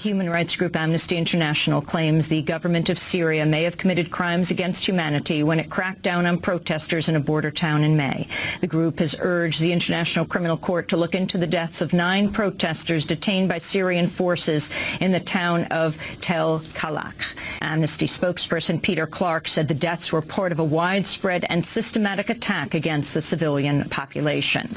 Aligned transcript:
human 0.00 0.30
rights 0.30 0.56
group 0.56 0.76
Amnesty 0.76 1.18
International 1.18 1.82
claims 1.82 2.26
the 2.26 2.40
government 2.40 2.88
of 2.88 2.98
Syria 2.98 3.44
may 3.44 3.64
have 3.64 3.76
committed 3.76 4.10
crimes 4.10 4.50
against 4.50 4.88
humanity 4.88 5.42
when 5.42 5.60
it 5.60 5.68
cracked 5.68 6.00
down 6.00 6.24
on 6.24 6.38
protesters 6.38 7.10
in 7.10 7.16
a 7.16 7.20
border 7.20 7.50
town 7.50 7.84
in 7.84 7.98
May. 7.98 8.26
The 8.62 8.66
group 8.66 8.98
has 9.00 9.14
urged 9.20 9.60
the 9.60 9.72
International 9.72 10.24
Criminal 10.24 10.56
Court 10.56 10.88
to 10.88 10.96
look 10.96 11.14
into 11.14 11.36
the 11.36 11.46
deaths 11.46 11.82
of 11.82 11.92
nine 11.92 12.32
protesters 12.32 13.04
detained 13.04 13.50
by 13.50 13.58
Syrian 13.58 14.06
forces 14.06 14.70
in 15.00 15.12
the 15.12 15.20
town 15.20 15.64
of 15.64 15.98
Tel 16.22 16.60
Kalak. 16.72 17.36
Amnesty 17.60 18.06
spokesperson 18.06 18.80
Peter 18.80 19.06
Clark 19.06 19.48
said 19.48 19.68
the 19.68 19.74
deaths 19.74 20.12
were 20.12 20.22
part 20.22 20.50
of 20.50 20.58
a 20.58 20.64
widespread 20.64 21.44
and 21.50 21.62
systematic 21.62 22.30
attack 22.30 22.72
against 22.72 23.12
the 23.12 23.20
civilian 23.20 23.86
population. 23.90 24.70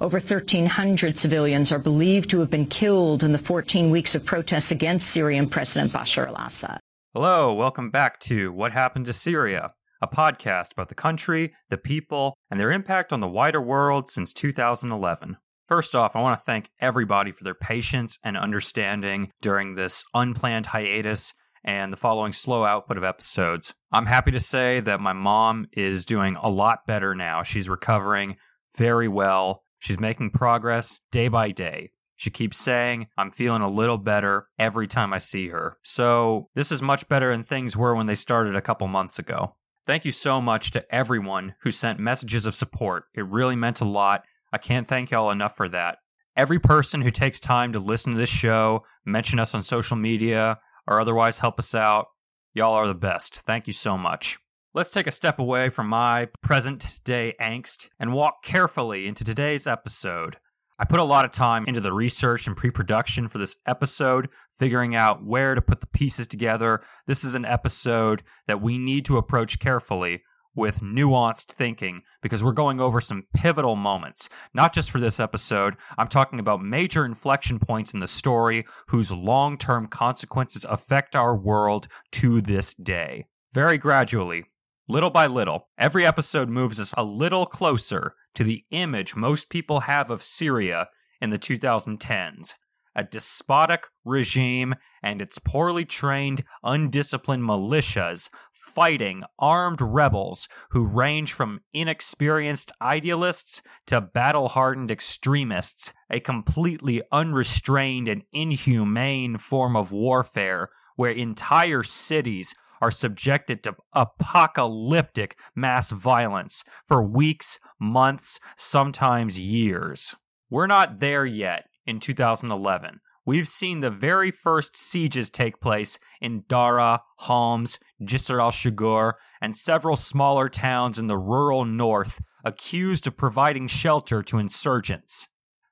Over 0.00 0.20
1,300 0.20 1.18
civilians 1.18 1.72
are 1.72 1.78
believed 1.80 2.30
to 2.30 2.38
have 2.38 2.50
been 2.50 2.66
killed 2.66 3.24
in 3.24 3.32
the 3.32 3.38
14 3.38 3.90
weeks 3.90 4.14
of 4.14 4.24
protests 4.24 4.70
against 4.70 5.10
Syrian 5.10 5.48
President 5.48 5.90
Bashar 5.90 6.28
al-Assad. 6.28 6.78
Hello, 7.14 7.52
welcome 7.52 7.90
back 7.90 8.20
to 8.20 8.52
What 8.52 8.70
Happened 8.70 9.06
to 9.06 9.12
Syria, 9.12 9.72
a 10.00 10.06
podcast 10.06 10.70
about 10.72 10.88
the 10.88 10.94
country, 10.94 11.52
the 11.68 11.78
people, 11.78 12.36
and 12.48 12.60
their 12.60 12.70
impact 12.70 13.12
on 13.12 13.18
the 13.18 13.26
wider 13.26 13.60
world 13.60 14.08
since 14.08 14.32
2011. 14.32 15.36
First 15.66 15.96
off, 15.96 16.14
I 16.14 16.22
want 16.22 16.38
to 16.38 16.44
thank 16.44 16.70
everybody 16.80 17.32
for 17.32 17.42
their 17.42 17.54
patience 17.54 18.18
and 18.22 18.36
understanding 18.36 19.32
during 19.42 19.74
this 19.74 20.04
unplanned 20.14 20.66
hiatus 20.66 21.34
and 21.64 21.92
the 21.92 21.96
following 21.96 22.32
slow 22.32 22.64
output 22.64 22.98
of 22.98 23.04
episodes. 23.04 23.74
I'm 23.90 24.06
happy 24.06 24.30
to 24.30 24.38
say 24.38 24.78
that 24.78 25.00
my 25.00 25.12
mom 25.12 25.66
is 25.72 26.04
doing 26.04 26.36
a 26.36 26.48
lot 26.48 26.86
better 26.86 27.16
now. 27.16 27.42
She's 27.42 27.68
recovering 27.68 28.36
very 28.76 29.08
well. 29.08 29.64
She's 29.78 30.00
making 30.00 30.30
progress 30.30 31.00
day 31.10 31.28
by 31.28 31.50
day. 31.50 31.92
She 32.16 32.30
keeps 32.30 32.58
saying, 32.58 33.06
I'm 33.16 33.30
feeling 33.30 33.62
a 33.62 33.68
little 33.68 33.96
better 33.96 34.48
every 34.58 34.88
time 34.88 35.12
I 35.12 35.18
see 35.18 35.48
her. 35.48 35.78
So, 35.84 36.48
this 36.56 36.72
is 36.72 36.82
much 36.82 37.08
better 37.08 37.30
than 37.30 37.44
things 37.44 37.76
were 37.76 37.94
when 37.94 38.06
they 38.06 38.16
started 38.16 38.56
a 38.56 38.60
couple 38.60 38.88
months 38.88 39.20
ago. 39.20 39.54
Thank 39.86 40.04
you 40.04 40.10
so 40.10 40.40
much 40.40 40.72
to 40.72 40.94
everyone 40.94 41.54
who 41.62 41.70
sent 41.70 42.00
messages 42.00 42.44
of 42.44 42.56
support. 42.56 43.04
It 43.14 43.24
really 43.26 43.56
meant 43.56 43.80
a 43.80 43.84
lot. 43.84 44.24
I 44.52 44.58
can't 44.58 44.88
thank 44.88 45.12
y'all 45.12 45.30
enough 45.30 45.56
for 45.56 45.68
that. 45.68 45.98
Every 46.36 46.58
person 46.58 47.02
who 47.02 47.10
takes 47.10 47.40
time 47.40 47.72
to 47.72 47.78
listen 47.78 48.12
to 48.12 48.18
this 48.18 48.28
show, 48.28 48.84
mention 49.06 49.38
us 49.38 49.54
on 49.54 49.62
social 49.62 49.96
media, 49.96 50.58
or 50.88 51.00
otherwise 51.00 51.38
help 51.38 51.58
us 51.58 51.74
out, 51.74 52.08
y'all 52.52 52.74
are 52.74 52.86
the 52.86 52.94
best. 52.94 53.36
Thank 53.40 53.66
you 53.66 53.72
so 53.72 53.96
much. 53.96 54.38
Let's 54.74 54.90
take 54.90 55.06
a 55.06 55.12
step 55.12 55.38
away 55.38 55.70
from 55.70 55.88
my 55.88 56.28
present 56.42 57.00
day 57.02 57.34
angst 57.40 57.88
and 57.98 58.12
walk 58.12 58.42
carefully 58.42 59.06
into 59.06 59.24
today's 59.24 59.66
episode. 59.66 60.36
I 60.78 60.84
put 60.84 61.00
a 61.00 61.04
lot 61.04 61.24
of 61.24 61.30
time 61.30 61.64
into 61.66 61.80
the 61.80 61.92
research 61.92 62.46
and 62.46 62.54
pre 62.54 62.70
production 62.70 63.28
for 63.28 63.38
this 63.38 63.56
episode, 63.66 64.28
figuring 64.52 64.94
out 64.94 65.24
where 65.24 65.54
to 65.54 65.62
put 65.62 65.80
the 65.80 65.86
pieces 65.86 66.26
together. 66.26 66.82
This 67.06 67.24
is 67.24 67.34
an 67.34 67.46
episode 67.46 68.22
that 68.46 68.60
we 68.60 68.76
need 68.76 69.06
to 69.06 69.16
approach 69.16 69.58
carefully 69.58 70.22
with 70.54 70.80
nuanced 70.80 71.46
thinking 71.46 72.02
because 72.20 72.44
we're 72.44 72.52
going 72.52 72.78
over 72.78 73.00
some 73.00 73.24
pivotal 73.34 73.74
moments. 73.74 74.28
Not 74.52 74.74
just 74.74 74.90
for 74.90 75.00
this 75.00 75.18
episode, 75.18 75.76
I'm 75.96 76.08
talking 76.08 76.40
about 76.40 76.60
major 76.60 77.06
inflection 77.06 77.58
points 77.58 77.94
in 77.94 78.00
the 78.00 78.06
story 78.06 78.66
whose 78.88 79.10
long 79.10 79.56
term 79.56 79.86
consequences 79.86 80.66
affect 80.68 81.16
our 81.16 81.34
world 81.34 81.88
to 82.12 82.42
this 82.42 82.74
day. 82.74 83.24
Very 83.54 83.78
gradually, 83.78 84.44
Little 84.90 85.10
by 85.10 85.26
little, 85.26 85.68
every 85.76 86.06
episode 86.06 86.48
moves 86.48 86.80
us 86.80 86.94
a 86.96 87.04
little 87.04 87.44
closer 87.44 88.14
to 88.34 88.42
the 88.42 88.64
image 88.70 89.14
most 89.14 89.50
people 89.50 89.80
have 89.80 90.08
of 90.08 90.22
Syria 90.22 90.88
in 91.20 91.28
the 91.28 91.38
2010s 91.38 92.54
a 92.96 93.04
despotic 93.04 93.86
regime 94.04 94.74
and 95.02 95.22
its 95.22 95.38
poorly 95.38 95.84
trained, 95.84 96.42
undisciplined 96.64 97.44
militias 97.44 98.28
fighting 98.52 99.22
armed 99.38 99.80
rebels 99.80 100.48
who 100.70 100.84
range 100.84 101.32
from 101.32 101.60
inexperienced 101.72 102.72
idealists 102.82 103.62
to 103.86 104.00
battle 104.00 104.48
hardened 104.48 104.90
extremists, 104.90 105.92
a 106.10 106.18
completely 106.18 107.00
unrestrained 107.12 108.08
and 108.08 108.24
inhumane 108.32 109.36
form 109.36 109.76
of 109.76 109.92
warfare 109.92 110.70
where 110.96 111.12
entire 111.12 111.84
cities 111.84 112.54
are 112.80 112.90
subjected 112.90 113.62
to 113.62 113.76
apocalyptic 113.92 115.38
mass 115.54 115.90
violence 115.90 116.64
for 116.86 117.02
weeks, 117.02 117.58
months, 117.80 118.40
sometimes 118.56 119.38
years. 119.38 120.14
We're 120.50 120.66
not 120.66 121.00
there 121.00 121.26
yet 121.26 121.64
in 121.86 122.00
2011. 122.00 123.00
We've 123.26 123.48
seen 123.48 123.80
the 123.80 123.90
very 123.90 124.30
first 124.30 124.76
sieges 124.76 125.28
take 125.28 125.60
place 125.60 125.98
in 126.20 126.44
Dara, 126.48 127.02
Homs, 127.18 127.78
Jisr 128.00 128.40
al 128.40 128.50
Shugur, 128.50 129.12
and 129.42 129.54
several 129.54 129.96
smaller 129.96 130.48
towns 130.48 130.98
in 130.98 131.08
the 131.08 131.18
rural 131.18 131.66
north 131.66 132.22
accused 132.42 133.06
of 133.06 133.18
providing 133.18 133.68
shelter 133.68 134.22
to 134.22 134.38
insurgents. 134.38 135.28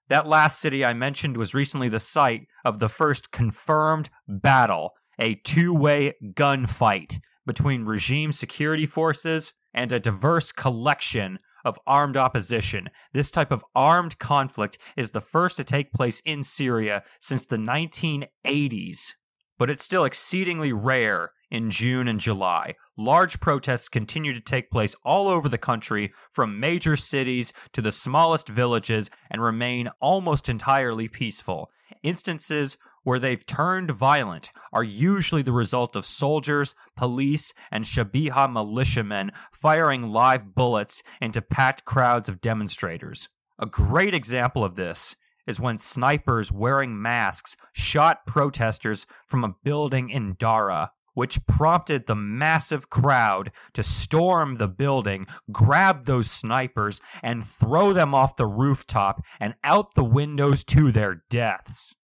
That 0.09 0.27
last 0.27 0.61
city 0.61 0.85
I 0.85 0.93
mentioned 0.93 1.37
was 1.37 1.55
recently 1.55 1.89
the 1.89 1.99
site 1.99 2.47
of 2.65 2.79
the 2.79 2.91
first 2.91 3.33
confirmed 3.33 4.11
battle 4.29 4.93
a 5.19 5.37
two 5.37 5.73
way 5.73 6.15
gunfight 6.35 7.19
between 7.47 7.85
regime 7.85 8.33
security 8.33 8.87
forces 8.87 9.53
and 9.73 9.93
a 9.93 10.01
diverse 10.01 10.53
collection 10.53 11.39
of 11.65 11.79
armed 11.87 12.17
opposition. 12.17 12.89
This 13.13 13.31
type 13.31 13.51
of 13.51 13.65
armed 13.75 14.19
conflict 14.19 14.79
is 14.97 15.11
the 15.11 15.21
first 15.21 15.57
to 15.57 15.65
take 15.65 15.93
place 15.93 16.21
in 16.25 16.43
Syria 16.43 17.03
since 17.21 17.47
the 17.47 17.57
1980s, 17.57 19.15
but 19.59 19.69
it's 19.69 19.83
still 19.83 20.05
exceedingly 20.05 20.73
rare 20.73 21.33
in 21.51 21.71
June 21.71 22.09
and 22.09 22.21
July. 22.21 22.75
Large 22.97 23.41
protests 23.41 23.89
continue 23.89 24.33
to 24.33 24.41
take 24.41 24.71
place 24.71 24.95
all 25.05 25.29
over 25.29 25.49
the 25.49 25.59
country, 25.59 26.13
from 26.31 26.61
major 26.61 26.97
cities 26.97 27.53
to 27.73 27.83
the 27.83 27.93
smallest 27.93 28.49
villages, 28.49 29.11
and 29.31 29.43
remain 29.43 29.89
almost 30.01 30.49
entirely 30.49 31.09
peaceful. 31.09 31.71
Instances 32.03 32.77
where 33.07 33.21
they've 33.21 33.47
turned 33.47 33.89
violent 33.93 34.51
are 34.73 34.83
usually 34.83 35.41
the 35.41 35.53
result 35.53 35.95
of 35.95 36.05
soldiers, 36.05 36.75
police, 36.97 37.55
and 37.71 37.85
Shabiha 37.85 38.53
militiamen 38.53 39.31
firing 39.53 40.09
live 40.09 40.57
bullets 40.57 41.05
into 41.21 41.41
packed 41.41 41.85
crowds 41.85 42.29
of 42.29 42.41
demonstrators. 42.41 43.29
A 43.61 43.67
great 43.67 44.13
example 44.13 44.65
of 44.65 44.75
this 44.75 45.15
is 45.47 45.61
when 45.61 45.79
snipers 45.79 46.51
wearing 46.51 47.01
masks 47.01 47.57
shot 47.73 48.27
protesters 48.27 49.07
from 49.25 49.45
a 49.45 49.55
building 49.63 50.11
in 50.11 50.35
Dara, 50.37 50.91
which 51.15 51.47
prompted 51.47 52.07
the 52.07 52.17
massive 52.17 52.91
crowd 52.91 53.53
to 53.75 53.85
storm 53.85 54.57
the 54.57 54.67
building, 54.67 55.29
grab 55.53 56.07
those 56.07 56.29
snipers, 56.29 57.01
and 57.23 57.45
throw 57.45 57.93
them 57.93 58.17
off 58.17 58.35
the 58.35 58.47
rooftop 58.47 59.23
and 59.39 59.55
out 59.63 59.95
the 59.95 60.03
windows 60.03 60.65
to 60.65 60.91
their 60.91 61.23
deaths. 61.31 61.95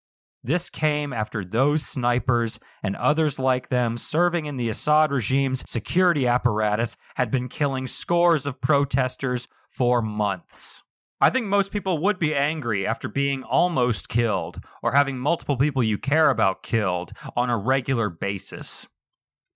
This 0.44 0.70
came 0.70 1.12
after 1.12 1.44
those 1.44 1.86
snipers 1.86 2.58
and 2.82 2.96
others 2.96 3.38
like 3.38 3.68
them 3.68 3.96
serving 3.96 4.46
in 4.46 4.56
the 4.56 4.68
Assad 4.68 5.12
regime's 5.12 5.62
security 5.70 6.26
apparatus 6.26 6.96
had 7.14 7.30
been 7.30 7.48
killing 7.48 7.86
scores 7.86 8.44
of 8.44 8.60
protesters 8.60 9.46
for 9.68 10.02
months. 10.02 10.82
I 11.20 11.30
think 11.30 11.46
most 11.46 11.70
people 11.70 11.98
would 11.98 12.18
be 12.18 12.34
angry 12.34 12.84
after 12.84 13.08
being 13.08 13.44
almost 13.44 14.08
killed 14.08 14.58
or 14.82 14.90
having 14.90 15.16
multiple 15.16 15.56
people 15.56 15.84
you 15.84 15.96
care 15.96 16.30
about 16.30 16.64
killed 16.64 17.12
on 17.36 17.48
a 17.48 17.56
regular 17.56 18.10
basis. 18.10 18.88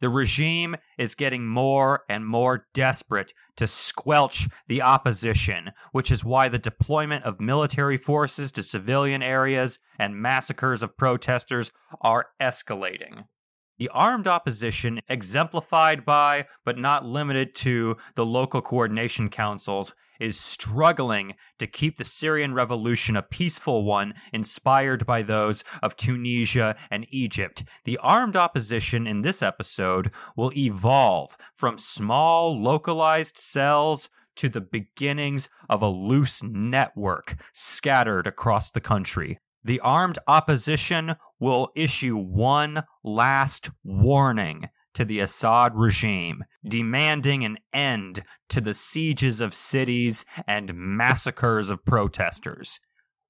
The 0.00 0.08
regime 0.08 0.76
is 0.98 1.14
getting 1.14 1.46
more 1.46 2.04
and 2.08 2.26
more 2.26 2.66
desperate 2.74 3.32
to 3.56 3.66
squelch 3.66 4.48
the 4.68 4.82
opposition, 4.82 5.72
which 5.92 6.10
is 6.10 6.24
why 6.24 6.48
the 6.48 6.58
deployment 6.58 7.24
of 7.24 7.40
military 7.40 7.96
forces 7.96 8.52
to 8.52 8.62
civilian 8.62 9.22
areas 9.22 9.78
and 9.98 10.20
massacres 10.20 10.82
of 10.82 10.96
protesters 10.96 11.72
are 12.00 12.26
escalating. 12.40 13.24
The 13.78 13.88
armed 13.90 14.26
opposition, 14.26 15.00
exemplified 15.08 16.04
by, 16.04 16.46
but 16.64 16.78
not 16.78 17.04
limited 17.04 17.54
to, 17.56 17.96
the 18.14 18.24
local 18.24 18.62
coordination 18.62 19.28
councils, 19.28 19.94
is 20.18 20.40
struggling 20.40 21.34
to 21.58 21.66
keep 21.66 21.98
the 21.98 22.04
Syrian 22.04 22.54
revolution 22.54 23.16
a 23.16 23.22
peaceful 23.22 23.84
one 23.84 24.14
inspired 24.32 25.04
by 25.04 25.20
those 25.20 25.62
of 25.82 25.94
Tunisia 25.94 26.74
and 26.90 27.06
Egypt. 27.10 27.64
The 27.84 27.98
armed 27.98 28.36
opposition 28.36 29.06
in 29.06 29.20
this 29.20 29.42
episode 29.42 30.10
will 30.36 30.52
evolve 30.56 31.36
from 31.52 31.76
small, 31.76 32.58
localized 32.58 33.36
cells 33.36 34.08
to 34.36 34.48
the 34.48 34.60
beginnings 34.60 35.48
of 35.68 35.82
a 35.82 35.88
loose 35.88 36.42
network 36.42 37.36
scattered 37.52 38.26
across 38.26 38.70
the 38.70 38.80
country 38.80 39.38
the 39.66 39.80
armed 39.80 40.18
opposition 40.28 41.16
will 41.40 41.70
issue 41.74 42.16
one 42.16 42.84
last 43.02 43.68
warning 43.82 44.68
to 44.94 45.04
the 45.04 45.18
Assad 45.18 45.72
regime, 45.74 46.44
demanding 46.64 47.44
an 47.44 47.58
end 47.72 48.22
to 48.48 48.60
the 48.60 48.72
sieges 48.72 49.40
of 49.40 49.52
cities 49.52 50.24
and 50.46 50.72
massacres 50.72 51.68
of 51.68 51.84
protesters. 51.84 52.78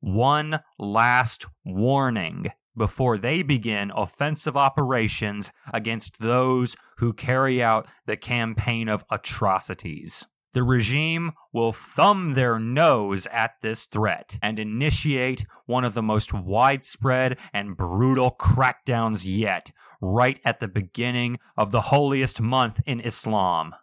One 0.00 0.61
last 0.79 1.47
warning 1.65 2.53
before 2.77 3.17
they 3.17 3.43
begin 3.43 3.91
offensive 3.97 4.59
operations 4.59 5.50
against 5.73 6.19
those 6.19 6.77
who 6.99 7.15
carry 7.15 7.62
out 7.62 7.89
the 8.05 8.19
campaign 8.19 8.91
of 8.91 9.05
atrocities. 9.11 10.27
The 10.52 10.62
regime 10.62 11.32
will 11.52 11.72
thumb 11.72 12.34
their 12.34 12.58
nose 12.58 13.26
at 13.26 13.60
this 13.60 13.84
threat 13.87 14.38
and 14.40 14.58
initiate 14.58 15.44
one 15.66 15.84
of 15.84 15.94
the 15.94 16.02
most 16.02 16.32
widespread 16.32 17.38
and 17.52 17.76
brutal 17.76 18.31
crackdowns 18.31 19.22
yet, 19.25 19.70
right 20.00 20.40
at 20.44 20.60
the 20.60 20.69
beginning 20.69 21.38
of 21.56 21.72
the 21.72 21.82
holiest 21.82 22.40
month 22.40 22.81
in 22.87 23.00
Islam. 23.00 23.75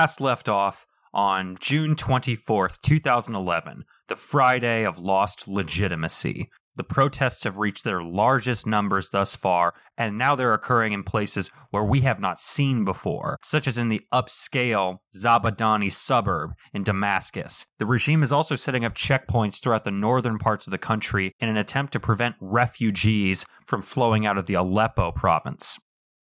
Last 0.00 0.18
left 0.22 0.48
off 0.48 0.86
on 1.12 1.58
June 1.60 1.94
24th, 1.94 2.80
2011, 2.80 3.84
the 4.08 4.16
Friday 4.16 4.82
of 4.82 4.98
lost 4.98 5.46
legitimacy. 5.46 6.48
The 6.76 6.84
protests 6.84 7.44
have 7.44 7.58
reached 7.58 7.84
their 7.84 8.02
largest 8.02 8.66
numbers 8.66 9.10
thus 9.10 9.36
far, 9.36 9.74
and 9.98 10.16
now 10.16 10.34
they're 10.34 10.54
occurring 10.54 10.92
in 10.92 11.02
places 11.02 11.50
where 11.68 11.84
we 11.84 12.00
have 12.00 12.18
not 12.18 12.40
seen 12.40 12.82
before, 12.82 13.36
such 13.42 13.68
as 13.68 13.76
in 13.76 13.90
the 13.90 14.00
upscale 14.10 15.00
Zabadani 15.14 15.92
suburb 15.92 16.52
in 16.72 16.82
Damascus. 16.82 17.66
The 17.78 17.84
regime 17.84 18.22
is 18.22 18.32
also 18.32 18.56
setting 18.56 18.86
up 18.86 18.94
checkpoints 18.94 19.62
throughout 19.62 19.84
the 19.84 19.90
northern 19.90 20.38
parts 20.38 20.66
of 20.66 20.70
the 20.70 20.78
country 20.78 21.34
in 21.40 21.50
an 21.50 21.58
attempt 21.58 21.92
to 21.92 22.00
prevent 22.00 22.36
refugees 22.40 23.44
from 23.66 23.82
flowing 23.82 24.24
out 24.24 24.38
of 24.38 24.46
the 24.46 24.54
Aleppo 24.54 25.12
province. 25.12 25.78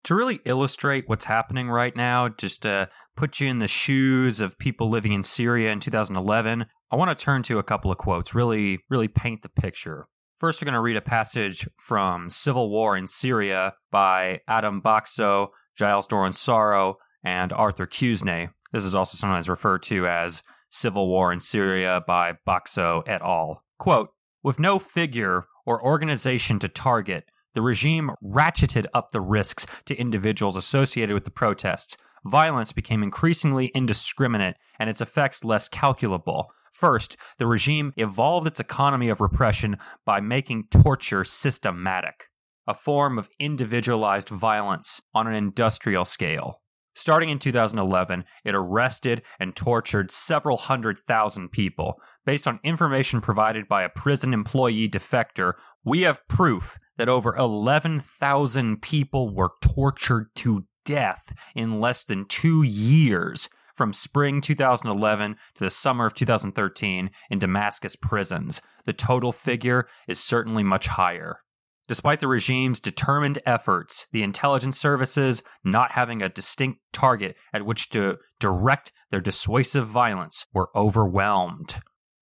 To 0.05 0.15
really 0.15 0.39
illustrate 0.45 1.09
what's 1.09 1.25
happening 1.25 1.69
right 1.69 1.95
now, 1.97 2.29
just 2.29 2.63
to 2.63 2.89
put 3.17 3.41
you 3.41 3.49
in 3.49 3.59
the 3.59 3.67
shoes 3.67 4.41
of 4.41 4.59
people 4.59 4.91
living 4.91 5.13
in 5.13 5.23
Syria 5.23 5.73
in 5.73 5.81
2011, 5.81 6.67
I 6.91 6.97
want 6.97 7.17
to 7.17 7.25
turn 7.25 7.43
to 7.45 7.59
a 7.59 7.63
couple 7.63 7.91
of 7.91 7.99
quotes, 7.99 8.35
really, 8.35 8.81
really 8.89 9.09
paint 9.09 9.43
the 9.43 9.49
picture. 9.49 10.07
First, 10.39 10.61
we're 10.61 10.67
going 10.67 10.75
to 10.75 10.81
read 10.81 10.99
a 10.99 11.03
passage 11.03 11.67
from 11.79 12.29
Civil 12.29 12.69
War 12.69 12.97
in 12.97 13.07
Syria 13.07 13.75
by 13.91 14.41
Adam 14.47 14.83
Baczko, 14.83 15.49
Gilles 15.79 16.07
Dorronsoro, 16.07 16.97
and 17.25 17.53
Arthur 17.53 17.87
Quesnay. 17.87 18.51
This 18.73 18.85
is 18.85 18.95
also 18.95 19.17
sometimes 19.17 19.49
referred 19.49 19.83
to 19.85 20.07
as 20.07 20.43
Civil 20.71 21.09
War 21.09 21.33
in 21.33 21.41
Syria 21.41 22.03
by 22.07 22.35
Baczko 22.47 23.03
et 23.07 23.23
al. 23.23 23.63
Quote, 23.79 24.11
with 24.43 24.61
no 24.61 24.79
figure 24.79 25.47
or 25.65 25.83
organization 25.83 26.59
to 26.59 26.69
target, 26.69 27.25
the 27.55 27.63
regime 27.63 28.11
ratcheted 28.23 28.87
up 28.93 29.11
the 29.11 29.21
risks 29.23 29.67
to 29.87 29.97
individuals 29.97 30.57
associated 30.57 31.15
with 31.15 31.25
the 31.25 31.31
protests, 31.31 31.97
violence 32.25 32.73
became 32.73 33.03
increasingly 33.03 33.67
indiscriminate 33.69 34.57
and 34.79 34.89
its 34.91 35.01
effects 35.01 35.45
less 35.45 35.69
calculable. 35.69 36.51
First, 36.73 37.17
the 37.39 37.47
regime 37.47 37.93
evolved 37.97 38.47
its 38.47 38.61
economy 38.61 39.09
of 39.09 39.21
repression 39.21 39.79
by 40.05 40.21
making 40.21 40.69
torture 40.69 41.25
systematic, 41.25 42.29
a 42.67 42.75
form 42.75 43.19
of 43.19 43.31
individualized 43.39 44.29
violence 44.29 45.01
on 45.15 45.27
an 45.27 45.35
industrial 45.35 46.05
scale. 46.05 46.61
Starting 46.95 47.29
in 47.29 47.39
2011, 47.39 48.25
it 48.43 48.55
arrested 48.55 49.21
and 49.39 49.55
tortured 49.55 50.11
several 50.11 50.57
hundred 50.57 50.97
thousand 50.97 51.51
people. 51.51 52.01
Based 52.25 52.49
on 52.49 52.59
information 52.65 53.21
provided 53.21 53.69
by 53.69 53.83
a 53.83 53.91
prison 53.91 54.33
employee 54.33 54.89
defector, 54.89 55.53
we 55.85 56.03
have 56.03 56.27
proof 56.27 56.79
that 56.97 57.09
over 57.09 57.37
11,000 57.37 58.81
people 58.81 59.35
were 59.35 59.53
tortured 59.61 60.29
to 60.37 60.65
death 60.87 61.35
in 61.55 61.81
less 61.81 62.05
than 62.05 62.25
two 62.25 62.63
years 62.63 63.51
from 63.75 63.93
spring 63.93 64.41
2011 64.41 65.37
to 65.55 65.65
the 65.65 65.71
summer 65.71 66.07
of 66.07 66.15
2013 66.15 67.11
in 67.29 67.39
Damascus 67.39 67.95
prisons. 67.95 68.63
The 68.87 68.95
total 68.95 69.33
figure 69.33 69.87
is 70.09 70.19
certainly 70.19 70.63
much 70.63 70.87
higher. 70.87 71.41
Despite 71.89 72.21
the 72.21 72.27
regime's 72.27 72.81
determined 72.81 73.39
efforts, 73.47 74.07
the 74.11 74.23
intelligence 74.23 74.79
services 74.79 75.43
not 75.63 75.93
having 75.93 76.21
a 76.23 76.29
distinct 76.29 76.81
target 76.93 77.37
at 77.53 77.65
which 77.65 77.91
to 77.91 78.17
direct 78.41 78.93
their 79.11 79.21
dissuasive 79.21 79.87
violence 79.87 80.47
were 80.53 80.71
overwhelmed. 80.75 81.77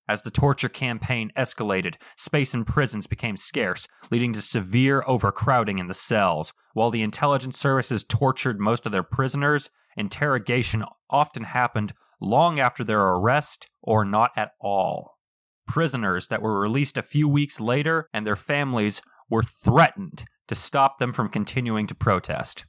As 0.07 0.23
the 0.23 0.31
torture 0.31 0.69
campaign 0.69 1.33
escalated, 1.37 1.95
space 2.17 2.53
in 2.53 2.65
prisons 2.65 3.07
became 3.07 3.39
scarce, 3.39 3.89
leading 4.11 4.35
to 4.35 4.43
severe 4.43 5.03
overcrowding 5.07 5.79
in 5.79 5.87
the 5.87 5.95
cells. 5.95 6.53
While 6.75 6.91
the 6.91 7.03
intelligence 7.03 7.59
services 7.59 8.05
tortured 8.05 8.61
most 8.61 8.85
of 8.85 8.93
their 8.93 9.03
prisoners, 9.03 9.71
interrogation 9.97 10.85
often 11.09 11.45
happened 11.45 11.95
long 12.21 12.61
after 12.61 12.85
their 12.85 13.01
arrest 13.01 13.67
or 13.83 14.05
not 14.05 14.31
at 14.37 14.53
all. 14.61 15.19
Prisoners 15.67 16.29
that 16.29 16.43
were 16.43 16.61
released 16.61 16.99
a 16.99 17.03
few 17.03 17.27
weeks 17.27 17.59
later 17.59 18.09
and 18.13 18.27
their 18.27 18.37
families 18.37 19.01
were 19.31 19.43
threatened 19.43 20.25
to 20.49 20.55
stop 20.55 20.99
them 20.99 21.15
from 21.15 21.31
continuing 21.31 21.87
to 21.87 21.95
protest. 21.95 22.67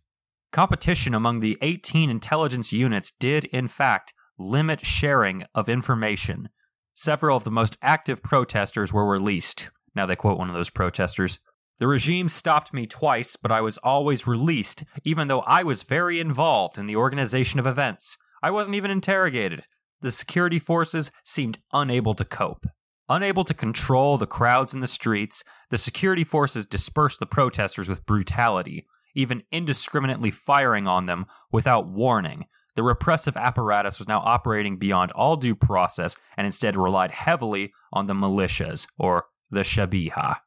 Competition 0.53 1.13
among 1.13 1.41
the 1.41 1.57
18 1.61 2.09
intelligence 2.09 2.71
units 2.71 3.11
did, 3.19 3.43
in 3.45 3.67
fact, 3.67 4.13
limit 4.37 4.85
sharing 4.85 5.43
of 5.53 5.67
information, 5.67 6.47
Several 6.97 7.35
of 7.35 7.43
the 7.43 7.51
most 7.51 7.77
active 7.81 8.23
protesters 8.23 8.93
were 8.93 9.05
released. 9.05 9.69
Now 9.95 10.05
they 10.05 10.15
quote 10.15 10.37
one 10.37 10.47
of 10.47 10.55
those 10.55 10.69
protesters. 10.69 11.39
The 11.77 11.87
regime 11.87 12.29
stopped 12.29 12.73
me 12.73 12.87
twice, 12.87 13.35
but 13.35 13.51
I 13.51 13.59
was 13.59 13.77
always 13.79 14.25
released, 14.25 14.85
even 15.03 15.27
though 15.27 15.41
I 15.41 15.63
was 15.63 15.83
very 15.83 16.21
involved 16.21 16.77
in 16.77 16.87
the 16.87 16.95
organization 16.95 17.59
of 17.59 17.67
events. 17.67 18.17
I 18.41 18.49
wasn't 18.49 18.77
even 18.77 18.91
interrogated. 18.91 19.63
The 19.99 20.11
security 20.11 20.57
forces 20.57 21.11
seemed 21.25 21.59
unable 21.73 22.15
to 22.15 22.23
cope. 22.23 22.65
Unable 23.09 23.43
to 23.43 23.53
control 23.53 24.17
the 24.17 24.25
crowds 24.25 24.73
in 24.73 24.79
the 24.79 24.87
streets, 24.87 25.43
the 25.69 25.77
security 25.77 26.23
forces 26.23 26.65
dispersed 26.65 27.19
the 27.19 27.25
protesters 27.25 27.89
with 27.89 28.05
brutality, 28.05 28.87
even 29.13 29.43
indiscriminately 29.51 30.31
firing 30.31 30.87
on 30.87 31.07
them 31.07 31.25
without 31.51 31.87
warning, 31.87 32.45
the 32.75 32.83
repressive 32.83 33.37
apparatus 33.37 33.99
was 33.99 34.07
now 34.07 34.19
operating 34.19 34.77
beyond 34.77 35.11
all 35.11 35.37
due 35.37 35.55
process 35.55 36.15
and 36.37 36.45
instead 36.45 36.75
relied 36.75 37.11
heavily 37.11 37.73
on 37.93 38.07
the 38.07 38.13
militias, 38.13 38.87
or 38.97 39.25
the 39.49 39.61
Shabiha. 39.61 40.37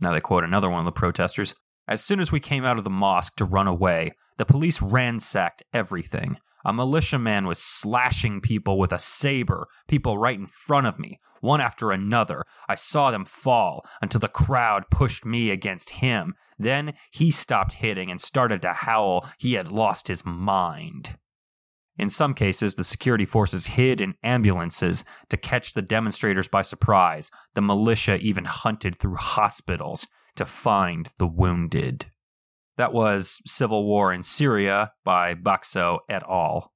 Now 0.00 0.12
they 0.12 0.20
quote 0.20 0.44
another 0.44 0.70
one 0.70 0.80
of 0.80 0.84
the 0.84 0.92
protesters. 0.92 1.54
As 1.88 2.04
soon 2.04 2.20
as 2.20 2.30
we 2.30 2.40
came 2.40 2.64
out 2.64 2.78
of 2.78 2.84
the 2.84 2.90
mosque 2.90 3.36
to 3.36 3.44
run 3.44 3.66
away, 3.66 4.12
the 4.38 4.46
police 4.46 4.80
ransacked 4.80 5.62
everything. 5.72 6.38
A 6.64 6.72
militiaman 6.72 7.46
was 7.46 7.58
slashing 7.58 8.40
people 8.40 8.78
with 8.78 8.92
a 8.92 8.98
saber, 8.98 9.66
people 9.88 10.16
right 10.16 10.38
in 10.38 10.46
front 10.46 10.86
of 10.86 10.98
me, 10.98 11.18
one 11.40 11.60
after 11.60 11.90
another. 11.90 12.44
I 12.68 12.76
saw 12.76 13.10
them 13.10 13.24
fall 13.24 13.84
until 14.00 14.20
the 14.20 14.28
crowd 14.28 14.84
pushed 14.90 15.24
me 15.24 15.50
against 15.50 15.90
him. 15.90 16.34
Then 16.58 16.94
he 17.10 17.32
stopped 17.32 17.74
hitting 17.74 18.10
and 18.10 18.20
started 18.20 18.62
to 18.62 18.72
howl 18.72 19.28
he 19.38 19.54
had 19.54 19.72
lost 19.72 20.06
his 20.06 20.24
mind. 20.24 21.16
In 21.98 22.08
some 22.08 22.34
cases, 22.34 22.74
the 22.74 22.84
security 22.84 23.26
forces 23.26 23.66
hid 23.66 24.00
in 24.00 24.14
ambulances 24.22 25.04
to 25.28 25.36
catch 25.36 25.74
the 25.74 25.82
demonstrators 25.82 26.48
by 26.48 26.62
surprise. 26.62 27.30
The 27.54 27.60
militia 27.60 28.16
even 28.16 28.44
hunted 28.44 28.98
through 28.98 29.16
hospitals 29.16 30.06
to 30.36 30.46
find 30.46 31.10
the 31.18 31.26
wounded. 31.26 32.06
That 32.78 32.94
was 32.94 33.40
Civil 33.46 33.84
War 33.84 34.12
in 34.12 34.22
Syria 34.22 34.92
by 35.04 35.34
Baczko 35.34 35.98
et 36.08 36.22
al. 36.28 36.71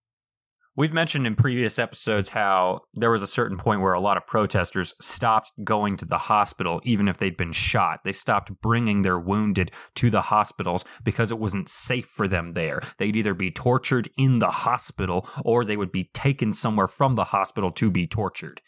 We've 0.78 0.92
mentioned 0.92 1.26
in 1.26 1.37
previous 1.37 1.78
episodes 1.78 2.28
how 2.28 2.83
there 2.92 3.11
was 3.11 3.23
a 3.23 3.26
certain 3.26 3.56
point 3.56 3.80
where 3.80 3.95
a 3.95 4.00
lot 4.00 4.18
of 4.18 4.26
protesters 4.26 4.92
stopped 5.00 5.50
going 5.64 5.97
to 5.97 6.04
the 6.04 6.18
hospital 6.18 6.83
even 6.85 7.09
if 7.09 7.16
they'd 7.16 7.37
been 7.37 7.52
shot. 7.52 8.00
They 8.04 8.12
stopped 8.12 8.61
bringing 8.61 9.00
their 9.00 9.18
wounded 9.18 9.71
to 9.95 10.11
the 10.11 10.21
hospitals 10.21 10.85
because 11.02 11.30
it 11.30 11.38
wasn't 11.38 11.71
safe 11.71 12.04
for 12.04 12.28
them 12.28 12.52
there. 12.52 12.83
They'd 12.99 13.16
either 13.16 13.33
be 13.33 13.50
tortured 13.50 14.11
in 14.18 14.38
the 14.38 14.50
hospital 14.50 15.26
or 15.42 15.64
they 15.64 15.78
would 15.78 15.92
be 15.92 16.11
taken 16.12 16.52
somewhere 16.52 16.88
from 16.88 17.14
the 17.14 17.25
hospital 17.25 17.71
to 17.71 17.90
be 17.90 18.06
tortured. 18.06 18.61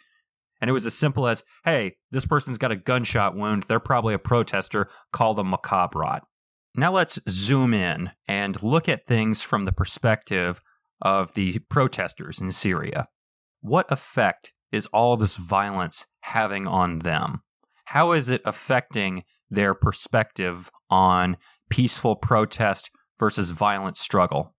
And 0.63 0.71
it 0.71 0.73
was 0.73 0.87
as 0.87 0.95
simple 0.95 1.27
as, 1.27 1.45
hey, 1.67 1.97
this 2.11 2.25
person's 2.25 2.57
got 2.57 2.73
a 2.73 2.77
gunshot 2.77 3.37
wound. 3.37 3.65
They're 3.65 3.81
probably 3.81 4.15
a 4.15 4.19
protester. 4.19 4.89
Call 5.13 5.35
them 5.35 5.51
macabre. 5.51 6.23
Now 6.75 6.93
let's 6.93 7.19
zoom 7.29 7.75
in 7.75 8.13
and 8.27 8.63
look 8.63 8.89
at 8.89 9.07
things 9.07 9.43
from 9.43 9.67
the 9.67 9.73
perspective 9.73 10.63
of 11.03 11.35
the 11.35 11.59
protesters 11.71 12.41
in 12.41 12.53
Syria. 12.53 13.07
What 13.61 13.91
effect 13.91 14.53
is 14.73 14.87
all 14.87 15.17
this 15.17 15.37
violence 15.37 16.07
having 16.21 16.67
on 16.67 17.01
them? 17.01 17.43
How 17.87 18.13
is 18.13 18.29
it 18.29 18.43
affecting 18.45 19.25
their 19.51 19.75
perspective 19.75 20.71
on 20.91 21.37
peaceful 21.71 22.17
protest 22.17 22.91
versus 23.19 23.51
violent 23.51 23.97
struggle? 23.97 24.55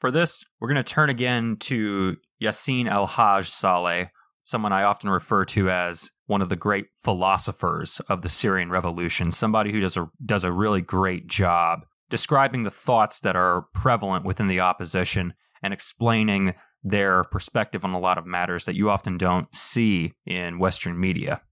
For 0.00 0.10
this, 0.10 0.44
we're 0.58 0.68
going 0.68 0.82
to 0.82 0.94
turn 0.94 1.10
again 1.10 1.56
to 1.60 2.16
Yassin 2.42 2.88
al 2.88 3.06
Haj 3.06 3.46
Saleh, 3.48 4.08
someone 4.44 4.72
I 4.72 4.82
often 4.82 5.10
refer 5.10 5.44
to 5.46 5.68
as 5.68 6.10
one 6.26 6.40
of 6.40 6.48
the 6.48 6.56
great 6.56 6.86
philosophers 6.96 8.00
of 8.08 8.22
the 8.22 8.28
Syrian 8.30 8.70
revolution, 8.70 9.30
somebody 9.30 9.72
who 9.72 9.80
does 9.80 9.96
a, 9.98 10.10
does 10.24 10.44
a 10.44 10.52
really 10.52 10.80
great 10.80 11.26
job 11.26 11.80
describing 12.08 12.64
the 12.64 12.70
thoughts 12.70 13.20
that 13.20 13.36
are 13.36 13.66
prevalent 13.72 14.24
within 14.24 14.48
the 14.48 14.60
opposition 14.60 15.32
and 15.62 15.72
explaining 15.72 16.54
their 16.82 17.24
perspective 17.24 17.84
on 17.84 17.92
a 17.92 17.98
lot 17.98 18.18
of 18.18 18.26
matters 18.26 18.64
that 18.64 18.74
you 18.74 18.90
often 18.90 19.18
don't 19.18 19.54
see 19.54 20.14
in 20.24 20.58
Western 20.58 20.98
media. 20.98 21.42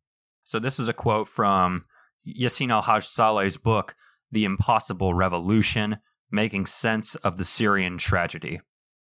So, 0.45 0.59
this 0.59 0.79
is 0.79 0.89
a 0.89 0.95
quote 0.95 1.29
from 1.29 1.85
Yassin 2.27 2.71
al 2.71 2.83
Haj 2.83 3.07
Saleh's 3.07 3.57
book, 3.57 3.95
The 4.31 4.45
Impossible 4.45 5.15
Revolution 5.15 5.99
Making 6.31 6.67
Sense 6.67 7.15
of 7.17 7.37
the 7.37 7.45
Syrian 7.45 7.99
Tragedy. 7.99 8.61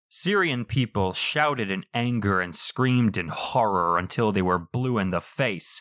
Syrian 0.09 0.64
people 0.64 1.12
shouted 1.12 1.71
in 1.71 1.85
anger 1.95 2.40
and 2.40 2.54
screamed 2.54 3.16
in 3.16 3.28
horror 3.28 3.97
until 3.97 4.33
they 4.33 4.42
were 4.42 4.59
blue 4.59 4.99
in 4.99 5.11
the 5.11 5.21
face. 5.21 5.80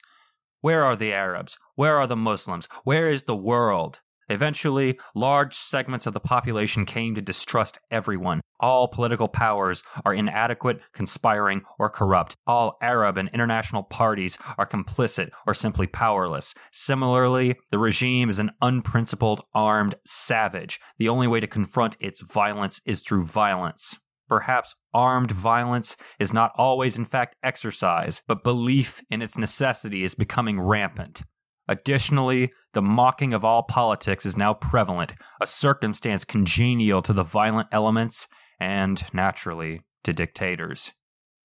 Where 0.61 0.83
are 0.83 0.95
the 0.95 1.11
Arabs? 1.11 1.57
Where 1.75 1.97
are 1.97 2.07
the 2.07 2.15
Muslims? 2.15 2.67
Where 2.83 3.07
is 3.07 3.23
the 3.23 3.35
world? 3.35 4.01
Eventually, 4.29 5.00
large 5.15 5.55
segments 5.55 6.05
of 6.05 6.13
the 6.13 6.19
population 6.19 6.86
came 6.86 7.15
to 7.15 7.21
distrust 7.21 7.79
everyone. 7.89 8.41
All 8.59 8.88
political 8.88 9.27
powers 9.27 9.81
are 10.05 10.13
inadequate, 10.13 10.81
conspiring, 10.93 11.63
or 11.79 11.89
corrupt. 11.89 12.36
All 12.45 12.77
Arab 12.81 13.17
and 13.17 13.29
international 13.33 13.83
parties 13.83 14.38
are 14.57 14.67
complicit 14.67 15.29
or 15.48 15.53
simply 15.53 15.88
powerless. 15.88 16.53
Similarly, 16.71 17.55
the 17.71 17.79
regime 17.79 18.29
is 18.29 18.38
an 18.38 18.51
unprincipled, 18.62 19.41
armed 19.53 19.95
savage. 20.05 20.79
The 20.98 21.09
only 21.09 21.27
way 21.27 21.39
to 21.39 21.48
confront 21.48 21.98
its 22.00 22.21
violence 22.21 22.81
is 22.86 23.01
through 23.01 23.25
violence. 23.25 23.98
Perhaps 24.27 24.75
armed 24.93 25.31
violence 25.31 25.98
is 26.19 26.33
not 26.33 26.51
always, 26.55 26.98
in 26.98 27.05
fact, 27.05 27.36
exercise, 27.41 28.21
but 28.27 28.43
belief 28.43 29.01
in 29.09 29.24
its 29.24 29.38
necessity 29.38 30.03
is 30.03 30.13
becoming 30.13 30.62
rampant. 30.62 31.24
Additionally, 31.67 32.51
the 32.73 32.81
mocking 32.81 33.33
of 33.33 33.43
all 33.43 33.63
politics 33.63 34.25
is 34.25 34.38
now 34.38 34.53
prevalent, 34.53 35.13
a 35.41 35.47
circumstance 35.47 36.23
congenial 36.23 37.01
to 37.01 37.13
the 37.13 37.23
violent 37.23 37.67
elements 37.71 38.27
and, 38.59 39.03
naturally, 39.13 39.81
to 40.03 40.13
dictators. 40.13 40.93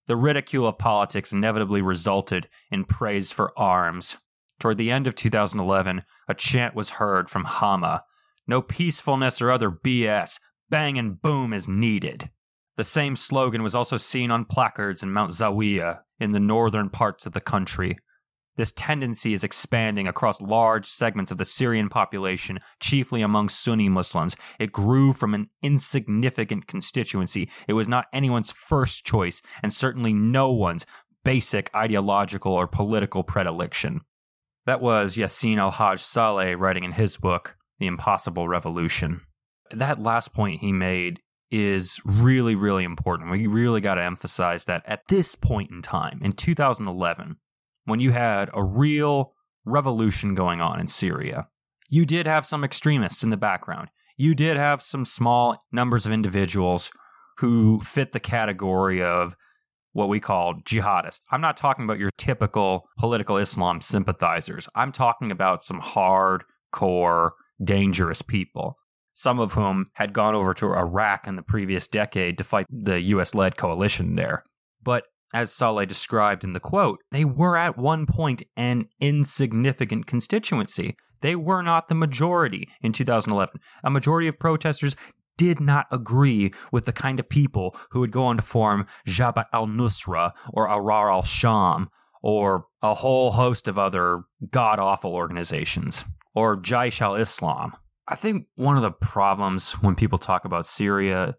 The 0.06 0.16
ridicule 0.16 0.66
of 0.66 0.78
politics 0.78 1.32
inevitably 1.32 1.80
resulted 1.80 2.48
in 2.70 2.84
praise 2.84 3.32
for 3.32 3.58
arms. 3.58 4.16
Toward 4.60 4.76
the 4.76 4.90
end 4.90 5.06
of 5.06 5.14
2011, 5.14 6.02
a 6.28 6.34
chant 6.34 6.74
was 6.74 6.90
heard 6.90 7.30
from 7.30 7.44
Hama 7.44 8.04
No 8.46 8.60
peacefulness 8.60 9.40
or 9.40 9.50
other 9.50 9.70
BS. 9.70 10.38
Bang 10.68 10.98
and 10.98 11.20
boom 11.20 11.52
is 11.52 11.66
needed. 11.66 12.30
The 12.76 12.84
same 12.84 13.16
slogan 13.16 13.62
was 13.62 13.74
also 13.74 13.96
seen 13.96 14.30
on 14.30 14.44
placards 14.44 15.02
in 15.02 15.12
Mount 15.12 15.32
Zawiya 15.32 16.00
in 16.18 16.32
the 16.32 16.40
northern 16.40 16.90
parts 16.90 17.24
of 17.24 17.32
the 17.32 17.40
country. 17.40 17.96
This 18.56 18.72
tendency 18.72 19.34
is 19.34 19.42
expanding 19.42 20.06
across 20.06 20.40
large 20.40 20.86
segments 20.86 21.32
of 21.32 21.38
the 21.38 21.44
Syrian 21.44 21.88
population, 21.88 22.60
chiefly 22.78 23.20
among 23.20 23.48
Sunni 23.48 23.88
Muslims. 23.88 24.36
It 24.60 24.70
grew 24.70 25.12
from 25.12 25.34
an 25.34 25.50
insignificant 25.62 26.68
constituency. 26.68 27.50
It 27.66 27.72
was 27.72 27.88
not 27.88 28.06
anyone's 28.12 28.52
first 28.52 29.04
choice, 29.04 29.42
and 29.62 29.72
certainly 29.72 30.12
no 30.12 30.52
one's 30.52 30.86
basic 31.24 31.70
ideological 31.74 32.52
or 32.52 32.68
political 32.68 33.24
predilection. 33.24 34.02
That 34.66 34.80
was 34.80 35.16
Yassin 35.16 35.58
al 35.58 35.72
Haj 35.72 36.00
Saleh 36.00 36.58
writing 36.58 36.84
in 36.84 36.92
his 36.92 37.16
book, 37.16 37.56
The 37.80 37.86
Impossible 37.86 38.48
Revolution. 38.48 39.22
That 39.70 40.02
last 40.02 40.32
point 40.32 40.60
he 40.60 40.72
made 40.72 41.20
is 41.50 42.00
really, 42.04 42.54
really 42.54 42.84
important. 42.84 43.30
We 43.30 43.46
really 43.46 43.80
got 43.80 43.94
to 43.94 44.02
emphasize 44.02 44.64
that 44.66 44.82
at 44.86 45.06
this 45.08 45.34
point 45.34 45.70
in 45.70 45.82
time, 45.82 46.20
in 46.22 46.32
2011, 46.32 47.36
when 47.84 48.00
you 48.00 48.12
had 48.12 48.50
a 48.52 48.62
real 48.62 49.32
revolution 49.64 50.34
going 50.34 50.60
on 50.60 50.80
in 50.80 50.88
Syria. 50.88 51.48
You 51.88 52.04
did 52.04 52.26
have 52.26 52.46
some 52.46 52.64
extremists 52.64 53.22
in 53.22 53.30
the 53.30 53.36
background. 53.36 53.88
You 54.16 54.34
did 54.34 54.56
have 54.56 54.82
some 54.82 55.04
small 55.04 55.58
numbers 55.72 56.06
of 56.06 56.12
individuals 56.12 56.90
who 57.38 57.80
fit 57.80 58.12
the 58.12 58.20
category 58.20 59.02
of 59.02 59.36
what 59.92 60.08
we 60.08 60.20
call 60.20 60.54
jihadists. 60.64 61.22
I'm 61.30 61.40
not 61.40 61.56
talking 61.56 61.84
about 61.84 61.98
your 61.98 62.10
typical 62.18 62.88
political 62.98 63.36
Islam 63.36 63.80
sympathizers. 63.80 64.68
I'm 64.74 64.92
talking 64.92 65.30
about 65.30 65.62
some 65.64 65.80
hardcore, 65.80 67.30
dangerous 67.62 68.22
people, 68.22 68.76
some 69.12 69.38
of 69.38 69.52
whom 69.52 69.86
had 69.94 70.12
gone 70.12 70.34
over 70.34 70.52
to 70.54 70.74
Iraq 70.74 71.26
in 71.26 71.36
the 71.36 71.42
previous 71.42 71.86
decade 71.86 72.38
to 72.38 72.44
fight 72.44 72.66
the 72.68 73.00
US 73.00 73.34
led 73.34 73.56
coalition 73.56 74.16
there. 74.16 74.44
But 74.82 75.04
as 75.32 75.52
Saleh 75.52 75.88
described 75.88 76.44
in 76.44 76.52
the 76.52 76.60
quote, 76.60 77.00
they 77.10 77.24
were 77.24 77.56
at 77.56 77.78
one 77.78 78.06
point 78.06 78.42
an 78.56 78.88
insignificant 79.00 80.06
constituency. 80.06 80.96
They 81.20 81.36
were 81.36 81.62
not 81.62 81.88
the 81.88 81.94
majority 81.94 82.68
in 82.82 82.92
2011. 82.92 83.60
A 83.82 83.90
majority 83.90 84.28
of 84.28 84.38
protesters 84.38 84.94
did 85.36 85.60
not 85.60 85.86
agree 85.90 86.52
with 86.70 86.84
the 86.84 86.92
kind 86.92 87.18
of 87.18 87.28
people 87.28 87.76
who 87.90 88.00
would 88.00 88.12
go 88.12 88.24
on 88.26 88.36
to 88.36 88.42
form 88.42 88.86
Jabhat 89.06 89.46
al 89.52 89.66
Nusra 89.66 90.32
or 90.52 90.68
Ahrar 90.68 91.12
al 91.12 91.22
Sham 91.22 91.88
or 92.22 92.66
a 92.82 92.94
whole 92.94 93.32
host 93.32 93.68
of 93.68 93.78
other 93.78 94.22
god 94.50 94.78
awful 94.78 95.14
organizations 95.14 96.04
or 96.34 96.56
Jaish 96.56 97.00
al 97.00 97.16
Islam. 97.16 97.72
I 98.06 98.16
think 98.16 98.46
one 98.56 98.76
of 98.76 98.82
the 98.82 98.90
problems 98.90 99.72
when 99.72 99.94
people 99.94 100.18
talk 100.18 100.44
about 100.44 100.66
Syria 100.66 101.36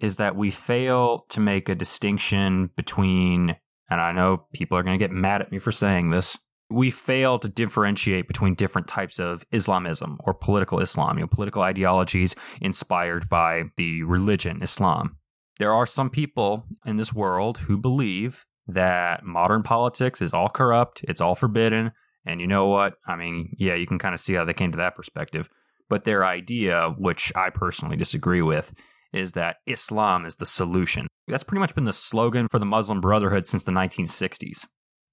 is 0.00 0.16
that 0.16 0.36
we 0.36 0.50
fail 0.50 1.26
to 1.30 1.40
make 1.40 1.68
a 1.68 1.74
distinction 1.74 2.70
between, 2.76 3.56
and 3.90 4.00
I 4.00 4.12
know 4.12 4.46
people 4.52 4.76
are 4.76 4.82
going 4.82 4.98
to 4.98 5.02
get 5.02 5.12
mad 5.12 5.40
at 5.40 5.50
me 5.50 5.58
for 5.58 5.72
saying 5.72 6.10
this, 6.10 6.36
we 6.68 6.90
fail 6.90 7.38
to 7.38 7.48
differentiate 7.48 8.26
between 8.26 8.54
different 8.54 8.88
types 8.88 9.18
of 9.20 9.44
Islamism 9.52 10.18
or 10.24 10.34
political 10.34 10.80
Islam, 10.80 11.16
you 11.16 11.22
know, 11.22 11.28
political 11.28 11.62
ideologies 11.62 12.34
inspired 12.60 13.28
by 13.28 13.64
the 13.76 14.02
religion 14.02 14.62
Islam. 14.62 15.16
There 15.58 15.72
are 15.72 15.86
some 15.86 16.10
people 16.10 16.64
in 16.84 16.96
this 16.96 17.12
world 17.12 17.58
who 17.58 17.78
believe 17.78 18.44
that 18.66 19.24
modern 19.24 19.62
politics 19.62 20.20
is 20.20 20.32
all 20.34 20.48
corrupt, 20.48 21.04
it's 21.04 21.20
all 21.20 21.36
forbidden, 21.36 21.92
and 22.26 22.40
you 22.40 22.46
know 22.48 22.66
what? 22.66 22.94
I 23.06 23.14
mean, 23.14 23.54
yeah, 23.56 23.74
you 23.74 23.86
can 23.86 23.98
kind 23.98 24.12
of 24.12 24.20
see 24.20 24.34
how 24.34 24.44
they 24.44 24.52
came 24.52 24.72
to 24.72 24.78
that 24.78 24.96
perspective. 24.96 25.48
But 25.88 26.04
their 26.04 26.26
idea, 26.26 26.92
which 26.98 27.32
I 27.36 27.50
personally 27.50 27.96
disagree 27.96 28.42
with, 28.42 28.74
is 29.16 29.32
that 29.32 29.56
Islam 29.66 30.26
is 30.26 30.36
the 30.36 30.46
solution. 30.46 31.06
That's 31.28 31.44
pretty 31.44 31.60
much 31.60 31.74
been 31.74 31.84
the 31.84 31.92
slogan 31.92 32.46
for 32.50 32.58
the 32.58 32.66
Muslim 32.66 33.00
Brotherhood 33.00 33.46
since 33.46 33.64
the 33.64 33.72
1960s. 33.72 34.66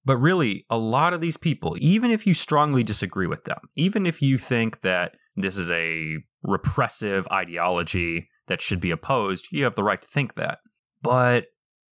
But 0.04 0.18
really, 0.18 0.66
a 0.68 0.76
lot 0.76 1.14
of 1.14 1.20
these 1.20 1.36
people, 1.36 1.76
even 1.80 2.10
if 2.10 2.26
you 2.26 2.34
strongly 2.34 2.82
disagree 2.82 3.26
with 3.26 3.44
them, 3.44 3.58
even 3.74 4.04
if 4.04 4.20
you 4.20 4.36
think 4.36 4.82
that 4.82 5.12
this 5.34 5.56
is 5.56 5.70
a 5.70 6.18
repressive 6.42 7.26
ideology 7.32 8.28
that 8.46 8.60
should 8.60 8.80
be 8.80 8.90
opposed, 8.90 9.48
you 9.50 9.64
have 9.64 9.74
the 9.74 9.82
right 9.82 10.00
to 10.00 10.08
think 10.08 10.34
that. 10.34 10.58
But 11.02 11.46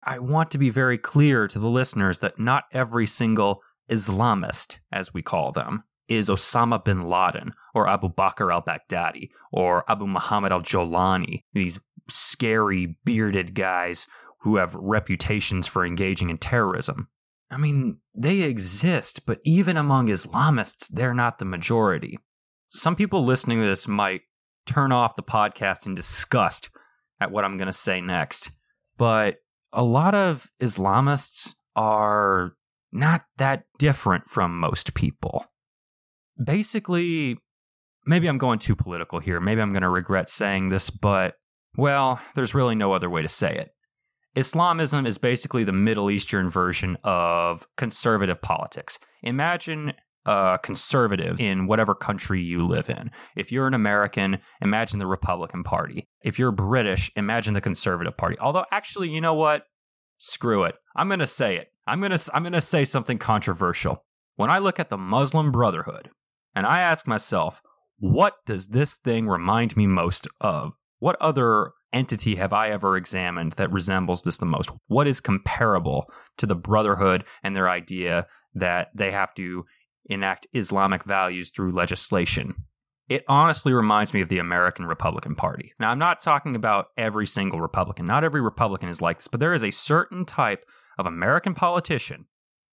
I 0.04 0.19
want 0.19 0.50
to 0.50 0.59
be 0.59 0.69
very 0.69 0.99
clear 0.99 1.49
to 1.49 1.59
the 1.59 1.69
listeners 1.69 2.19
that 2.19 2.38
not 2.38 2.64
every 2.73 3.07
single 3.07 3.62
Islamist, 3.90 4.78
as 4.92 5.14
we 5.14 5.23
call 5.23 5.52
them, 5.52 5.85
is 6.09 6.28
Osama 6.28 6.85
bin 6.85 7.09
Laden 7.09 7.52
or 7.75 7.88
Abu 7.88 8.09
Bakr 8.09 8.52
al 8.52 8.62
Baghdadi 8.62 9.28
or 9.52 9.90
Abu 9.90 10.07
Muhammad 10.07 10.52
al 10.52 10.61
Jolani, 10.61 11.45
these 11.52 11.78
scary 12.09 12.97
bearded 13.04 13.54
guys 13.54 14.06
who 14.40 14.56
have 14.56 14.75
reputations 14.75 15.66
for 15.66 15.87
engaging 15.87 16.30
in 16.30 16.38
terrorism. 16.38 17.09
I 17.50 17.59
mean, 17.59 17.99
they 18.14 18.42
exist, 18.42 19.26
but 19.26 19.40
even 19.44 19.76
among 19.76 20.09
Islamists, 20.09 20.88
they're 20.88 21.14
not 21.14 21.38
the 21.38 21.44
majority. 21.44 22.18
Some 22.71 22.97
people 22.97 23.25
listening 23.25 23.61
to 23.61 23.66
this 23.66 23.87
might 23.87 24.23
turn 24.66 24.90
off 24.90 25.16
the 25.16 25.23
podcast 25.23 25.87
in 25.87 25.94
disgust 25.94 26.71
at 27.21 27.30
what 27.30 27.44
I'm 27.44 27.56
going 27.56 27.66
to 27.66 27.73
say 27.73 28.00
next, 28.00 28.50
but 28.97 29.37
a 29.73 29.82
lot 29.82 30.14
of 30.14 30.50
Islamists 30.61 31.54
are 31.76 32.54
not 32.90 33.23
that 33.38 33.64
different 33.78 34.26
from 34.28 34.59
most 34.59 34.94
people. 34.94 35.44
Basically, 36.42 37.38
maybe 38.06 38.28
I'm 38.28 38.38
going 38.38 38.59
too 38.59 38.76
political 38.76 39.18
here. 39.18 39.40
Maybe 39.40 39.61
I'm 39.61 39.73
going 39.73 39.82
to 39.82 39.88
regret 39.88 40.28
saying 40.28 40.71
this, 40.71 40.90
but 40.90 41.35
well, 41.76 42.21
there's 42.35 42.55
really 42.55 42.75
no 42.75 42.93
other 42.93 43.11
way 43.11 43.23
to 43.23 43.29
say 43.29 43.55
it. 43.55 43.71
Islamism 44.35 45.05
is 45.07 45.19
basically 45.19 45.64
the 45.64 45.73
Middle 45.73 46.11
Eastern 46.11 46.49
version 46.49 46.97
of 47.05 47.67
conservative 47.76 48.41
politics. 48.41 48.99
Imagine 49.23 49.93
a 50.25 50.59
conservative 50.62 51.41
in 51.41 51.67
whatever 51.67 51.95
country 51.95 52.41
you 52.41 52.67
live 52.67 52.88
in. 52.88 53.11
If 53.37 53.52
you're 53.52 53.67
an 53.67 53.75
American, 53.75 54.38
imagine 54.61 54.99
the 54.99 55.07
Republican 55.07 55.64
Party. 55.64 56.09
If 56.23 56.38
you're 56.38 56.52
British, 56.52 57.11
imagine 57.17 57.55
the 57.55 57.61
Conservative 57.61 58.17
Party. 58.17 58.38
Although 58.41 58.64
actually, 58.71 59.11
you 59.11 59.21
know 59.21 59.35
what? 59.35 59.64
Screw 60.19 60.64
it. 60.64 60.76
I'm 60.97 61.09
going 61.09 61.21
to 61.21 61.26
say 61.26 61.57
it. 61.57 61.73
I'm 61.87 62.00
going 62.00 62.17
to 62.17 62.31
I'm 62.33 62.45
going 62.45 62.52
to 62.52 62.61
say 62.61 62.85
something 62.85 63.19
controversial. 63.19 64.05
When 64.37 64.50
I 64.50 64.59
look 64.59 64.79
at 64.79 64.88
the 64.88 64.97
Muslim 64.97 65.50
Brotherhood 65.50 66.11
and 66.55 66.67
I 66.67 66.81
ask 66.81 67.07
myself, 67.07 67.61
what 67.99 68.35
does 68.47 68.69
this 68.69 68.97
thing 68.97 69.29
remind 69.29 69.76
me 69.76 69.87
most 69.87 70.29
of? 70.41 70.73
What 71.02 71.21
other 71.21 71.73
entity 71.92 72.37
have 72.37 72.52
I 72.52 72.68
ever 72.68 72.97
examined 72.97 73.54
that 73.54 73.73
resembles 73.73 74.23
this 74.23 74.38
the 74.38 74.47
most? 74.47 74.71
What 74.87 75.09
is 75.09 75.21
comparable 75.21 76.09
to 76.38 76.47
the 76.47 76.54
Brotherhood 76.54 77.25
and 77.42 77.56
their 77.56 77.68
idea 77.68 78.28
that 78.54 78.90
they 78.94 79.11
have 79.11 79.35
to 79.35 79.64
enact 80.06 80.47
Islamic 80.52 81.02
values 81.02 81.50
through 81.50 81.73
legislation? 81.73 82.54
It 83.09 83.25
honestly 83.26 83.73
reminds 83.73 84.14
me 84.14 84.21
of 84.21 84.28
the 84.28 84.38
American 84.38 84.87
Republican 84.87 85.35
Party. 85.35 85.73
Now, 85.80 85.90
I'm 85.90 85.99
not 85.99 86.21
talking 86.21 86.54
about 86.54 86.90
every 86.97 87.26
single 87.26 87.61
Republican. 87.61 88.06
Not 88.06 88.23
every 88.23 88.40
Republican 88.40 88.88
is 88.88 89.02
like 89.02 89.16
this, 89.16 89.26
but 89.26 89.40
there 89.40 89.54
is 89.54 89.64
a 89.64 89.73
certain 89.73 90.25
type 90.25 90.64
of 91.00 91.06
American 91.06 91.52
politician, 91.52 92.26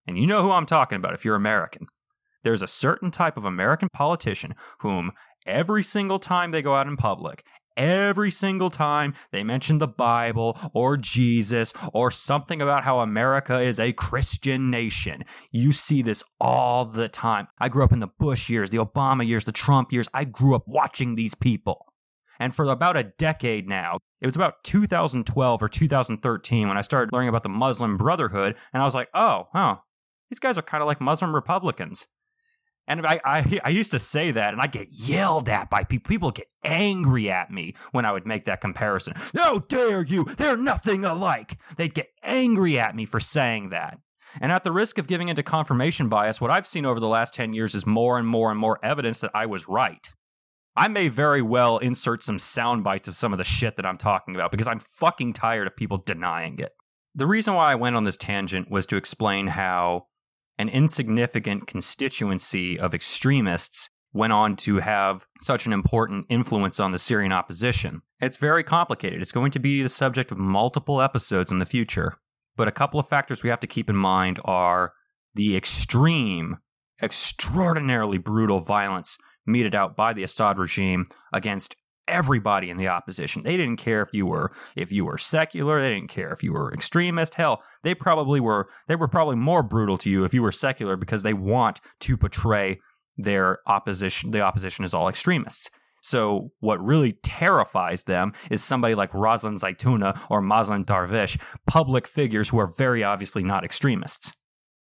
and 0.05 0.19
you 0.19 0.27
know 0.27 0.43
who 0.43 0.51
I'm 0.51 0.67
talking 0.67 0.97
about 0.97 1.15
if 1.15 1.25
you're 1.25 1.35
American. 1.35 1.87
There's 2.43 2.61
a 2.61 2.67
certain 2.67 3.09
type 3.09 3.37
of 3.37 3.45
American 3.45 3.89
politician 3.91 4.53
whom 4.81 5.13
every 5.47 5.83
single 5.83 6.19
time 6.19 6.51
they 6.51 6.61
go 6.61 6.75
out 6.75 6.87
in 6.87 6.95
public, 6.95 7.43
every 7.79 8.29
single 8.29 8.69
time 8.69 9.15
they 9.31 9.43
mention 9.43 9.79
the 9.79 9.87
Bible 9.87 10.59
or 10.73 10.97
Jesus 10.97 11.73
or 11.93 12.11
something 12.11 12.61
about 12.61 12.83
how 12.83 12.99
America 12.99 13.59
is 13.59 13.79
a 13.79 13.93
Christian 13.93 14.69
nation. 14.69 15.23
You 15.51 15.71
see 15.71 16.03
this 16.03 16.23
all 16.39 16.85
the 16.85 17.07
time. 17.07 17.47
I 17.57 17.69
grew 17.69 17.83
up 17.83 17.93
in 17.93 17.99
the 17.99 18.07
Bush 18.07 18.49
years, 18.49 18.69
the 18.69 18.77
Obama 18.77 19.25
years, 19.25 19.45
the 19.45 19.51
Trump 19.51 19.91
years. 19.91 20.07
I 20.13 20.25
grew 20.25 20.53
up 20.53 20.67
watching 20.67 21.15
these 21.15 21.33
people. 21.33 21.85
And 22.39 22.55
for 22.55 22.65
about 22.65 22.97
a 22.97 23.03
decade 23.03 23.67
now, 23.67 23.97
it 24.21 24.27
was 24.27 24.35
about 24.35 24.63
2012 24.63 25.63
or 25.63 25.67
2013 25.67 26.67
when 26.67 26.77
I 26.77 26.81
started 26.81 27.13
learning 27.13 27.29
about 27.29 27.43
the 27.43 27.49
Muslim 27.49 27.97
Brotherhood, 27.97 28.55
and 28.73 28.81
I 28.81 28.85
was 28.85 28.95
like, 28.95 29.09
oh, 29.13 29.47
huh, 29.53 29.77
these 30.29 30.39
guys 30.39 30.57
are 30.57 30.61
kind 30.61 30.81
of 30.81 30.87
like 30.87 31.01
Muslim 31.01 31.33
Republicans. 31.33 32.07
And 32.89 33.05
I, 33.05 33.21
I, 33.23 33.59
I 33.65 33.69
used 33.69 33.91
to 33.91 33.99
say 33.99 34.31
that, 34.31 34.51
and 34.51 34.61
I 34.61 34.67
get 34.67 34.89
yelled 34.91 35.47
at 35.47 35.69
by 35.69 35.83
people. 35.83 36.09
People 36.09 36.31
get 36.31 36.47
angry 36.65 37.29
at 37.29 37.51
me 37.51 37.75
when 37.91 38.03
I 38.03 38.11
would 38.11 38.25
make 38.25 38.45
that 38.45 38.59
comparison. 38.59 39.13
How 39.35 39.59
dare 39.59 40.03
you? 40.03 40.25
They're 40.25 40.57
nothing 40.57 41.05
alike. 41.05 41.57
They'd 41.77 41.93
get 41.93 42.09
angry 42.23 42.79
at 42.79 42.95
me 42.95 43.05
for 43.05 43.19
saying 43.19 43.69
that. 43.69 43.99
And 44.41 44.51
at 44.51 44.63
the 44.63 44.71
risk 44.71 44.97
of 44.97 45.07
giving 45.07 45.29
into 45.29 45.43
confirmation 45.43 46.09
bias, 46.09 46.41
what 46.41 46.51
I've 46.51 46.67
seen 46.67 46.85
over 46.85 46.99
the 46.99 47.07
last 47.07 47.33
10 47.33 47.53
years 47.53 47.73
is 47.73 47.85
more 47.85 48.17
and 48.17 48.27
more 48.27 48.51
and 48.51 48.59
more 48.59 48.79
evidence 48.83 49.21
that 49.21 49.31
I 49.33 49.45
was 49.45 49.67
right. 49.67 50.11
I 50.75 50.87
may 50.87 51.07
very 51.07 51.41
well 51.41 51.77
insert 51.77 52.23
some 52.23 52.39
sound 52.39 52.83
bites 52.83 53.07
of 53.07 53.15
some 53.15 53.33
of 53.33 53.37
the 53.37 53.43
shit 53.43 53.75
that 53.75 53.85
I'm 53.85 53.97
talking 53.97 54.35
about 54.35 54.51
because 54.51 54.67
I'm 54.67 54.79
fucking 54.79 55.33
tired 55.33 55.67
of 55.67 55.75
people 55.75 55.97
denying 55.97 56.59
it. 56.59 56.71
The 57.15 57.27
reason 57.27 57.53
why 57.53 57.71
I 57.71 57.75
went 57.75 57.95
on 57.95 58.03
this 58.03 58.17
tangent 58.17 58.69
was 58.69 58.85
to 58.87 58.95
explain 58.95 59.47
how 59.47 60.05
an 60.59 60.69
insignificant 60.69 61.65
constituency 61.65 62.77
of 62.77 62.93
extremists 62.93 63.89
went 64.11 64.33
on 64.33 64.55
to 64.57 64.77
have 64.79 65.25
such 65.41 65.65
an 65.65 65.73
important 65.73 66.25
influence 66.29 66.79
on 66.79 66.91
the 66.91 66.99
Syrian 66.99 67.31
opposition. 67.31 68.01
It's 68.19 68.37
very 68.37 68.63
complicated. 68.63 69.21
It's 69.21 69.31
going 69.31 69.51
to 69.51 69.59
be 69.59 69.81
the 69.81 69.89
subject 69.89 70.31
of 70.31 70.37
multiple 70.37 71.01
episodes 71.01 71.51
in 71.51 71.59
the 71.59 71.65
future. 71.65 72.13
But 72.57 72.67
a 72.67 72.73
couple 72.73 72.99
of 72.99 73.07
factors 73.07 73.41
we 73.41 73.49
have 73.49 73.61
to 73.61 73.67
keep 73.67 73.89
in 73.89 73.95
mind 73.95 74.39
are 74.43 74.93
the 75.33 75.55
extreme, 75.55 76.57
extraordinarily 77.01 78.17
brutal 78.17 78.59
violence 78.59 79.17
meted 79.45 79.73
out 79.73 79.95
by 79.95 80.11
the 80.11 80.23
Assad 80.23 80.59
regime 80.59 81.07
against 81.31 81.77
everybody 82.09 82.69
in 82.69 82.77
the 82.77 82.87
opposition. 82.87 83.43
They 83.43 83.57
didn't 83.57 83.77
care 83.77 84.01
if 84.01 84.09
you 84.13 84.25
were 84.25 84.51
if 84.75 84.91
you 84.91 85.05
were 85.05 85.17
secular, 85.17 85.81
they 85.81 85.89
didn't 85.89 86.09
care 86.09 86.31
if 86.31 86.43
you 86.43 86.53
were 86.53 86.73
extremist. 86.73 87.35
Hell, 87.35 87.63
they 87.83 87.93
probably 87.93 88.39
were 88.39 88.69
they 88.87 88.95
were 88.95 89.07
probably 89.07 89.35
more 89.35 89.63
brutal 89.63 89.97
to 89.99 90.09
you 90.09 90.23
if 90.23 90.33
you 90.33 90.41
were 90.41 90.51
secular 90.51 90.95
because 90.95 91.23
they 91.23 91.33
want 91.33 91.79
to 92.01 92.17
portray 92.17 92.79
their 93.17 93.59
opposition 93.67 94.31
the 94.31 94.41
opposition 94.41 94.85
is 94.85 94.93
all 94.93 95.07
extremists. 95.07 95.69
So 96.01 96.51
what 96.59 96.83
really 96.83 97.13
terrifies 97.23 98.05
them 98.05 98.33
is 98.49 98.63
somebody 98.63 98.95
like 98.95 99.11
Razan 99.11 99.59
Zaituna 99.59 100.19
or 100.29 100.41
Mazen 100.41 100.85
Darwish, 100.85 101.37
public 101.67 102.07
figures 102.07 102.49
who 102.49 102.59
are 102.59 102.73
very 102.77 103.03
obviously 103.03 103.43
not 103.43 103.65
extremists. 103.65 104.31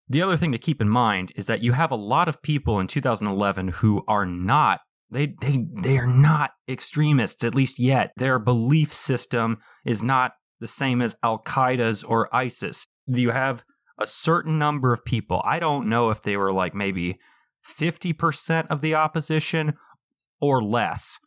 The 0.09 0.21
other 0.21 0.37
thing 0.37 0.51
to 0.51 0.57
keep 0.57 0.81
in 0.81 0.89
mind 0.89 1.31
is 1.35 1.45
that 1.47 1.63
you 1.63 1.71
have 1.73 1.91
a 1.91 1.95
lot 1.95 2.27
of 2.27 2.41
people 2.41 2.79
in 2.79 2.87
2011 2.87 3.69
who 3.69 4.03
are 4.07 4.25
not 4.25 4.81
they 5.13 5.27
they 5.27 5.65
they 5.73 5.97
are 5.97 6.07
not 6.07 6.51
extremists 6.67 7.43
at 7.43 7.55
least 7.55 7.79
yet. 7.79 8.11
Their 8.17 8.39
belief 8.39 8.93
system 8.93 9.59
is 9.85 10.01
not 10.01 10.33
the 10.59 10.67
same 10.67 11.01
as 11.01 11.15
Al 11.23 11.39
Qaeda's 11.39 12.03
or 12.03 12.33
ISIS. 12.35 12.85
You 13.07 13.31
have 13.31 13.63
a 13.99 14.07
certain 14.07 14.57
number 14.57 14.93
of 14.93 15.05
people. 15.05 15.41
I 15.45 15.59
don't 15.59 15.87
know 15.87 16.09
if 16.09 16.21
they 16.21 16.37
were 16.37 16.51
like 16.51 16.73
maybe 16.73 17.19
50% 17.65 18.67
of 18.67 18.81
the 18.81 18.95
opposition 18.95 19.73
or 20.41 20.63
less, 20.63 21.19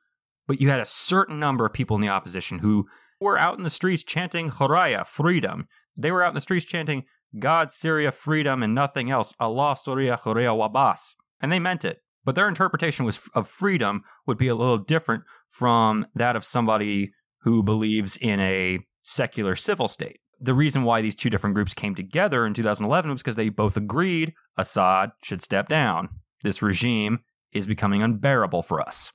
but 0.46 0.60
you 0.60 0.68
had 0.68 0.80
a 0.80 0.86
certain 0.86 1.38
number 1.38 1.64
of 1.64 1.72
people 1.72 1.96
in 1.96 2.02
the 2.02 2.08
opposition 2.08 2.58
who 2.58 2.86
were 3.20 3.38
out 3.38 3.56
in 3.56 3.64
the 3.64 3.70
streets 3.70 4.04
chanting 4.04 4.50
Hurraya, 4.50 5.06
freedom. 5.06 5.68
They 5.96 6.10
were 6.10 6.22
out 6.22 6.30
in 6.30 6.34
the 6.34 6.40
streets 6.40 6.66
chanting 6.66 7.04
God, 7.38 7.70
Syria, 7.70 8.12
freedom, 8.12 8.62
and 8.62 8.74
nothing 8.74 9.10
else. 9.10 9.34
Allah, 9.38 9.76
Surya, 9.76 10.18
Hurraya, 10.22 10.56
Wabas. 10.56 11.14
And 11.40 11.52
they 11.52 11.58
meant 11.58 11.84
it. 11.84 12.00
But 12.26 12.34
their 12.34 12.48
interpretation 12.48 13.06
was 13.06 13.30
of 13.34 13.48
freedom 13.48 14.02
would 14.26 14.36
be 14.36 14.48
a 14.48 14.54
little 14.56 14.78
different 14.78 15.22
from 15.48 16.06
that 16.16 16.34
of 16.34 16.44
somebody 16.44 17.12
who 17.42 17.62
believes 17.62 18.18
in 18.18 18.40
a 18.40 18.80
secular 19.04 19.54
civil 19.54 19.86
state. 19.86 20.18
The 20.40 20.52
reason 20.52 20.82
why 20.82 21.00
these 21.00 21.14
two 21.14 21.30
different 21.30 21.54
groups 21.54 21.72
came 21.72 21.94
together 21.94 22.44
in 22.44 22.52
2011 22.52 23.12
was 23.12 23.22
because 23.22 23.36
they 23.36 23.48
both 23.48 23.76
agreed 23.76 24.34
Assad 24.58 25.12
should 25.22 25.40
step 25.40 25.68
down. 25.68 26.08
This 26.42 26.60
regime 26.60 27.20
is 27.52 27.68
becoming 27.68 28.02
unbearable 28.02 28.64
for 28.64 28.80
us. 28.80 29.12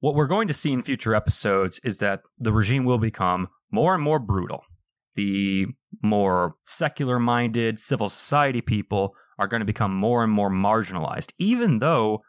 What 0.00 0.16
we're 0.16 0.26
going 0.26 0.48
to 0.48 0.54
see 0.54 0.72
in 0.72 0.82
future 0.82 1.14
episodes 1.14 1.80
is 1.84 1.98
that 1.98 2.22
the 2.38 2.52
regime 2.52 2.84
will 2.84 2.98
become 2.98 3.48
more 3.70 3.94
and 3.94 4.02
more 4.02 4.18
brutal. 4.18 4.64
The 5.14 5.66
more 6.02 6.56
secular 6.66 7.20
minded 7.20 7.78
civil 7.78 8.08
society 8.08 8.60
people 8.60 9.14
are 9.38 9.46
going 9.46 9.60
to 9.60 9.66
become 9.66 9.94
more 9.94 10.24
and 10.24 10.32
more 10.32 10.50
marginalized, 10.50 11.32
even 11.38 11.78
though 11.78 12.22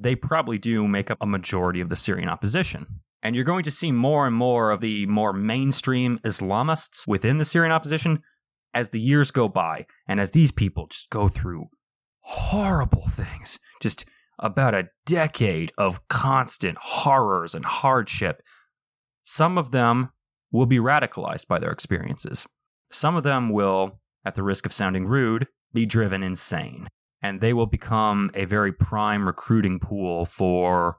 they 0.00 0.16
probably 0.16 0.58
do 0.58 0.88
make 0.88 1.10
up 1.10 1.18
a 1.20 1.26
majority 1.26 1.80
of 1.80 1.90
the 1.90 1.96
Syrian 1.96 2.28
opposition. 2.28 2.86
And 3.22 3.36
you're 3.36 3.44
going 3.44 3.64
to 3.64 3.70
see 3.70 3.92
more 3.92 4.26
and 4.26 4.34
more 4.34 4.70
of 4.70 4.80
the 4.80 5.06
more 5.06 5.32
mainstream 5.32 6.18
Islamists 6.24 7.06
within 7.06 7.36
the 7.36 7.44
Syrian 7.44 7.72
opposition 7.72 8.22
as 8.72 8.90
the 8.90 9.00
years 9.00 9.30
go 9.30 9.48
by 9.48 9.86
and 10.08 10.18
as 10.18 10.30
these 10.30 10.52
people 10.52 10.86
just 10.86 11.10
go 11.10 11.28
through 11.28 11.66
horrible 12.20 13.06
things, 13.08 13.58
just 13.80 14.06
about 14.38 14.74
a 14.74 14.88
decade 15.04 15.70
of 15.76 16.08
constant 16.08 16.78
horrors 16.80 17.54
and 17.54 17.64
hardship. 17.64 18.42
Some 19.24 19.58
of 19.58 19.70
them 19.70 20.10
will 20.50 20.66
be 20.66 20.78
radicalized 20.78 21.46
by 21.46 21.58
their 21.58 21.70
experiences. 21.70 22.46
Some 22.90 23.16
of 23.16 23.22
them 23.22 23.50
will, 23.50 24.00
at 24.24 24.34
the 24.34 24.42
risk 24.42 24.64
of 24.64 24.72
sounding 24.72 25.06
rude, 25.06 25.46
be 25.74 25.84
driven 25.84 26.22
insane 26.22 26.88
and 27.22 27.40
they 27.40 27.52
will 27.52 27.66
become 27.66 28.30
a 28.34 28.44
very 28.44 28.72
prime 28.72 29.26
recruiting 29.26 29.78
pool 29.78 30.24
for 30.24 30.96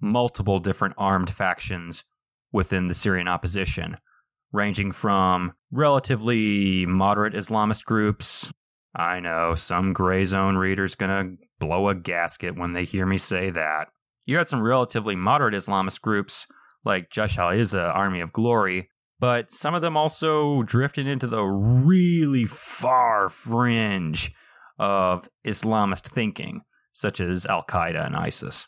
multiple 0.00 0.58
different 0.58 0.94
armed 0.98 1.30
factions 1.30 2.04
within 2.52 2.88
the 2.88 2.94
Syrian 2.94 3.28
opposition, 3.28 3.96
ranging 4.52 4.92
from 4.92 5.52
relatively 5.70 6.84
moderate 6.86 7.34
Islamist 7.34 7.84
groups. 7.84 8.52
I 8.94 9.20
know 9.20 9.54
some 9.54 9.94
Grayzone 9.94 10.58
reader's 10.58 10.94
gonna 10.94 11.36
blow 11.58 11.88
a 11.88 11.94
gasket 11.94 12.56
when 12.56 12.72
they 12.72 12.84
hear 12.84 13.06
me 13.06 13.16
say 13.16 13.50
that. 13.50 13.88
You 14.26 14.36
had 14.36 14.48
some 14.48 14.62
relatively 14.62 15.16
moderate 15.16 15.54
Islamist 15.54 16.00
groups 16.00 16.46
like 16.84 17.10
Jaish 17.10 17.38
al 17.38 17.90
Army 17.90 18.20
of 18.20 18.32
Glory, 18.32 18.90
but 19.18 19.50
some 19.50 19.74
of 19.74 19.82
them 19.82 19.96
also 19.96 20.62
drifted 20.64 21.06
into 21.06 21.26
the 21.26 21.44
really 21.44 22.44
far 22.44 23.28
fringe 23.28 24.32
of 24.78 25.28
Islamist 25.46 26.08
thinking, 26.08 26.62
such 26.92 27.20
as 27.20 27.46
Al 27.46 27.62
Qaeda 27.62 28.06
and 28.06 28.16
ISIS. 28.16 28.66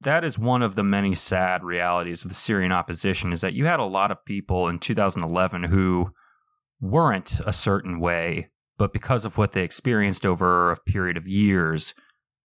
That 0.00 0.24
is 0.24 0.38
one 0.38 0.62
of 0.62 0.74
the 0.74 0.82
many 0.82 1.14
sad 1.14 1.64
realities 1.64 2.24
of 2.24 2.28
the 2.28 2.34
Syrian 2.34 2.72
opposition 2.72 3.32
is 3.32 3.40
that 3.40 3.54
you 3.54 3.64
had 3.66 3.80
a 3.80 3.84
lot 3.84 4.10
of 4.10 4.24
people 4.24 4.68
in 4.68 4.78
2011 4.78 5.64
who 5.64 6.10
weren't 6.80 7.40
a 7.46 7.52
certain 7.52 8.00
way, 8.00 8.50
but 8.76 8.92
because 8.92 9.24
of 9.24 9.38
what 9.38 9.52
they 9.52 9.62
experienced 9.62 10.26
over 10.26 10.70
a 10.70 10.76
period 10.76 11.16
of 11.16 11.26
years, 11.26 11.94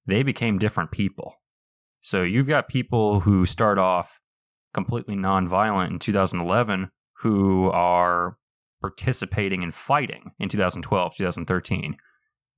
they 0.06 0.24
became 0.24 0.58
different 0.58 0.92
people. 0.92 1.36
So 2.02 2.24
you've 2.24 2.48
got 2.48 2.70
people 2.70 3.22
who 3.22 3.46
start 3.46 3.78
off 3.78 4.20
completely 4.74 5.16
nonviolent 5.16 5.90
in 5.90 6.00
2011 6.00 6.92
who 7.22 7.70
are 7.72 8.38
participating 8.82 9.64
in 9.64 9.72
fighting 9.72 10.32
in 10.40 10.48
2012, 10.48 11.16
2013. 11.18 11.98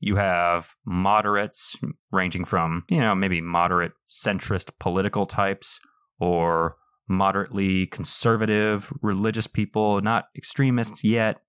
You 0.01 0.15
have 0.15 0.75
moderates 0.83 1.77
ranging 2.11 2.43
from, 2.43 2.83
you 2.89 2.99
know, 2.99 3.13
maybe 3.13 3.39
moderate 3.39 3.93
centrist 4.09 4.71
political 4.79 5.27
types 5.27 5.79
or 6.19 6.75
moderately 7.07 7.85
conservative 7.85 8.91
religious 9.03 9.45
people, 9.45 10.01
not 10.01 10.25
extremists 10.35 11.03
yet. 11.03 11.41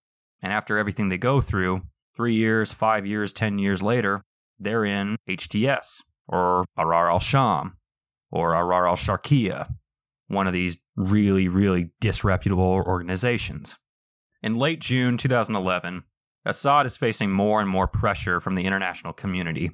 And 0.43 0.53
after 0.53 0.77
everything 0.77 1.09
they 1.09 1.17
go 1.17 1.41
through, 1.41 1.81
three 2.15 2.35
years, 2.35 2.73
five 2.73 3.07
years, 3.07 3.33
10 3.33 3.59
years 3.59 3.83
later, 3.83 4.23
they're 4.59 4.85
in 4.85 5.17
HTS 5.27 6.03
or 6.29 6.67
Ahrar 6.79 7.11
al 7.11 7.21
Sham 7.21 7.79
or 8.31 8.53
Ahrar 8.53 8.87
al 8.87 8.97
Sharqiya, 8.97 9.69
one 10.29 10.47
of 10.47 10.53
these 10.53 10.79
really, 10.95 11.49
really 11.49 11.91
disreputable 12.01 12.83
organizations. 12.87 13.79
In 14.43 14.57
late 14.57 14.81
June 14.81 15.17
2011, 15.17 16.05
Assad 16.45 16.87
is 16.87 16.97
facing 16.97 17.31
more 17.31 17.61
and 17.61 17.69
more 17.69 17.87
pressure 17.87 18.41
from 18.41 18.55
the 18.55 18.65
international 18.65 19.13
community. 19.13 19.71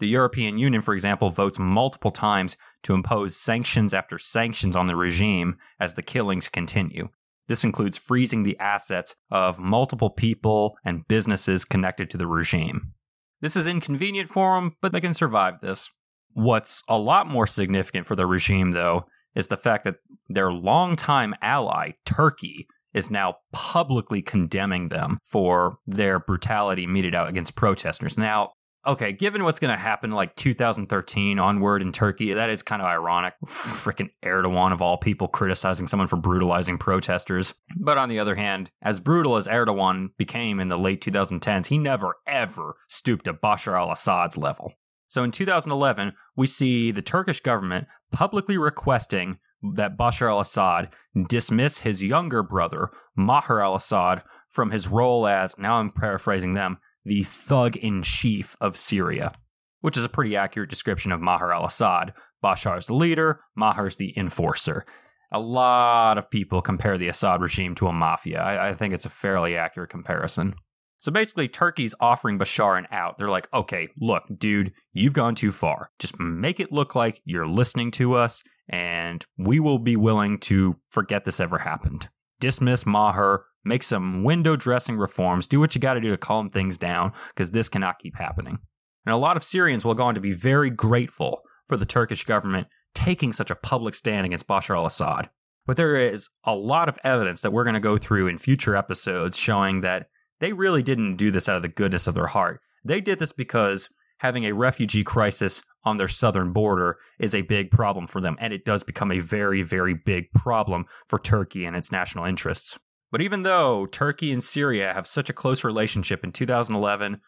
The 0.00 0.08
European 0.08 0.58
Union, 0.58 0.80
for 0.80 0.94
example, 0.94 1.30
votes 1.30 1.58
multiple 1.58 2.10
times 2.10 2.56
to 2.84 2.94
impose 2.94 3.36
sanctions 3.36 3.92
after 3.92 4.18
sanctions 4.18 4.76
on 4.76 4.86
the 4.86 4.96
regime 4.96 5.56
as 5.80 5.94
the 5.94 6.02
killings 6.02 6.48
continue. 6.48 7.08
This 7.48 7.64
includes 7.64 7.98
freezing 7.98 8.42
the 8.42 8.58
assets 8.58 9.16
of 9.30 9.58
multiple 9.58 10.10
people 10.10 10.76
and 10.84 11.08
businesses 11.08 11.64
connected 11.64 12.10
to 12.10 12.18
the 12.18 12.26
regime. 12.26 12.92
This 13.40 13.56
is 13.56 13.66
inconvenient 13.66 14.28
for 14.28 14.56
them, 14.56 14.76
but 14.80 14.92
they 14.92 15.00
can 15.00 15.14
survive 15.14 15.60
this. 15.60 15.90
What's 16.32 16.82
a 16.88 16.98
lot 16.98 17.26
more 17.26 17.46
significant 17.46 18.06
for 18.06 18.14
the 18.14 18.26
regime, 18.26 18.72
though, 18.72 19.06
is 19.34 19.48
the 19.48 19.56
fact 19.56 19.84
that 19.84 19.96
their 20.28 20.52
longtime 20.52 21.34
ally, 21.40 21.92
Turkey, 22.04 22.66
is 22.98 23.10
now 23.10 23.36
publicly 23.52 24.20
condemning 24.20 24.88
them 24.88 25.18
for 25.24 25.78
their 25.86 26.18
brutality 26.18 26.86
meted 26.86 27.14
out 27.14 27.28
against 27.28 27.54
protesters. 27.54 28.18
Now, 28.18 28.52
okay, 28.86 29.12
given 29.12 29.44
what's 29.44 29.60
going 29.60 29.72
to 29.72 29.80
happen 29.80 30.10
like 30.10 30.34
2013 30.36 31.38
onward 31.38 31.82
in 31.82 31.92
Turkey, 31.92 32.32
that 32.32 32.50
is 32.50 32.62
kind 32.62 32.82
of 32.82 32.88
ironic. 32.88 33.34
Freaking 33.46 34.10
Erdogan, 34.24 34.72
of 34.72 34.82
all 34.82 34.98
people, 34.98 35.28
criticizing 35.28 35.86
someone 35.86 36.08
for 36.08 36.16
brutalizing 36.16 36.78
protesters. 36.78 37.54
But 37.76 37.98
on 37.98 38.08
the 38.08 38.18
other 38.18 38.34
hand, 38.34 38.70
as 38.82 39.00
brutal 39.00 39.36
as 39.36 39.46
Erdogan 39.46 40.08
became 40.18 40.60
in 40.60 40.68
the 40.68 40.78
late 40.78 41.00
2010s, 41.02 41.66
he 41.66 41.78
never, 41.78 42.16
ever 42.26 42.76
stooped 42.88 43.26
to 43.26 43.34
Bashar 43.34 43.78
al 43.78 43.92
Assad's 43.92 44.36
level. 44.36 44.72
So 45.06 45.22
in 45.22 45.30
2011, 45.30 46.12
we 46.36 46.46
see 46.46 46.90
the 46.90 47.00
Turkish 47.00 47.40
government 47.40 47.86
publicly 48.12 48.58
requesting 48.58 49.38
that 49.76 49.96
Bashar 49.96 50.30
al 50.30 50.40
Assad 50.40 50.90
dismiss 51.28 51.78
his 51.78 52.02
younger 52.02 52.42
brother, 52.42 52.90
Maher 53.16 53.62
al 53.62 53.74
Assad, 53.74 54.22
from 54.48 54.70
his 54.70 54.88
role 54.88 55.26
as, 55.26 55.56
now 55.58 55.76
I'm 55.76 55.90
paraphrasing 55.90 56.54
them, 56.54 56.78
the 57.04 57.22
thug 57.22 57.76
in 57.76 58.02
chief 58.02 58.56
of 58.60 58.76
Syria, 58.76 59.32
which 59.80 59.96
is 59.96 60.04
a 60.04 60.08
pretty 60.08 60.36
accurate 60.36 60.70
description 60.70 61.12
of 61.12 61.20
Maher 61.20 61.52
al 61.52 61.64
Assad. 61.64 62.12
Bashar's 62.42 62.86
the 62.86 62.94
leader, 62.94 63.40
Maher's 63.56 63.96
the 63.96 64.16
enforcer. 64.16 64.86
A 65.32 65.40
lot 65.40 66.16
of 66.16 66.30
people 66.30 66.62
compare 66.62 66.96
the 66.96 67.08
Assad 67.08 67.42
regime 67.42 67.74
to 67.76 67.88
a 67.88 67.92
mafia. 67.92 68.40
I, 68.40 68.70
I 68.70 68.74
think 68.74 68.94
it's 68.94 69.06
a 69.06 69.10
fairly 69.10 69.56
accurate 69.56 69.90
comparison. 69.90 70.54
So 71.00 71.12
basically, 71.12 71.48
Turkey's 71.48 71.94
offering 72.00 72.38
Bashar 72.38 72.78
an 72.78 72.86
out. 72.90 73.18
They're 73.18 73.28
like, 73.28 73.48
okay, 73.52 73.88
look, 74.00 74.24
dude, 74.36 74.72
you've 74.92 75.12
gone 75.12 75.34
too 75.34 75.52
far. 75.52 75.90
Just 75.98 76.18
make 76.18 76.58
it 76.60 76.72
look 76.72 76.94
like 76.94 77.20
you're 77.24 77.46
listening 77.46 77.90
to 77.92 78.14
us 78.14 78.42
and 78.68 79.24
we 79.36 79.60
will 79.60 79.78
be 79.78 79.96
willing 79.96 80.38
to 80.38 80.76
forget 80.90 81.24
this 81.24 81.40
ever 81.40 81.58
happened. 81.58 82.08
Dismiss 82.40 82.86
Maher, 82.86 83.44
make 83.64 83.82
some 83.82 84.24
window 84.24 84.56
dressing 84.56 84.96
reforms, 84.96 85.46
do 85.46 85.60
what 85.60 85.74
you 85.74 85.80
got 85.80 85.94
to 85.94 86.00
do 86.00 86.10
to 86.10 86.16
calm 86.16 86.48
things 86.48 86.78
down, 86.78 87.12
because 87.30 87.50
this 87.50 87.68
cannot 87.68 87.98
keep 87.98 88.16
happening. 88.16 88.58
And 89.06 89.14
a 89.14 89.18
lot 89.18 89.36
of 89.36 89.44
Syrians 89.44 89.84
will 89.84 89.94
go 89.94 90.04
on 90.04 90.14
to 90.14 90.20
be 90.20 90.32
very 90.32 90.70
grateful 90.70 91.40
for 91.66 91.76
the 91.76 91.86
Turkish 91.86 92.24
government 92.24 92.68
taking 92.94 93.32
such 93.32 93.50
a 93.50 93.56
public 93.56 93.94
stand 93.94 94.26
against 94.26 94.46
Bashar 94.46 94.76
al 94.76 94.86
Assad. 94.86 95.30
But 95.66 95.76
there 95.76 95.96
is 95.96 96.28
a 96.44 96.54
lot 96.54 96.88
of 96.88 96.98
evidence 97.04 97.42
that 97.42 97.52
we're 97.52 97.64
going 97.64 97.74
to 97.74 97.80
go 97.80 97.98
through 97.98 98.28
in 98.28 98.38
future 98.38 98.74
episodes 98.74 99.36
showing 99.36 99.82
that 99.82 100.06
they 100.40 100.52
really 100.52 100.82
didn't 100.82 101.16
do 101.16 101.30
this 101.30 101.48
out 101.48 101.56
of 101.56 101.62
the 101.62 101.68
goodness 101.68 102.06
of 102.06 102.14
their 102.14 102.26
heart. 102.26 102.60
They 102.84 103.00
did 103.00 103.18
this 103.18 103.32
because 103.32 103.88
having 104.18 104.44
a 104.44 104.54
refugee 104.54 105.04
crisis 105.04 105.62
on 105.84 105.96
their 105.96 106.08
southern 106.08 106.52
border 106.52 106.98
is 107.18 107.34
a 107.34 107.42
big 107.42 107.70
problem 107.70 108.06
for 108.06 108.20
them, 108.20 108.36
and 108.40 108.52
it 108.52 108.64
does 108.64 108.82
become 108.82 109.10
a 109.10 109.20
very, 109.20 109.62
very 109.62 109.94
big 109.94 110.30
problem 110.32 110.84
for 111.06 111.18
Turkey 111.18 111.64
and 111.64 111.76
its 111.76 111.92
national 111.92 112.24
interests. 112.24 112.78
But 113.10 113.22
even 113.22 113.42
though 113.42 113.86
Turkey 113.86 114.32
and 114.32 114.44
Syria 114.44 114.92
have 114.92 115.06
such 115.06 115.30
a 115.30 115.34
close 115.34 115.64
relationship 115.64 116.24
in 116.24 116.32
2011, 116.32 117.20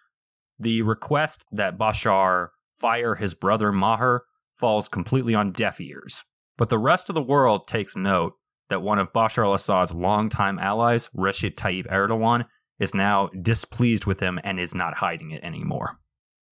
the 0.59 0.83
request 0.83 1.45
that 1.53 1.79
Bashar 1.79 2.49
fire 2.75 3.15
his 3.15 3.35
brother 3.35 3.73
Maher 3.73 4.25
falls 4.55 4.89
completely 4.89 5.35
on 5.35 5.53
deaf 5.53 5.81
ears. 5.81 6.23
But 6.59 6.69
the 6.69 6.79
rest 6.79 7.09
of 7.09 7.15
the 7.15 7.23
world 7.23 7.67
takes 7.67 7.97
note 7.97 8.35
that 8.69 8.83
one 8.83 8.99
of 8.99 9.13
Bashar 9.13 9.45
al 9.45 9.55
Assad's 9.55 9.95
longtime 9.95 10.59
allies, 10.59 11.09
Recep 11.17 11.55
Tayyip 11.55 11.91
Erdogan, 11.91 12.45
is 12.79 12.95
now 12.95 13.29
displeased 13.41 14.05
with 14.07 14.21
him 14.21 14.39
and 14.45 14.61
is 14.61 14.75
not 14.75 14.95
hiding 14.95 15.31
it 15.31 15.43
anymore. 15.43 15.99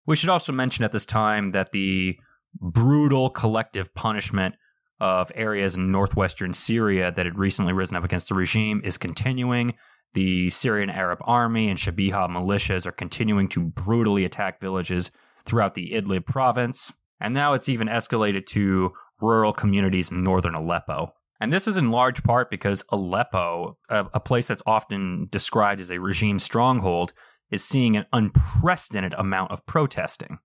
We 0.08 0.16
should 0.16 0.30
also 0.30 0.52
mention 0.52 0.86
at 0.86 0.92
this 0.92 1.04
time 1.04 1.50
that 1.50 1.72
the 1.72 2.18
brutal 2.58 3.28
collective 3.28 3.94
punishment 3.94 4.54
of 5.00 5.30
areas 5.34 5.74
in 5.74 5.90
northwestern 5.90 6.54
Syria 6.54 7.12
that 7.12 7.26
had 7.26 7.38
recently 7.38 7.74
risen 7.74 7.94
up 7.94 8.04
against 8.04 8.30
the 8.30 8.34
regime 8.34 8.80
is 8.82 8.96
continuing. 8.96 9.74
The 10.14 10.48
Syrian 10.48 10.88
Arab 10.88 11.18
Army 11.24 11.68
and 11.68 11.78
Shabiha 11.78 12.26
militias 12.30 12.86
are 12.86 12.90
continuing 12.90 13.48
to 13.50 13.60
brutally 13.60 14.24
attack 14.24 14.62
villages 14.62 15.10
throughout 15.44 15.74
the 15.74 15.92
Idlib 15.92 16.24
province. 16.24 16.90
And 17.20 17.34
now 17.34 17.52
it's 17.52 17.68
even 17.68 17.86
escalated 17.86 18.46
to 18.46 18.92
rural 19.20 19.52
communities 19.52 20.10
in 20.10 20.24
northern 20.24 20.54
Aleppo. 20.54 21.12
And 21.38 21.52
this 21.52 21.68
is 21.68 21.76
in 21.76 21.90
large 21.90 22.22
part 22.22 22.48
because 22.48 22.82
Aleppo, 22.90 23.76
a, 23.90 24.06
a 24.14 24.20
place 24.20 24.48
that's 24.48 24.62
often 24.64 25.28
described 25.30 25.82
as 25.82 25.90
a 25.90 26.00
regime 26.00 26.38
stronghold, 26.38 27.12
is 27.50 27.64
seeing 27.64 27.96
an 27.96 28.06
unprecedented 28.12 29.14
amount 29.14 29.50
of 29.52 29.64
protesting. 29.66 30.38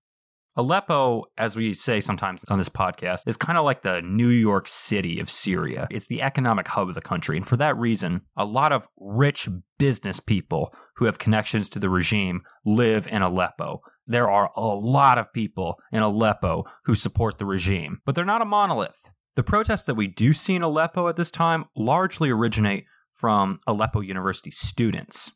Aleppo, 0.56 1.24
as 1.36 1.56
we 1.56 1.74
say 1.74 2.00
sometimes 2.00 2.44
on 2.48 2.58
this 2.58 2.68
podcast, 2.68 3.26
is 3.26 3.36
kind 3.36 3.58
of 3.58 3.64
like 3.64 3.82
the 3.82 4.00
New 4.02 4.28
York 4.28 4.68
City 4.68 5.18
of 5.18 5.28
Syria. 5.28 5.88
It's 5.90 6.06
the 6.06 6.22
economic 6.22 6.68
hub 6.68 6.88
of 6.88 6.94
the 6.94 7.00
country. 7.00 7.36
And 7.36 7.46
for 7.46 7.56
that 7.56 7.76
reason, 7.76 8.22
a 8.36 8.44
lot 8.44 8.70
of 8.70 8.86
rich 8.96 9.48
business 9.78 10.20
people 10.20 10.72
who 10.96 11.06
have 11.06 11.18
connections 11.18 11.68
to 11.70 11.80
the 11.80 11.90
regime 11.90 12.42
live 12.64 13.08
in 13.08 13.22
Aleppo. 13.22 13.80
There 14.06 14.30
are 14.30 14.50
a 14.54 14.60
lot 14.60 15.18
of 15.18 15.32
people 15.32 15.74
in 15.90 16.02
Aleppo 16.02 16.64
who 16.84 16.94
support 16.94 17.38
the 17.38 17.46
regime, 17.46 18.00
but 18.04 18.14
they're 18.14 18.24
not 18.24 18.42
a 18.42 18.46
monolith. 18.46 19.10
The 19.34 19.42
protests 19.42 19.86
that 19.86 19.96
we 19.96 20.06
do 20.06 20.32
see 20.32 20.54
in 20.54 20.62
Aleppo 20.62 21.08
at 21.08 21.16
this 21.16 21.32
time 21.32 21.64
largely 21.76 22.30
originate 22.30 22.84
from 23.12 23.58
Aleppo 23.66 24.00
University 24.00 24.52
students. 24.52 25.32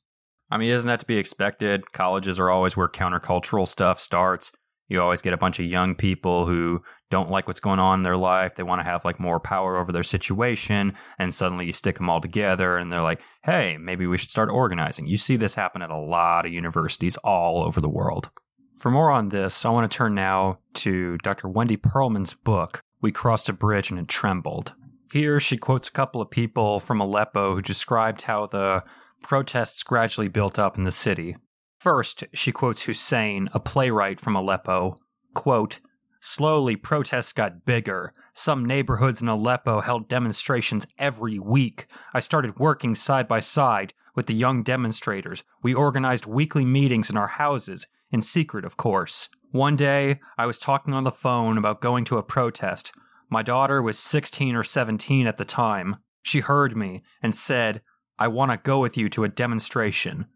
I 0.51 0.59
mean, 0.59 0.71
isn't 0.71 0.89
that 0.89 1.01
to 1.01 1.07
be 1.07 1.19
expected? 1.19 1.93
Colleges 1.93 2.39
are 2.39 2.51
always 2.51 2.77
where 2.77 2.89
countercultural 2.89 3.69
stuff 3.69 4.01
starts. 4.01 4.51
You 4.89 5.03
always 5.03 5.21
get 5.21 5.35
a 5.35 5.39
bunch 5.39 5.59
of 5.59 5.67
young 5.67 5.95
people 5.95 6.47
who 6.47 6.83
don't 7.11 7.31
like 7.31 7.47
what's 7.47 7.61
going 7.61 7.79
on 7.79 7.99
in 7.99 8.03
their 8.03 8.17
life. 8.17 8.55
They 8.55 8.63
want 8.63 8.81
to 8.81 8.85
have 8.85 9.05
like 9.05 9.21
more 9.21 9.39
power 9.39 9.77
over 9.77 9.93
their 9.93 10.03
situation. 10.03 10.95
And 11.19 11.35
suddenly 11.35 11.67
you 11.67 11.73
stick 11.73 11.97
them 11.97 12.09
all 12.09 12.21
together 12.21 12.79
and 12.79 12.91
they're 12.91 13.03
like, 13.03 13.21
hey, 13.45 13.77
maybe 13.79 14.07
we 14.07 14.17
should 14.17 14.31
start 14.31 14.49
organizing. 14.49 15.07
You 15.07 15.19
see 15.19 15.37
this 15.37 15.55
happen 15.55 15.83
at 15.83 15.91
a 15.91 15.99
lot 15.99 16.47
of 16.47 16.53
universities 16.53 17.19
all 17.19 17.63
over 17.63 17.81
the 17.81 17.89
world. 17.89 18.31
For 18.79 18.91
more 18.91 19.11
on 19.11 19.29
this, 19.29 19.65
I 19.65 19.71
want 19.71 19.91
to 19.91 19.97
turn 19.97 20.15
now 20.15 20.61
to 20.75 21.19
Dr. 21.19 21.49
Wendy 21.49 21.77
Pearlman's 21.77 22.33
book, 22.33 22.81
We 23.03 23.13
Crossed 23.13 23.49
a 23.49 23.53
Bridge 23.53 23.91
and 23.91 23.99
It 23.99 24.09
Trembled. 24.09 24.73
Here, 25.13 25.41
she 25.41 25.57
quotes 25.57 25.89
a 25.89 25.93
couple 25.93 26.21
of 26.21 26.31
people 26.31 26.81
from 26.81 27.01
Aleppo 27.01 27.55
who 27.55 27.63
described 27.63 28.23
how 28.23 28.47
the 28.47 28.85
protests 29.23 29.83
gradually 29.83 30.29
built 30.29 30.59
up 30.59 30.79
in 30.79 30.85
the 30.85 30.91
city. 30.91 31.37
First, 31.79 32.25
she 32.33 32.53
quotes 32.53 32.83
Hussein, 32.83 33.49
a 33.53 33.61
playwright 33.61 34.21
from 34.21 34.35
Aleppo. 34.35 34.97
Quote, 35.35 35.81
Slowly, 36.21 36.75
protests 36.75 37.33
got 37.33 37.65
bigger. 37.65 38.13
Some 38.35 38.65
neighborhoods 38.65 39.23
in 39.23 39.29
Aleppo 39.29 39.81
held 39.81 40.09
demonstrations 40.09 40.87
every 40.99 41.39
week. 41.39 41.87
I 42.13 42.21
started 42.21 42.59
working 42.59 42.95
side 42.95 43.29
by 43.29 43.41
side 43.41 43.95
with 44.17 44.27
the 44.27 44.35
young 44.35 44.65
demonstrators. 44.65 45.45
We 45.63 45.75
organized 45.75 46.27
weekly 46.27 46.65
meetings 46.65 47.09
in 47.09 47.17
our 47.17 47.29
houses, 47.29 47.87
in 48.11 48.23
secret, 48.23 48.65
of 48.65 48.77
course. 48.77 49.29
One 49.53 49.77
day, 49.77 50.19
I 50.37 50.47
was 50.47 50.59
talking 50.59 50.93
on 50.93 51.05
the 51.05 51.13
phone 51.13 51.57
about 51.57 51.81
going 51.81 52.05
to 52.07 52.19
a 52.19 52.23
protest. 52.23 52.93
My 53.31 53.43
daughter 53.43 53.81
was 53.81 53.99
16 53.99 54.57
or 54.57 54.65
17 54.65 55.27
at 55.27 55.39
the 55.39 55.45
time. 55.45 55.97
She 56.23 56.41
heard 56.41 56.77
me 56.77 57.03
and 57.23 57.35
said, 57.35 57.81
I 58.19 58.29
want 58.29 58.51
to 58.51 58.57
go 58.57 58.81
with 58.81 58.97
you 58.97 59.09
to 59.11 59.25
a 59.25 59.29
demonstration. 59.29 60.27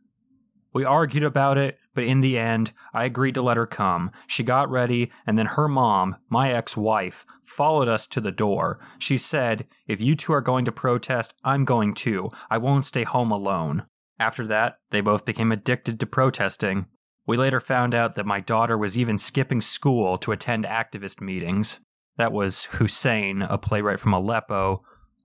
We 0.75 0.85
argued 0.85 1.25
about 1.25 1.59
it, 1.59 1.79
but 1.95 2.05
in 2.05 2.23
the 2.23 2.38
end, 2.38 2.73
I 2.95 3.05
agreed 3.05 3.35
to 3.35 3.42
let 3.42 3.59
her 3.59 3.66
come. 3.66 4.11
She 4.27 4.42
got 4.42 4.71
ready, 4.71 5.11
and 5.27 5.37
then 5.37 5.47
her 5.47 5.68
mom, 5.68 6.16
my 6.31 6.53
ex 6.53 6.77
wife, 6.77 7.27
followed 7.42 7.88
us 7.88 8.07
to 8.09 8.21
the 8.21 8.33
door. 8.33 8.81
She 8.99 9.18
said, 9.18 9.66
If 9.87 10.01
you 10.01 10.16
two 10.16 10.33
are 10.33 10.40
going 10.40 10.64
to 10.64 10.73
protest, 10.73 11.35
I'm 11.45 11.64
going 11.64 11.92
too. 11.92 12.31
I 12.51 12.57
won't 12.59 12.87
stay 12.87 13.05
home 13.05 13.31
alone. 13.31 13.85
After 14.18 14.47
that, 14.47 14.79
they 14.90 15.01
both 15.01 15.25
became 15.25 15.53
addicted 15.53 16.01
to 16.01 16.07
protesting. 16.07 16.87
We 17.27 17.37
later 17.37 17.61
found 17.61 17.95
out 17.95 18.14
that 18.14 18.27
my 18.27 18.40
daughter 18.40 18.79
was 18.79 18.97
even 18.97 19.18
skipping 19.18 19.61
school 19.61 20.16
to 20.18 20.33
attend 20.33 20.64
activist 20.64 21.21
meetings. 21.21 21.81
That 22.16 22.33
was 22.33 22.64
Hussein, 22.73 23.42
a 23.42 23.59
playwright 23.59 24.01
from 24.01 24.12
Aleppo, 24.12 24.83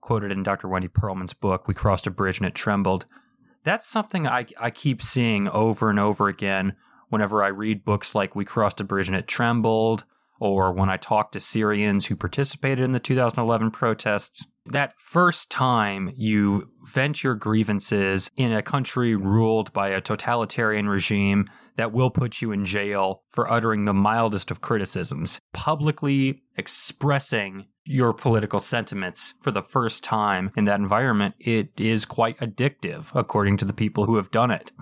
quoted 0.08 0.32
in 0.32 0.42
Dr. 0.42 0.68
Wendy 0.68 0.88
Pearlman's 0.88 1.34
book, 1.34 1.68
We 1.68 1.74
Crossed 1.74 2.06
a 2.06 2.10
Bridge 2.10 2.38
and 2.38 2.46
It 2.46 2.54
Trembled. 2.54 3.04
That's 3.62 3.86
something 3.86 4.26
I, 4.26 4.46
I 4.58 4.70
keep 4.70 5.02
seeing 5.02 5.48
over 5.48 5.90
and 5.90 5.98
over 5.98 6.28
again 6.28 6.76
whenever 7.10 7.44
I 7.44 7.48
read 7.48 7.84
books 7.84 8.14
like 8.14 8.34
We 8.34 8.46
Crossed 8.46 8.80
a 8.80 8.84
Bridge 8.84 9.08
and 9.08 9.16
It 9.18 9.28
Trembled, 9.28 10.04
or 10.40 10.72
when 10.72 10.88
I 10.88 10.96
talk 10.96 11.30
to 11.32 11.40
Syrians 11.40 12.06
who 12.06 12.16
participated 12.16 12.86
in 12.86 12.92
the 12.92 13.00
2011 13.00 13.70
protests. 13.70 14.46
that 14.64 14.94
first 14.96 15.50
time 15.50 16.10
you 16.16 16.70
vent 16.86 17.22
your 17.22 17.34
grievances 17.34 18.30
in 18.34 18.50
a 18.50 18.62
country 18.62 19.14
ruled 19.14 19.74
by 19.74 19.88
a 19.88 20.00
totalitarian 20.00 20.88
regime 20.88 21.44
that 21.78 21.92
will 21.92 22.10
put 22.10 22.42
you 22.42 22.50
in 22.50 22.66
jail 22.66 23.22
for 23.30 23.50
uttering 23.50 23.84
the 23.84 23.94
mildest 23.94 24.50
of 24.50 24.60
criticisms, 24.60 25.40
publicly 25.52 26.42
expressing 26.56 27.66
your 27.84 28.12
political 28.12 28.58
sentiments 28.58 29.34
for 29.40 29.52
the 29.52 29.62
first 29.62 30.02
time 30.02 30.50
in 30.56 30.64
that 30.64 30.80
environment, 30.80 31.36
it 31.38 31.70
is 31.78 32.04
quite 32.04 32.36
addictive, 32.40 33.06
according 33.14 33.56
to 33.56 33.64
the 33.64 33.72
people 33.72 34.04
who 34.04 34.16
have 34.16 34.30
done 34.32 34.50
it. 34.50 34.72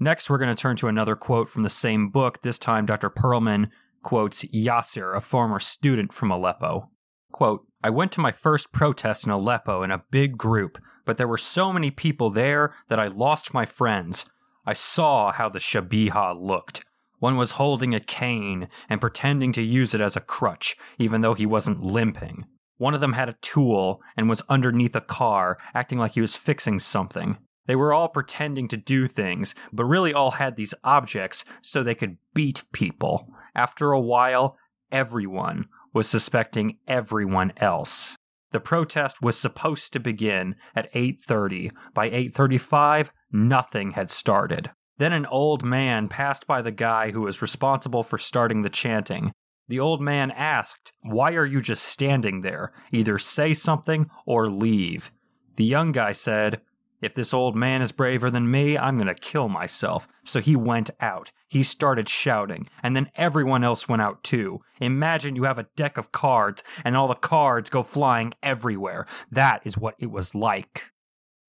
Next, 0.00 0.28
we're 0.28 0.38
going 0.38 0.54
to 0.54 0.60
turn 0.60 0.76
to 0.76 0.88
another 0.88 1.14
quote 1.14 1.48
from 1.48 1.62
the 1.62 1.70
same 1.70 2.08
book. 2.08 2.42
This 2.42 2.58
time, 2.58 2.84
Dr. 2.84 3.10
Pearlman 3.10 3.70
quotes 4.02 4.44
Yasser, 4.46 5.16
a 5.16 5.20
former 5.20 5.60
student 5.60 6.12
from 6.12 6.32
Aleppo. 6.32 6.90
Quote, 7.30 7.64
I 7.82 7.90
went 7.90 8.10
to 8.12 8.20
my 8.20 8.32
first 8.32 8.72
protest 8.72 9.24
in 9.24 9.30
Aleppo 9.30 9.84
in 9.84 9.92
a 9.92 10.04
big 10.10 10.36
group, 10.36 10.78
but 11.06 11.16
there 11.16 11.28
were 11.28 11.38
so 11.38 11.72
many 11.72 11.92
people 11.92 12.28
there 12.28 12.74
that 12.88 12.98
I 12.98 13.06
lost 13.06 13.54
my 13.54 13.66
friends. 13.66 14.24
I 14.66 14.72
saw 14.72 15.32
how 15.32 15.48
the 15.48 15.58
Shabiha 15.58 16.40
looked. 16.40 16.84
One 17.18 17.36
was 17.36 17.52
holding 17.52 17.94
a 17.94 18.00
cane 18.00 18.68
and 18.88 19.00
pretending 19.00 19.52
to 19.52 19.62
use 19.62 19.94
it 19.94 20.00
as 20.00 20.16
a 20.16 20.20
crutch, 20.20 20.76
even 20.98 21.20
though 21.20 21.34
he 21.34 21.46
wasn't 21.46 21.84
limping. 21.84 22.46
One 22.78 22.94
of 22.94 23.00
them 23.00 23.12
had 23.12 23.28
a 23.28 23.36
tool 23.42 24.00
and 24.16 24.28
was 24.28 24.42
underneath 24.48 24.96
a 24.96 25.02
car, 25.02 25.58
acting 25.74 25.98
like 25.98 26.14
he 26.14 26.22
was 26.22 26.36
fixing 26.36 26.78
something. 26.78 27.36
They 27.66 27.76
were 27.76 27.92
all 27.92 28.08
pretending 28.08 28.68
to 28.68 28.76
do 28.78 29.06
things, 29.06 29.54
but 29.70 29.84
really 29.84 30.14
all 30.14 30.32
had 30.32 30.56
these 30.56 30.74
objects 30.82 31.44
so 31.60 31.82
they 31.82 31.94
could 31.94 32.16
beat 32.32 32.62
people. 32.72 33.28
After 33.54 33.92
a 33.92 34.00
while, 34.00 34.56
everyone 34.90 35.68
was 35.92 36.08
suspecting 36.08 36.78
everyone 36.88 37.52
else. 37.58 38.16
The 38.52 38.60
protest 38.60 39.22
was 39.22 39.36
supposed 39.36 39.92
to 39.92 40.00
begin 40.00 40.56
at 40.74 40.90
8:30. 40.94 41.70
By 41.94 42.08
8:35, 42.10 43.10
nothing 43.30 43.92
had 43.92 44.10
started. 44.10 44.70
Then 44.98 45.12
an 45.12 45.26
old 45.26 45.64
man 45.64 46.08
passed 46.08 46.46
by 46.46 46.60
the 46.60 46.72
guy 46.72 47.12
who 47.12 47.22
was 47.22 47.42
responsible 47.42 48.02
for 48.02 48.18
starting 48.18 48.62
the 48.62 48.68
chanting. 48.68 49.32
The 49.68 49.80
old 49.80 50.02
man 50.02 50.30
asked, 50.32 50.92
"Why 51.02 51.34
are 51.34 51.46
you 51.46 51.60
just 51.60 51.84
standing 51.84 52.40
there? 52.40 52.72
Either 52.90 53.18
say 53.18 53.54
something 53.54 54.10
or 54.26 54.48
leave." 54.48 55.12
The 55.56 55.64
young 55.64 55.92
guy 55.92 56.12
said, 56.12 56.60
if 57.00 57.14
this 57.14 57.32
old 57.32 57.56
man 57.56 57.82
is 57.82 57.92
braver 57.92 58.30
than 58.30 58.50
me, 58.50 58.76
I'm 58.76 58.96
going 58.96 59.06
to 59.08 59.14
kill 59.14 59.48
myself. 59.48 60.06
So 60.24 60.40
he 60.40 60.56
went 60.56 60.90
out. 61.00 61.32
He 61.48 61.62
started 61.62 62.08
shouting, 62.08 62.68
and 62.82 62.94
then 62.94 63.10
everyone 63.14 63.64
else 63.64 63.88
went 63.88 64.02
out 64.02 64.22
too. 64.22 64.60
Imagine 64.80 65.36
you 65.36 65.44
have 65.44 65.58
a 65.58 65.66
deck 65.76 65.96
of 65.96 66.12
cards, 66.12 66.62
and 66.84 66.96
all 66.96 67.08
the 67.08 67.14
cards 67.14 67.70
go 67.70 67.82
flying 67.82 68.34
everywhere. 68.42 69.06
That 69.30 69.62
is 69.64 69.78
what 69.78 69.94
it 69.98 70.10
was 70.10 70.34
like. 70.34 70.84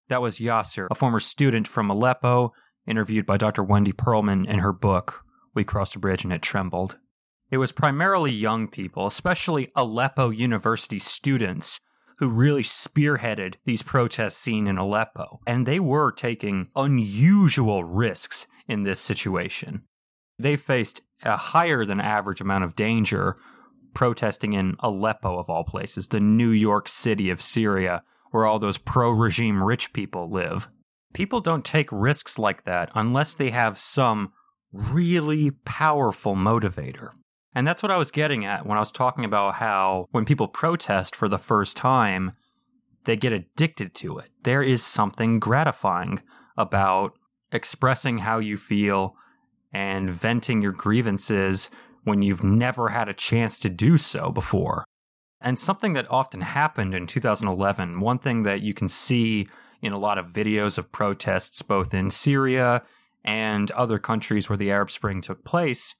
That 0.08 0.22
was 0.22 0.38
Yasser, 0.38 0.88
a 0.90 0.94
former 0.94 1.20
student 1.20 1.68
from 1.68 1.90
Aleppo, 1.90 2.52
interviewed 2.86 3.26
by 3.26 3.36
Dr. 3.36 3.62
Wendy 3.62 3.92
Pearlman 3.92 4.46
in 4.46 4.58
her 4.58 4.72
book, 4.72 5.24
We 5.54 5.64
Crossed 5.64 5.96
a 5.96 5.98
Bridge 5.98 6.24
and 6.24 6.32
It 6.32 6.42
Trembled. 6.42 6.98
It 7.50 7.58
was 7.58 7.70
primarily 7.70 8.32
young 8.32 8.66
people, 8.66 9.06
especially 9.06 9.70
Aleppo 9.76 10.30
University 10.30 10.98
students, 10.98 11.80
who 12.22 12.28
really 12.28 12.62
spearheaded 12.62 13.56
these 13.64 13.82
protests 13.82 14.36
seen 14.36 14.68
in 14.68 14.78
Aleppo. 14.78 15.40
And 15.44 15.66
they 15.66 15.80
were 15.80 16.12
taking 16.12 16.68
unusual 16.76 17.82
risks 17.82 18.46
in 18.68 18.84
this 18.84 19.00
situation. 19.00 19.82
They 20.38 20.56
faced 20.56 21.00
a 21.24 21.36
higher 21.36 21.84
than 21.84 22.00
average 22.00 22.40
amount 22.40 22.62
of 22.62 22.76
danger 22.76 23.36
protesting 23.92 24.52
in 24.52 24.76
Aleppo, 24.78 25.36
of 25.36 25.50
all 25.50 25.64
places, 25.64 26.08
the 26.08 26.20
New 26.20 26.50
York 26.50 26.86
City 26.86 27.28
of 27.28 27.42
Syria, 27.42 28.04
where 28.30 28.46
all 28.46 28.60
those 28.60 28.78
pro 28.78 29.10
regime 29.10 29.60
rich 29.60 29.92
people 29.92 30.30
live. 30.30 30.68
People 31.14 31.40
don't 31.40 31.64
take 31.64 31.88
risks 31.90 32.38
like 32.38 32.62
that 32.62 32.88
unless 32.94 33.34
they 33.34 33.50
have 33.50 33.76
some 33.76 34.32
really 34.72 35.50
powerful 35.50 36.36
motivator. 36.36 37.14
And 37.54 37.66
that's 37.66 37.82
what 37.82 37.92
I 37.92 37.98
was 37.98 38.10
getting 38.10 38.44
at 38.44 38.64
when 38.64 38.78
I 38.78 38.80
was 38.80 38.92
talking 38.92 39.24
about 39.24 39.56
how 39.56 40.06
when 40.10 40.24
people 40.24 40.48
protest 40.48 41.14
for 41.14 41.28
the 41.28 41.38
first 41.38 41.76
time, 41.76 42.32
they 43.04 43.16
get 43.16 43.32
addicted 43.32 43.94
to 43.96 44.18
it. 44.18 44.30
There 44.42 44.62
is 44.62 44.82
something 44.82 45.38
gratifying 45.38 46.22
about 46.56 47.18
expressing 47.50 48.18
how 48.18 48.38
you 48.38 48.56
feel 48.56 49.16
and 49.72 50.10
venting 50.10 50.62
your 50.62 50.72
grievances 50.72 51.68
when 52.04 52.22
you've 52.22 52.44
never 52.44 52.90
had 52.90 53.08
a 53.08 53.14
chance 53.14 53.58
to 53.60 53.68
do 53.68 53.96
so 53.96 54.30
before. 54.30 54.84
And 55.40 55.58
something 55.58 55.92
that 55.94 56.10
often 56.10 56.40
happened 56.40 56.94
in 56.94 57.06
2011, 57.06 58.00
one 58.00 58.18
thing 58.18 58.44
that 58.44 58.62
you 58.62 58.74
can 58.74 58.88
see 58.88 59.48
in 59.80 59.92
a 59.92 59.98
lot 59.98 60.18
of 60.18 60.28
videos 60.28 60.78
of 60.78 60.92
protests, 60.92 61.62
both 61.62 61.92
in 61.92 62.10
Syria 62.10 62.82
and 63.24 63.70
other 63.72 63.98
countries 63.98 64.48
where 64.48 64.56
the 64.56 64.70
Arab 64.70 64.90
Spring 64.90 65.20
took 65.20 65.44
place, 65.44 65.94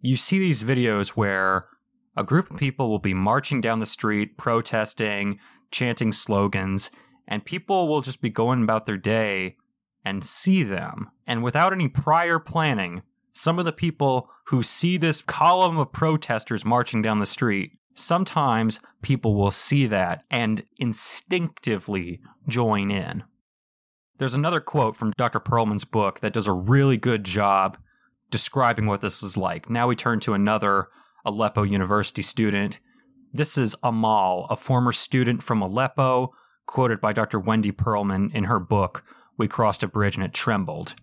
you 0.00 0.16
see 0.16 0.38
these 0.38 0.62
videos 0.62 1.10
where 1.10 1.68
a 2.16 2.24
group 2.24 2.50
of 2.50 2.58
people 2.58 2.88
will 2.88 2.98
be 2.98 3.14
marching 3.14 3.60
down 3.60 3.80
the 3.80 3.86
street, 3.86 4.36
protesting, 4.36 5.38
chanting 5.70 6.12
slogans, 6.12 6.90
and 7.28 7.44
people 7.44 7.88
will 7.88 8.00
just 8.00 8.20
be 8.20 8.30
going 8.30 8.62
about 8.62 8.86
their 8.86 8.96
day 8.96 9.56
and 10.04 10.24
see 10.24 10.62
them. 10.62 11.10
And 11.26 11.42
without 11.42 11.72
any 11.72 11.88
prior 11.88 12.38
planning, 12.38 13.02
some 13.32 13.58
of 13.58 13.64
the 13.64 13.72
people 13.72 14.28
who 14.46 14.62
see 14.62 14.96
this 14.96 15.22
column 15.22 15.78
of 15.78 15.92
protesters 15.92 16.64
marching 16.64 17.02
down 17.02 17.20
the 17.20 17.26
street, 17.26 17.72
sometimes 17.94 18.80
people 19.02 19.34
will 19.34 19.50
see 19.50 19.86
that 19.86 20.24
and 20.30 20.64
instinctively 20.78 22.20
join 22.48 22.90
in. 22.90 23.22
There's 24.18 24.34
another 24.34 24.60
quote 24.60 24.96
from 24.96 25.12
Dr. 25.16 25.40
Pearlman's 25.40 25.84
book 25.84 26.20
that 26.20 26.32
does 26.32 26.46
a 26.46 26.52
really 26.52 26.96
good 26.96 27.24
job 27.24 27.78
describing 28.30 28.86
what 28.86 29.00
this 29.00 29.22
is 29.22 29.36
like. 29.36 29.68
Now 29.68 29.88
we 29.88 29.96
turn 29.96 30.20
to 30.20 30.34
another 30.34 30.88
Aleppo 31.24 31.62
University 31.62 32.22
student. 32.22 32.80
This 33.32 33.58
is 33.58 33.76
Amal, 33.82 34.46
a 34.50 34.56
former 34.56 34.92
student 34.92 35.42
from 35.42 35.62
Aleppo, 35.62 36.32
quoted 36.66 37.00
by 37.00 37.12
Dr. 37.12 37.38
Wendy 37.38 37.72
Pearlman 37.72 38.34
in 38.34 38.44
her 38.44 38.60
book, 38.60 39.04
We 39.36 39.48
Crossed 39.48 39.82
a 39.82 39.88
Bridge 39.88 40.16
and 40.16 40.24
It 40.24 40.32
Trembled. 40.32 40.94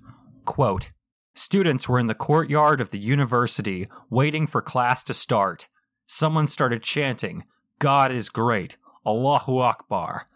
Quote, 0.45 0.91
Students 1.35 1.87
were 1.87 1.99
in 1.99 2.07
the 2.07 2.15
courtyard 2.15 2.81
of 2.81 2.89
the 2.89 2.97
university 2.97 3.87
waiting 4.09 4.47
for 4.47 4.61
class 4.61 5.03
to 5.03 5.13
start. 5.13 5.67
Someone 6.07 6.47
started 6.47 6.81
chanting, 6.81 7.43
God 7.79 8.11
is 8.11 8.29
great, 8.29 8.75
Allahu 9.05 9.59
Akbar. 9.59 10.27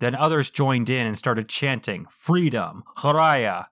Then 0.00 0.16
others 0.16 0.50
joined 0.50 0.90
in 0.90 1.06
and 1.06 1.16
started 1.16 1.48
chanting, 1.48 2.06
Freedom, 2.10 2.82
Haraya, 2.98 3.66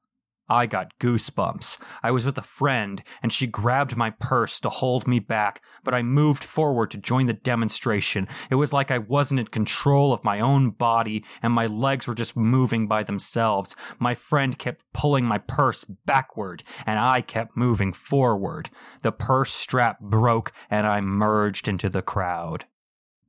I 0.51 0.67
got 0.67 0.99
goosebumps. 0.99 1.79
I 2.03 2.11
was 2.11 2.27
with 2.27 2.37
a 2.37 2.43
friend, 2.43 3.05
and 3.23 3.33
she 3.33 3.47
grabbed 3.47 3.97
my 3.97 4.11
purse 4.11 4.59
to 4.61 4.69
hold 4.69 5.07
me 5.07 5.21
back, 5.21 5.63
but 5.85 5.95
I 5.95 6.03
moved 6.03 6.43
forward 6.43 6.91
to 6.91 6.99
join 6.99 7.27
the 7.27 7.33
demonstration. 7.33 8.27
It 8.51 8.57
was 8.57 8.73
like 8.73 8.91
I 8.91 8.99
wasn't 8.99 9.39
in 9.39 9.47
control 9.47 10.13
of 10.13 10.25
my 10.25 10.41
own 10.41 10.71
body, 10.71 11.25
and 11.41 11.53
my 11.53 11.67
legs 11.67 12.09
were 12.09 12.17
just 12.17 12.37
moving 12.37 12.89
by 12.89 13.05
themselves. 13.05 13.77
My 14.01 14.17
friend 14.17 14.59
kept 14.59 14.85
pulling 14.93 15.25
my 15.25 15.39
purse 15.39 15.85
backward, 16.05 16.65
and 16.85 16.99
I 16.99 17.21
kept 17.21 17.57
moving 17.57 17.93
forward. 17.93 18.71
The 19.03 19.13
purse 19.13 19.53
strap 19.53 20.01
broke, 20.01 20.53
and 20.69 20.85
I 20.85 21.01
merged 21.01 21.69
into 21.69 21.89
the 21.89 22.03
crowd. 22.03 22.65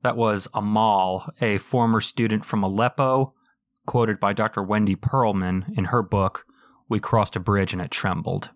That 0.02 0.16
was 0.16 0.48
Amal, 0.52 1.32
a 1.40 1.58
former 1.58 2.00
student 2.00 2.44
from 2.44 2.64
Aleppo, 2.64 3.34
quoted 3.86 4.18
by 4.18 4.32
Dr. 4.32 4.62
Wendy 4.62 4.96
Pearlman 4.96 5.66
in 5.76 5.86
her 5.86 6.02
book, 6.02 6.44
we 6.92 7.00
crossed 7.00 7.34
a 7.34 7.40
bridge 7.40 7.72
and 7.72 7.80
it 7.80 7.90
trembled. 7.90 8.50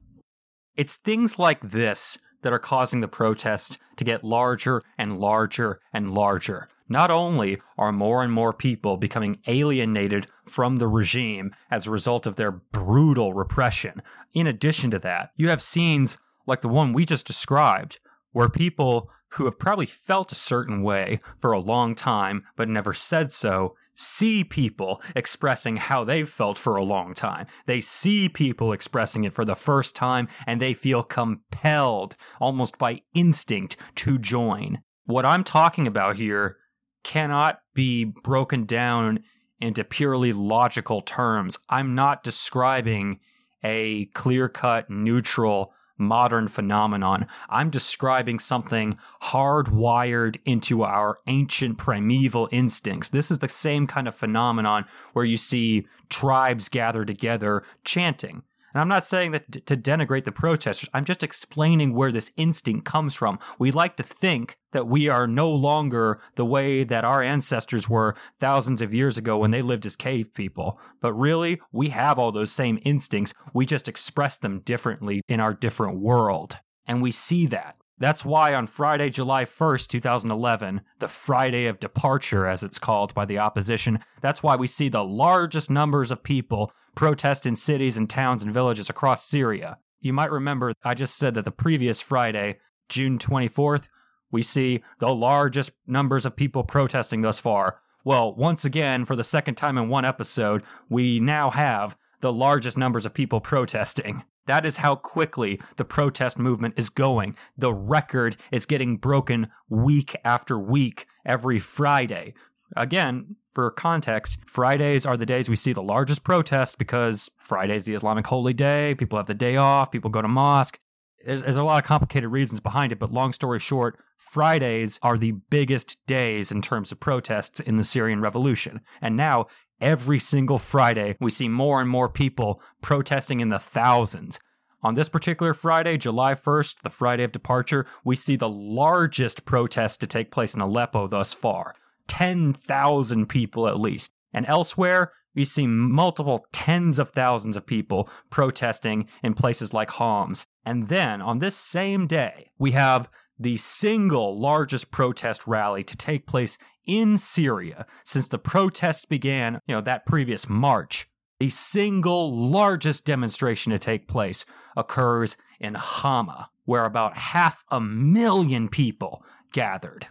It's 0.76 0.98
things 0.98 1.38
like 1.38 1.70
this 1.70 2.18
that 2.42 2.52
are 2.52 2.58
causing 2.58 3.00
the 3.00 3.08
protests 3.08 3.78
to 3.96 4.04
get 4.04 4.22
larger 4.22 4.82
and 4.98 5.18
larger 5.18 5.80
and 5.90 6.12
larger. 6.12 6.68
Not 6.86 7.10
only 7.10 7.60
are 7.78 7.92
more 7.92 8.22
and 8.22 8.30
more 8.30 8.52
people 8.52 8.98
becoming 8.98 9.40
alienated 9.46 10.26
from 10.44 10.76
the 10.76 10.86
regime 10.86 11.52
as 11.70 11.86
a 11.86 11.90
result 11.90 12.26
of 12.26 12.36
their 12.36 12.52
brutal 12.52 13.32
repression, 13.32 14.02
in 14.34 14.46
addition 14.46 14.90
to 14.90 14.98
that, 14.98 15.30
you 15.34 15.48
have 15.48 15.62
scenes 15.62 16.18
like 16.46 16.60
the 16.60 16.68
one 16.68 16.92
we 16.92 17.06
just 17.06 17.26
described, 17.26 17.98
where 18.32 18.50
people 18.50 19.10
who 19.30 19.46
have 19.46 19.58
probably 19.58 19.86
felt 19.86 20.30
a 20.30 20.36
certain 20.36 20.82
way 20.82 21.20
for 21.38 21.52
a 21.52 21.58
long 21.58 21.94
time 21.94 22.44
but 22.54 22.68
never 22.68 22.92
said 22.92 23.32
so 23.32 23.74
see 23.96 24.44
people 24.44 25.02
expressing 25.16 25.76
how 25.76 26.04
they've 26.04 26.28
felt 26.28 26.58
for 26.58 26.76
a 26.76 26.84
long 26.84 27.14
time. 27.14 27.46
They 27.66 27.80
see 27.80 28.28
people 28.28 28.72
expressing 28.72 29.24
it 29.24 29.32
for 29.32 29.44
the 29.44 29.56
first 29.56 29.96
time 29.96 30.28
and 30.46 30.60
they 30.60 30.74
feel 30.74 31.02
compelled, 31.02 32.14
almost 32.40 32.78
by 32.78 33.00
instinct, 33.14 33.76
to 33.96 34.18
join. 34.18 34.82
What 35.06 35.24
I'm 35.24 35.42
talking 35.42 35.86
about 35.86 36.16
here 36.16 36.58
cannot 37.02 37.60
be 37.74 38.04
broken 38.04 38.64
down 38.64 39.20
into 39.60 39.84
purely 39.84 40.32
logical 40.32 41.00
terms. 41.00 41.58
I'm 41.68 41.94
not 41.94 42.22
describing 42.22 43.20
a 43.64 44.06
clear 44.06 44.48
cut, 44.48 44.90
neutral 44.90 45.72
modern 45.98 46.48
phenomenon. 46.48 47.26
I'm 47.48 47.70
describing 47.70 48.38
something 48.38 48.98
hardwired 49.24 50.38
into 50.44 50.82
our 50.82 51.18
ancient 51.26 51.78
primeval 51.78 52.48
instincts. 52.52 53.08
This 53.08 53.30
is 53.30 53.38
the 53.38 53.48
same 53.48 53.86
kind 53.86 54.08
of 54.08 54.14
phenomenon 54.14 54.84
where 55.12 55.24
you 55.24 55.36
see 55.36 55.86
tribes 56.08 56.68
gather 56.68 57.04
together 57.04 57.62
chanting. 57.84 58.42
And 58.76 58.82
I'm 58.82 58.88
not 58.88 59.04
saying 59.04 59.30
that 59.30 59.64
to 59.64 59.74
denigrate 59.74 60.24
the 60.24 60.32
protesters. 60.32 60.90
I'm 60.92 61.06
just 61.06 61.22
explaining 61.22 61.94
where 61.94 62.12
this 62.12 62.30
instinct 62.36 62.84
comes 62.84 63.14
from. 63.14 63.38
We 63.58 63.70
like 63.70 63.96
to 63.96 64.02
think 64.02 64.58
that 64.72 64.86
we 64.86 65.08
are 65.08 65.26
no 65.26 65.50
longer 65.50 66.20
the 66.34 66.44
way 66.44 66.84
that 66.84 67.02
our 67.02 67.22
ancestors 67.22 67.88
were 67.88 68.14
thousands 68.38 68.82
of 68.82 68.92
years 68.92 69.16
ago 69.16 69.38
when 69.38 69.50
they 69.50 69.62
lived 69.62 69.86
as 69.86 69.96
cave 69.96 70.34
people. 70.34 70.78
But 71.00 71.14
really, 71.14 71.58
we 71.72 71.88
have 71.88 72.18
all 72.18 72.32
those 72.32 72.52
same 72.52 72.78
instincts. 72.82 73.32
We 73.54 73.64
just 73.64 73.88
express 73.88 74.36
them 74.36 74.60
differently 74.60 75.22
in 75.26 75.40
our 75.40 75.54
different 75.54 75.98
world. 75.98 76.58
And 76.86 77.00
we 77.00 77.12
see 77.12 77.46
that. 77.46 77.76
That's 77.98 78.26
why 78.26 78.52
on 78.52 78.66
Friday, 78.66 79.08
July 79.08 79.46
1st, 79.46 79.86
2011, 79.86 80.82
the 80.98 81.08
Friday 81.08 81.64
of 81.64 81.80
Departure, 81.80 82.46
as 82.46 82.62
it's 82.62 82.78
called 82.78 83.14
by 83.14 83.24
the 83.24 83.38
opposition, 83.38 84.00
that's 84.20 84.42
why 84.42 84.54
we 84.54 84.66
see 84.66 84.90
the 84.90 85.02
largest 85.02 85.70
numbers 85.70 86.10
of 86.10 86.22
people 86.22 86.70
protest 86.96 87.46
in 87.46 87.54
cities 87.54 87.96
and 87.96 88.10
towns 88.10 88.42
and 88.42 88.52
villages 88.52 88.90
across 88.90 89.24
Syria. 89.24 89.78
You 90.00 90.12
might 90.12 90.32
remember 90.32 90.72
I 90.82 90.94
just 90.94 91.16
said 91.16 91.34
that 91.34 91.44
the 91.44 91.52
previous 91.52 92.02
Friday, 92.02 92.58
June 92.88 93.18
24th, 93.18 93.86
we 94.32 94.42
see 94.42 94.82
the 94.98 95.14
largest 95.14 95.70
numbers 95.86 96.26
of 96.26 96.34
people 96.34 96.64
protesting 96.64 97.22
thus 97.22 97.38
far. 97.38 97.80
Well, 98.04 98.34
once 98.34 98.64
again, 98.64 99.04
for 99.04 99.14
the 99.14 99.24
second 99.24 99.54
time 99.56 99.78
in 99.78 99.88
one 99.88 100.04
episode, 100.04 100.64
we 100.88 101.20
now 101.20 101.50
have 101.50 101.96
the 102.20 102.32
largest 102.32 102.76
numbers 102.76 103.06
of 103.06 103.14
people 103.14 103.40
protesting. 103.52 104.24
That 104.46 104.64
is 104.64 104.78
how 104.78 104.94
quickly 104.94 105.60
the 105.76 105.84
protest 105.84 106.38
movement 106.38 106.74
is 106.76 106.88
going. 106.88 107.36
The 107.58 107.74
record 107.74 108.36
is 108.52 108.64
getting 108.64 108.96
broken 108.96 109.48
week 109.68 110.16
after 110.24 110.58
week, 110.58 111.06
every 111.24 111.58
Friday. 111.58 112.34
Again, 112.76 113.36
for 113.56 113.70
context, 113.70 114.36
Fridays 114.44 115.06
are 115.06 115.16
the 115.16 115.24
days 115.24 115.48
we 115.48 115.56
see 115.56 115.72
the 115.72 115.82
largest 115.82 116.22
protests 116.22 116.74
because 116.74 117.30
Friday's 117.38 117.86
the 117.86 117.94
Islamic 117.94 118.26
holy 118.26 118.52
day. 118.52 118.94
People 118.94 119.16
have 119.16 119.28
the 119.28 119.32
day 119.32 119.56
off. 119.56 119.90
People 119.90 120.10
go 120.10 120.20
to 120.20 120.28
mosque. 120.28 120.78
There's, 121.24 121.42
there's, 121.42 121.56
a 121.56 121.62
lot 121.62 121.82
of 121.82 121.88
complicated 121.88 122.30
reasons 122.30 122.60
behind 122.60 122.92
it, 122.92 122.98
but 122.98 123.14
long 123.14 123.32
story 123.32 123.58
short, 123.58 123.98
Fridays 124.18 124.98
are 125.00 125.16
the 125.16 125.32
biggest 125.48 125.96
days 126.06 126.52
in 126.52 126.60
terms 126.60 126.92
of 126.92 127.00
protests 127.00 127.58
in 127.58 127.76
the 127.76 127.82
Syrian 127.82 128.20
revolution. 128.20 128.82
And 129.00 129.16
now, 129.16 129.46
every 129.80 130.18
single 130.18 130.58
Friday, 130.58 131.16
we 131.18 131.30
see 131.30 131.48
more 131.48 131.80
and 131.80 131.88
more 131.88 132.10
people 132.10 132.60
protesting 132.82 133.40
in 133.40 133.48
the 133.48 133.58
thousands. 133.58 134.38
On 134.82 134.96
this 134.96 135.08
particular 135.08 135.54
Friday, 135.54 135.96
July 135.96 136.34
1st, 136.34 136.82
the 136.82 136.90
Friday 136.90 137.24
of 137.24 137.32
departure, 137.32 137.86
we 138.04 138.16
see 138.16 138.36
the 138.36 138.50
largest 138.50 139.46
protest 139.46 140.00
to 140.00 140.06
take 140.06 140.30
place 140.30 140.54
in 140.54 140.60
Aleppo 140.60 141.08
thus 141.08 141.32
far. 141.32 141.74
10,000 142.08 143.26
people 143.26 143.68
at 143.68 143.80
least. 143.80 144.12
And 144.32 144.46
elsewhere, 144.46 145.12
we 145.34 145.44
see 145.44 145.66
multiple 145.66 146.46
tens 146.52 146.98
of 146.98 147.10
thousands 147.10 147.56
of 147.56 147.66
people 147.66 148.08
protesting 148.30 149.06
in 149.22 149.34
places 149.34 149.74
like 149.74 149.90
Homs. 149.90 150.46
And 150.64 150.88
then 150.88 151.20
on 151.20 151.38
this 151.38 151.56
same 151.56 152.06
day, 152.06 152.50
we 152.58 152.72
have 152.72 153.08
the 153.38 153.58
single 153.58 154.38
largest 154.38 154.90
protest 154.90 155.46
rally 155.46 155.84
to 155.84 155.96
take 155.96 156.26
place 156.26 156.56
in 156.86 157.18
Syria 157.18 157.86
since 158.04 158.28
the 158.28 158.38
protests 158.38 159.04
began, 159.04 159.60
you 159.66 159.74
know, 159.74 159.82
that 159.82 160.06
previous 160.06 160.48
March. 160.48 161.06
The 161.38 161.50
single 161.50 162.34
largest 162.50 163.04
demonstration 163.04 163.72
to 163.72 163.78
take 163.78 164.08
place 164.08 164.46
occurs 164.74 165.36
in 165.60 165.74
Hama, 165.74 166.48
where 166.64 166.86
about 166.86 167.16
half 167.16 167.62
a 167.70 167.80
million 167.80 168.68
people 168.68 169.22
gathered. 169.52 170.06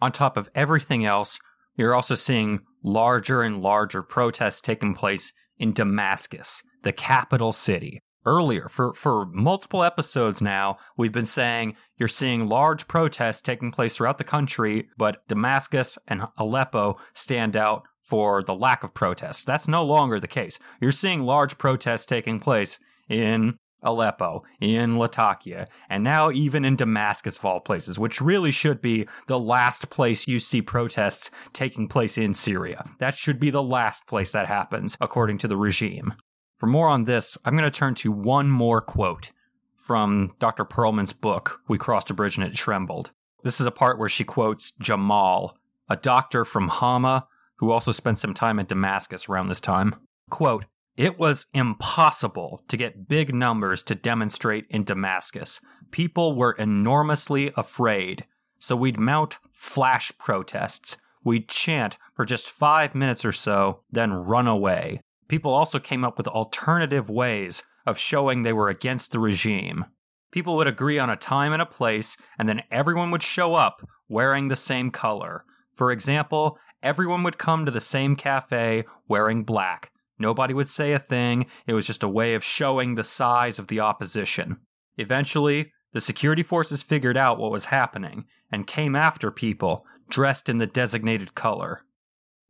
On 0.00 0.12
top 0.12 0.36
of 0.36 0.48
everything 0.54 1.04
else, 1.04 1.38
you're 1.76 1.94
also 1.94 2.14
seeing 2.14 2.60
larger 2.82 3.42
and 3.42 3.60
larger 3.60 4.02
protests 4.02 4.60
taking 4.60 4.94
place 4.94 5.32
in 5.58 5.72
Damascus, 5.72 6.62
the 6.82 6.92
capital 6.92 7.52
city. 7.52 8.00
Earlier, 8.26 8.68
for, 8.68 8.92
for 8.94 9.26
multiple 9.26 9.82
episodes 9.82 10.42
now, 10.42 10.76
we've 10.96 11.12
been 11.12 11.24
saying 11.24 11.76
you're 11.96 12.08
seeing 12.08 12.48
large 12.48 12.86
protests 12.86 13.40
taking 13.40 13.70
place 13.70 13.96
throughout 13.96 14.18
the 14.18 14.24
country, 14.24 14.88
but 14.98 15.26
Damascus 15.28 15.96
and 16.06 16.24
Aleppo 16.36 16.98
stand 17.14 17.56
out 17.56 17.84
for 18.02 18.42
the 18.42 18.54
lack 18.54 18.82
of 18.82 18.92
protests. 18.92 19.44
That's 19.44 19.68
no 19.68 19.84
longer 19.84 20.20
the 20.20 20.26
case. 20.26 20.58
You're 20.80 20.92
seeing 20.92 21.22
large 21.22 21.58
protests 21.58 22.06
taking 22.06 22.40
place 22.40 22.78
in 23.08 23.56
Aleppo, 23.82 24.44
in 24.60 24.98
Latakia, 24.98 25.66
and 25.88 26.02
now 26.02 26.30
even 26.30 26.64
in 26.64 26.76
Damascus, 26.76 27.38
of 27.38 27.44
all 27.44 27.60
places, 27.60 27.98
which 27.98 28.20
really 28.20 28.50
should 28.50 28.82
be 28.82 29.06
the 29.26 29.38
last 29.38 29.90
place 29.90 30.26
you 30.26 30.40
see 30.40 30.62
protests 30.62 31.30
taking 31.52 31.88
place 31.88 32.18
in 32.18 32.34
Syria. 32.34 32.84
That 32.98 33.16
should 33.16 33.38
be 33.38 33.50
the 33.50 33.62
last 33.62 34.06
place 34.06 34.32
that 34.32 34.46
happens, 34.46 34.96
according 35.00 35.38
to 35.38 35.48
the 35.48 35.56
regime. 35.56 36.14
For 36.56 36.66
more 36.66 36.88
on 36.88 37.04
this, 37.04 37.38
I'm 37.44 37.56
going 37.56 37.70
to 37.70 37.70
turn 37.70 37.94
to 37.96 38.10
one 38.10 38.50
more 38.50 38.80
quote 38.80 39.30
from 39.76 40.34
Dr. 40.38 40.64
Pearlman's 40.64 41.12
book, 41.12 41.60
We 41.68 41.78
Crossed 41.78 42.10
a 42.10 42.14
Bridge 42.14 42.36
and 42.36 42.44
It 42.44 42.54
Trembled. 42.54 43.12
This 43.44 43.60
is 43.60 43.66
a 43.66 43.70
part 43.70 43.98
where 43.98 44.08
she 44.08 44.24
quotes 44.24 44.72
Jamal, 44.72 45.56
a 45.88 45.96
doctor 45.96 46.44
from 46.44 46.68
Hama 46.68 47.28
who 47.58 47.70
also 47.70 47.92
spent 47.92 48.18
some 48.18 48.34
time 48.34 48.58
in 48.58 48.66
Damascus 48.66 49.28
around 49.28 49.48
this 49.48 49.60
time. 49.60 49.94
Quote, 50.30 50.66
it 50.98 51.16
was 51.16 51.46
impossible 51.54 52.64
to 52.66 52.76
get 52.76 53.06
big 53.06 53.32
numbers 53.32 53.84
to 53.84 53.94
demonstrate 53.94 54.66
in 54.68 54.82
Damascus. 54.82 55.60
People 55.92 56.34
were 56.34 56.50
enormously 56.52 57.52
afraid. 57.56 58.26
So 58.58 58.74
we'd 58.74 58.98
mount 58.98 59.38
flash 59.52 60.10
protests. 60.18 60.96
We'd 61.22 61.48
chant 61.48 61.98
for 62.16 62.24
just 62.24 62.50
five 62.50 62.96
minutes 62.96 63.24
or 63.24 63.30
so, 63.30 63.82
then 63.92 64.12
run 64.12 64.48
away. 64.48 65.00
People 65.28 65.54
also 65.54 65.78
came 65.78 66.04
up 66.04 66.18
with 66.18 66.26
alternative 66.26 67.08
ways 67.08 67.62
of 67.86 67.96
showing 67.96 68.42
they 68.42 68.52
were 68.52 68.68
against 68.68 69.12
the 69.12 69.20
regime. 69.20 69.84
People 70.32 70.56
would 70.56 70.66
agree 70.66 70.98
on 70.98 71.10
a 71.10 71.16
time 71.16 71.52
and 71.52 71.62
a 71.62 71.66
place, 71.66 72.16
and 72.40 72.48
then 72.48 72.64
everyone 72.72 73.12
would 73.12 73.22
show 73.22 73.54
up 73.54 73.86
wearing 74.08 74.48
the 74.48 74.56
same 74.56 74.90
color. 74.90 75.44
For 75.76 75.92
example, 75.92 76.58
everyone 76.82 77.22
would 77.22 77.38
come 77.38 77.64
to 77.64 77.70
the 77.70 77.80
same 77.80 78.16
cafe 78.16 78.84
wearing 79.06 79.44
black. 79.44 79.92
Nobody 80.18 80.54
would 80.54 80.68
say 80.68 80.92
a 80.92 80.98
thing, 80.98 81.46
it 81.66 81.74
was 81.74 81.86
just 81.86 82.02
a 82.02 82.08
way 82.08 82.34
of 82.34 82.44
showing 82.44 82.94
the 82.94 83.04
size 83.04 83.58
of 83.58 83.68
the 83.68 83.80
opposition. 83.80 84.58
Eventually, 84.96 85.72
the 85.92 86.00
security 86.00 86.42
forces 86.42 86.82
figured 86.82 87.16
out 87.16 87.38
what 87.38 87.52
was 87.52 87.66
happening 87.66 88.24
and 88.50 88.66
came 88.66 88.96
after 88.96 89.30
people 89.30 89.86
dressed 90.08 90.48
in 90.48 90.58
the 90.58 90.66
designated 90.66 91.34
color. 91.34 91.82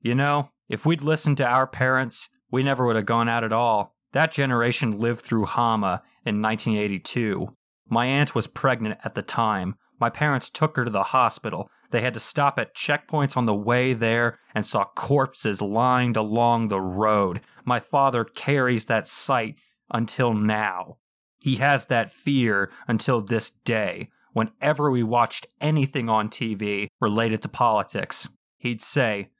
You 0.00 0.14
know, 0.14 0.50
if 0.68 0.86
we'd 0.86 1.02
listened 1.02 1.36
to 1.38 1.46
our 1.46 1.66
parents, 1.66 2.28
we 2.50 2.62
never 2.62 2.86
would 2.86 2.96
have 2.96 3.06
gone 3.06 3.28
out 3.28 3.44
at 3.44 3.52
all. 3.52 3.94
That 4.12 4.32
generation 4.32 4.98
lived 4.98 5.20
through 5.20 5.46
Hama 5.46 6.02
in 6.24 6.40
1982. 6.40 7.48
My 7.88 8.06
aunt 8.06 8.34
was 8.34 8.46
pregnant 8.46 8.98
at 9.04 9.14
the 9.14 9.22
time. 9.22 9.76
My 10.00 10.10
parents 10.10 10.50
took 10.50 10.76
her 10.76 10.84
to 10.84 10.90
the 10.90 11.04
hospital. 11.04 11.70
They 11.90 12.00
had 12.02 12.14
to 12.14 12.20
stop 12.20 12.58
at 12.58 12.74
checkpoints 12.74 13.36
on 13.36 13.46
the 13.46 13.54
way 13.54 13.94
there 13.94 14.38
and 14.54 14.66
saw 14.66 14.84
corpses 14.84 15.62
lined 15.62 16.16
along 16.16 16.68
the 16.68 16.80
road. 16.80 17.40
My 17.64 17.80
father 17.80 18.24
carries 18.24 18.86
that 18.86 19.08
sight 19.08 19.56
until 19.90 20.34
now. 20.34 20.98
He 21.38 21.56
has 21.56 21.86
that 21.86 22.12
fear 22.12 22.70
until 22.86 23.20
this 23.22 23.50
day. 23.50 24.10
Whenever 24.32 24.90
we 24.90 25.02
watched 25.02 25.46
anything 25.60 26.08
on 26.08 26.28
TV 26.28 26.88
related 27.00 27.42
to 27.42 27.48
politics, 27.48 28.28
he'd 28.58 28.82
say, 28.82 29.30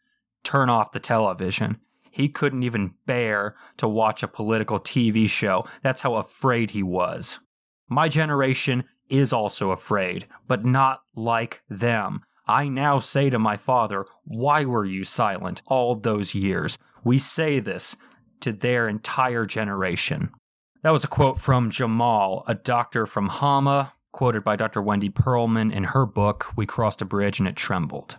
Turn 0.42 0.70
off 0.70 0.92
the 0.92 1.00
television. 1.00 1.78
He 2.10 2.28
couldn't 2.28 2.62
even 2.62 2.94
bear 3.04 3.54
to 3.76 3.86
watch 3.86 4.22
a 4.22 4.28
political 4.28 4.80
TV 4.80 5.28
show. 5.28 5.66
That's 5.82 6.00
how 6.00 6.14
afraid 6.14 6.70
he 6.70 6.82
was. 6.82 7.38
My 7.88 8.08
generation 8.08 8.84
is 9.08 9.32
also 9.32 9.70
afraid, 9.70 10.26
but 10.46 10.64
not 10.64 11.02
like 11.14 11.62
them. 11.68 12.22
I 12.48 12.68
now 12.68 12.98
say 12.98 13.28
to 13.28 13.38
my 13.38 13.58
father, 13.58 14.06
Why 14.24 14.64
were 14.64 14.86
you 14.86 15.04
silent 15.04 15.62
all 15.66 15.94
those 15.94 16.34
years? 16.34 16.78
We 17.04 17.18
say 17.18 17.60
this 17.60 17.94
to 18.40 18.52
their 18.52 18.88
entire 18.88 19.44
generation. 19.44 20.30
That 20.82 20.92
was 20.92 21.04
a 21.04 21.08
quote 21.08 21.40
from 21.40 21.70
Jamal, 21.70 22.44
a 22.46 22.54
doctor 22.54 23.04
from 23.04 23.28
Hama, 23.28 23.92
quoted 24.12 24.44
by 24.44 24.56
Dr. 24.56 24.80
Wendy 24.80 25.10
Pearlman 25.10 25.72
in 25.72 25.84
her 25.84 26.06
book, 26.06 26.52
We 26.56 26.66
Crossed 26.66 27.02
a 27.02 27.04
Bridge 27.04 27.38
and 27.38 27.48
It 27.48 27.56
Trembled. 27.56 28.16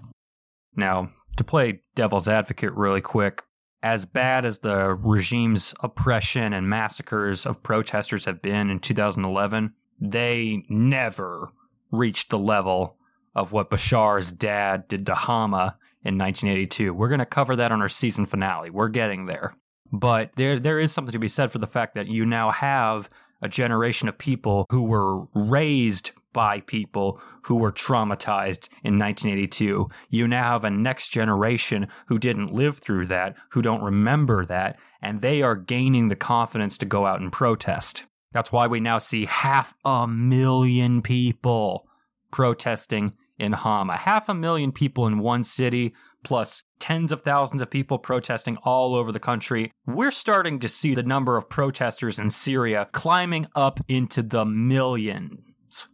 Now, 0.76 1.10
to 1.38 1.44
play 1.44 1.82
devil's 1.96 2.28
advocate 2.28 2.74
really 2.74 3.02
quick, 3.02 3.44
as 3.82 4.06
bad 4.06 4.46
as 4.46 4.60
the 4.60 4.94
regime's 4.94 5.74
oppression 5.80 6.54
and 6.54 6.70
massacres 6.70 7.46
of 7.46 7.64
protesters 7.64 8.26
have 8.26 8.42
been 8.42 8.70
in 8.70 8.80
2011, 8.80 9.74
they 10.00 10.64
never 10.70 11.50
reached 11.92 12.30
the 12.30 12.40
level 12.40 12.99
of 13.40 13.54
what 13.54 13.70
Bashar's 13.70 14.32
dad 14.32 14.88
did 14.88 15.06
to 15.06 15.16
Hama 15.16 15.78
in 16.04 16.18
1982. 16.18 16.94
We're 16.94 17.08
going 17.08 17.20
to 17.20 17.26
cover 17.26 17.56
that 17.56 17.72
on 17.72 17.82
our 17.82 17.90
season 17.90 18.26
finale. 18.26 18.70
We're 18.70 18.90
getting 18.90 19.26
there. 19.26 19.56
But 19.92 20.32
there 20.36 20.60
there 20.60 20.80
is 20.80 20.92
something 20.92 21.14
to 21.14 21.20
be 21.20 21.28
said 21.28 21.52
for 21.52 21.58
the 21.58 21.66
fact 21.66 21.96
that 21.96 22.08
you 22.08 22.26
now 22.26 22.52
have 22.52 23.10
a 23.42 23.50
generation 23.50 24.08
of 24.10 24.18
people 24.18 24.66
who 24.70 24.84
were 24.84 25.26
raised 25.34 26.12
by 26.34 26.60
people 26.60 27.20
who 27.44 27.56
were 27.56 27.72
traumatized 27.72 28.68
in 28.84 29.00
1982. 29.00 29.88
You 30.10 30.28
now 30.28 30.52
have 30.52 30.64
a 30.64 30.70
next 30.70 31.08
generation 31.08 31.88
who 32.08 32.20
didn't 32.20 32.54
live 32.54 32.80
through 32.80 33.08
that, 33.08 33.36
who 33.52 33.62
don't 33.62 33.82
remember 33.82 34.46
that, 34.46 34.78
and 35.02 35.22
they 35.22 35.42
are 35.42 35.56
gaining 35.56 36.10
the 36.10 36.16
confidence 36.16 36.78
to 36.80 36.86
go 36.86 37.06
out 37.06 37.22
and 37.22 37.32
protest. 37.32 38.04
That's 38.32 38.52
why 38.52 38.68
we 38.68 38.80
now 38.80 39.00
see 39.00 39.26
half 39.26 39.74
a 39.84 40.06
million 40.08 41.02
people 41.02 41.88
protesting 42.32 43.14
in 43.40 43.54
Hama. 43.54 43.98
Half 43.98 44.30
a 44.30 44.34
million 44.34 44.72
people 44.72 45.08
in 45.08 45.20
one 45.20 45.44
city, 45.44 45.94
plus 46.24 46.64
tens 46.80 47.12
of 47.12 47.22
thousands 47.22 47.62
of 47.62 47.70
people 47.70 47.98
protesting 47.98 48.58
all 48.58 48.96
over 48.96 49.12
the 49.12 49.20
country. 49.20 49.72
We're 49.86 50.12
starting 50.12 50.60
to 50.60 50.70
see 50.70 50.94
the 50.94 51.04
number 51.04 51.38
of 51.38 51.50
protesters 51.50 52.20
in 52.20 52.30
Syria 52.30 52.90
climbing 52.92 53.48
up 53.56 53.80
into 53.88 54.22
the 54.22 54.46
millions. 54.46 55.88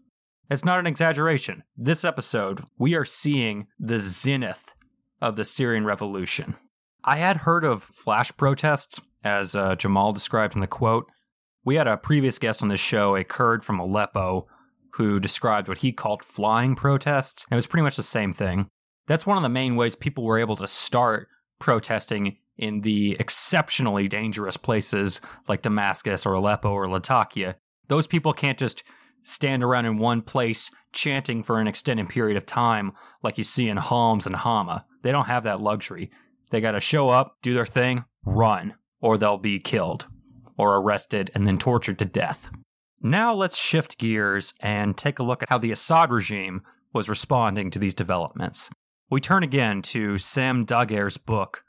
It's 0.50 0.66
not 0.66 0.80
an 0.80 0.88
exaggeration. 0.88 1.64
This 1.76 2.06
episode, 2.06 2.62
we 2.78 2.94
are 2.96 3.06
seeing 3.06 3.68
the 3.80 4.00
zenith 4.00 4.76
of 5.22 5.36
the 5.36 5.46
Syrian 5.46 5.86
revolution. 5.86 6.56
I 7.04 7.18
had 7.18 7.38
heard 7.38 7.64
of 7.64 7.84
flash 7.84 8.32
protests, 8.38 9.02
as 9.24 9.56
uh, 9.56 9.76
Jamal 9.76 10.14
described 10.14 10.56
in 10.56 10.62
the 10.62 10.68
quote. 10.68 11.10
We 11.64 11.76
had 11.76 11.88
a 11.88 11.98
previous 11.98 12.38
guest 12.38 12.62
on 12.62 12.70
this 12.70 12.80
show, 12.80 13.16
a 13.16 13.24
Kurd 13.24 13.64
from 13.64 13.80
Aleppo, 13.80 14.46
who 14.96 15.20
described 15.20 15.68
what 15.68 15.80
he 15.80 15.92
called 15.92 16.24
flying 16.24 16.76
protests. 16.76 17.46
And 17.50 17.56
it 17.56 17.58
was 17.58 17.68
pretty 17.68 17.84
much 17.84 17.98
the 17.98 18.04
same 18.04 18.32
thing. 18.32 18.68
That's 19.08 19.26
one 19.26 19.38
of 19.38 19.44
the 19.44 19.50
main 19.50 19.76
ways 19.76 19.96
people 19.96 20.24
were 20.24 20.40
able 20.40 20.56
to 20.56 20.68
start 20.68 21.28
protesting 21.60 22.38
in 22.58 22.82
the 22.82 23.18
exceptionally 23.20 24.08
dangerous 24.08 24.56
places 24.56 25.20
like 25.48 25.62
Damascus 25.62 26.26
or 26.26 26.34
Aleppo 26.34 26.72
or 26.72 26.88
Latakia. 26.88 27.58
Those 27.90 28.08
people 28.08 28.32
can't 28.32 28.58
just 28.58 28.84
stand 29.24 29.64
around 29.64 29.86
in 29.86 29.98
one 29.98 30.22
place 30.22 30.72
chanting 30.94 31.44
for 31.44 31.60
an 31.60 31.68
extended 31.68 32.08
period 32.08 32.38
of 32.38 32.46
time 32.46 32.94
like 33.22 33.38
you 33.38 33.44
see 33.44 33.68
in 33.68 33.78
Homs 33.78 34.26
and 34.26 34.36
Hama. 34.36 34.86
They 35.02 35.12
don't 35.12 35.28
have 35.28 35.44
that 35.44 35.60
luxury. 35.60 36.10
They 36.52 36.62
got 36.62 36.72
to 36.72 36.80
show 36.80 37.10
up, 37.10 37.38
do 37.42 37.54
their 37.54 37.66
thing, 37.66 38.06
run, 38.24 38.76
or 39.02 39.18
they'll 39.18 39.38
be 39.38 39.60
killed 39.60 40.06
or 40.58 40.78
arrested 40.78 41.32
and 41.36 41.46
then 41.46 41.58
tortured 41.58 42.00
to 42.00 42.06
death. 42.06 42.50
Now 43.06 43.36
let's 43.36 43.56
shift 43.56 44.00
gears 44.00 44.56
and 44.60 44.98
take 44.98 45.20
a 45.20 45.24
look 45.24 45.44
at 45.44 45.50
how 45.50 45.60
the 45.60 45.72
Assad 45.72 46.10
regime 46.10 46.64
was 46.92 47.08
responding 47.08 47.70
to 47.70 47.78
these 47.78 47.94
developments. 47.94 48.72
We 49.12 49.22
turn 49.22 49.44
again 49.44 49.84
to 49.94 50.18
Sam 50.18 50.66
Dagher's 50.66 51.18
book, 51.18 51.64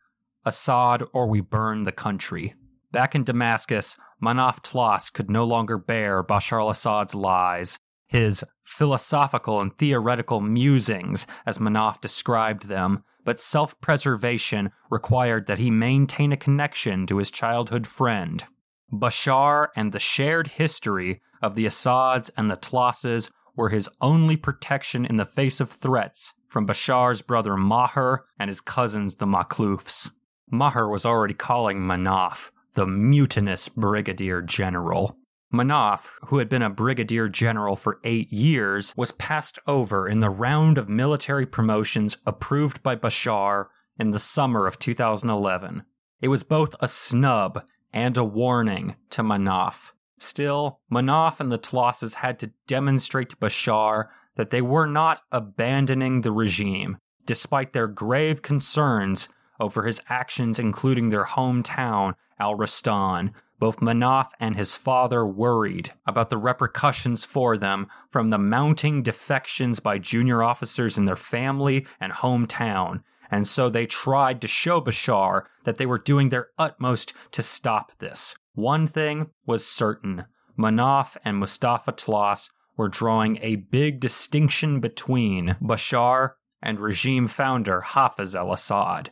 Assad 0.46 1.02
or 1.12 1.26
We 1.26 1.42
Burn 1.42 1.84
the 1.84 1.92
Country. 1.92 2.54
Back 2.90 3.14
in 3.14 3.22
Damascus, 3.22 3.98
Manaf 4.22 4.62
Tlass 4.62 5.12
could 5.12 5.28
no 5.30 5.44
longer 5.44 5.76
bear 5.76 6.24
Bashar 6.24 6.58
al 6.58 6.70
Assad's 6.70 7.14
lies. 7.14 7.76
His 8.08 8.42
philosophical 8.64 9.60
and 9.60 9.76
theoretical 9.76 10.40
musings, 10.40 11.26
as 11.44 11.58
Manaf 11.58 12.00
described 12.00 12.68
them, 12.68 13.04
but 13.26 13.40
self 13.40 13.78
preservation 13.82 14.70
required 14.88 15.48
that 15.48 15.58
he 15.58 15.70
maintain 15.70 16.32
a 16.32 16.38
connection 16.38 17.06
to 17.08 17.18
his 17.18 17.30
childhood 17.30 17.86
friend. 17.86 18.46
Bashar 18.92 19.68
and 19.74 19.92
the 19.92 19.98
shared 19.98 20.48
history 20.48 21.20
of 21.42 21.54
the 21.54 21.66
Assads 21.66 22.30
and 22.36 22.50
the 22.50 22.56
Tlasses 22.56 23.30
were 23.56 23.70
his 23.70 23.88
only 24.00 24.36
protection 24.36 25.04
in 25.04 25.16
the 25.16 25.24
face 25.24 25.60
of 25.60 25.70
threats 25.70 26.34
from 26.48 26.66
Bashar's 26.66 27.22
brother 27.22 27.56
Maher 27.56 28.24
and 28.38 28.48
his 28.48 28.60
cousins 28.60 29.16
the 29.16 29.26
Makhloufs. 29.26 30.10
Maher 30.50 30.88
was 30.88 31.04
already 31.04 31.34
calling 31.34 31.80
Manaf 31.80 32.50
the 32.74 32.86
mutinous 32.86 33.68
brigadier 33.68 34.42
general. 34.42 35.16
Manaf, 35.52 36.10
who 36.26 36.38
had 36.38 36.48
been 36.48 36.62
a 36.62 36.70
brigadier 36.70 37.28
general 37.28 37.74
for 37.74 38.00
eight 38.04 38.30
years, 38.32 38.92
was 38.96 39.12
passed 39.12 39.58
over 39.66 40.08
in 40.08 40.20
the 40.20 40.30
round 40.30 40.76
of 40.76 40.88
military 40.88 41.46
promotions 41.46 42.18
approved 42.26 42.82
by 42.82 42.94
Bashar 42.94 43.66
in 43.98 44.10
the 44.10 44.18
summer 44.18 44.66
of 44.66 44.78
2011. 44.78 45.84
It 46.20 46.28
was 46.28 46.42
both 46.42 46.74
a 46.80 46.88
snub 46.88 47.62
and 47.96 48.18
a 48.18 48.24
warning 48.24 48.94
to 49.08 49.22
Manaf. 49.22 49.92
Still, 50.18 50.80
Manaf 50.92 51.40
and 51.40 51.50
the 51.50 51.56
Tlasses 51.56 52.16
had 52.16 52.38
to 52.40 52.52
demonstrate 52.66 53.30
to 53.30 53.36
Bashar 53.36 54.08
that 54.36 54.50
they 54.50 54.60
were 54.60 54.86
not 54.86 55.22
abandoning 55.32 56.20
the 56.20 56.30
regime, 56.30 56.98
despite 57.24 57.72
their 57.72 57.86
grave 57.86 58.42
concerns 58.42 59.30
over 59.58 59.84
his 59.84 60.02
actions, 60.10 60.58
including 60.58 61.08
their 61.08 61.24
hometown, 61.24 62.12
Al 62.38 62.54
Rastan. 62.54 63.32
Both 63.58 63.80
Manaf 63.80 64.28
and 64.38 64.56
his 64.56 64.76
father 64.76 65.26
worried 65.26 65.92
about 66.06 66.28
the 66.28 66.36
repercussions 66.36 67.24
for 67.24 67.56
them 67.56 67.86
from 68.10 68.28
the 68.28 68.36
mounting 68.36 69.02
defections 69.02 69.80
by 69.80 69.96
junior 69.96 70.42
officers 70.42 70.98
in 70.98 71.06
their 71.06 71.16
family 71.16 71.86
and 71.98 72.12
hometown, 72.12 73.02
and 73.30 73.46
so 73.46 73.68
they 73.68 73.86
tried 73.86 74.40
to 74.40 74.48
show 74.48 74.80
Bashar 74.80 75.44
that 75.64 75.78
they 75.78 75.86
were 75.86 75.98
doing 75.98 76.30
their 76.30 76.48
utmost 76.58 77.12
to 77.32 77.42
stop 77.42 77.92
this. 77.98 78.34
One 78.54 78.86
thing 78.86 79.30
was 79.44 79.66
certain 79.66 80.24
Manaf 80.58 81.16
and 81.24 81.36
Mustafa 81.36 81.92
Tlass 81.92 82.48
were 82.76 82.88
drawing 82.88 83.38
a 83.42 83.56
big 83.56 84.00
distinction 84.00 84.80
between 84.80 85.56
Bashar 85.62 86.32
and 86.62 86.80
regime 86.80 87.26
founder 87.26 87.82
Hafez 87.86 88.34
al 88.34 88.52
Assad. 88.52 89.10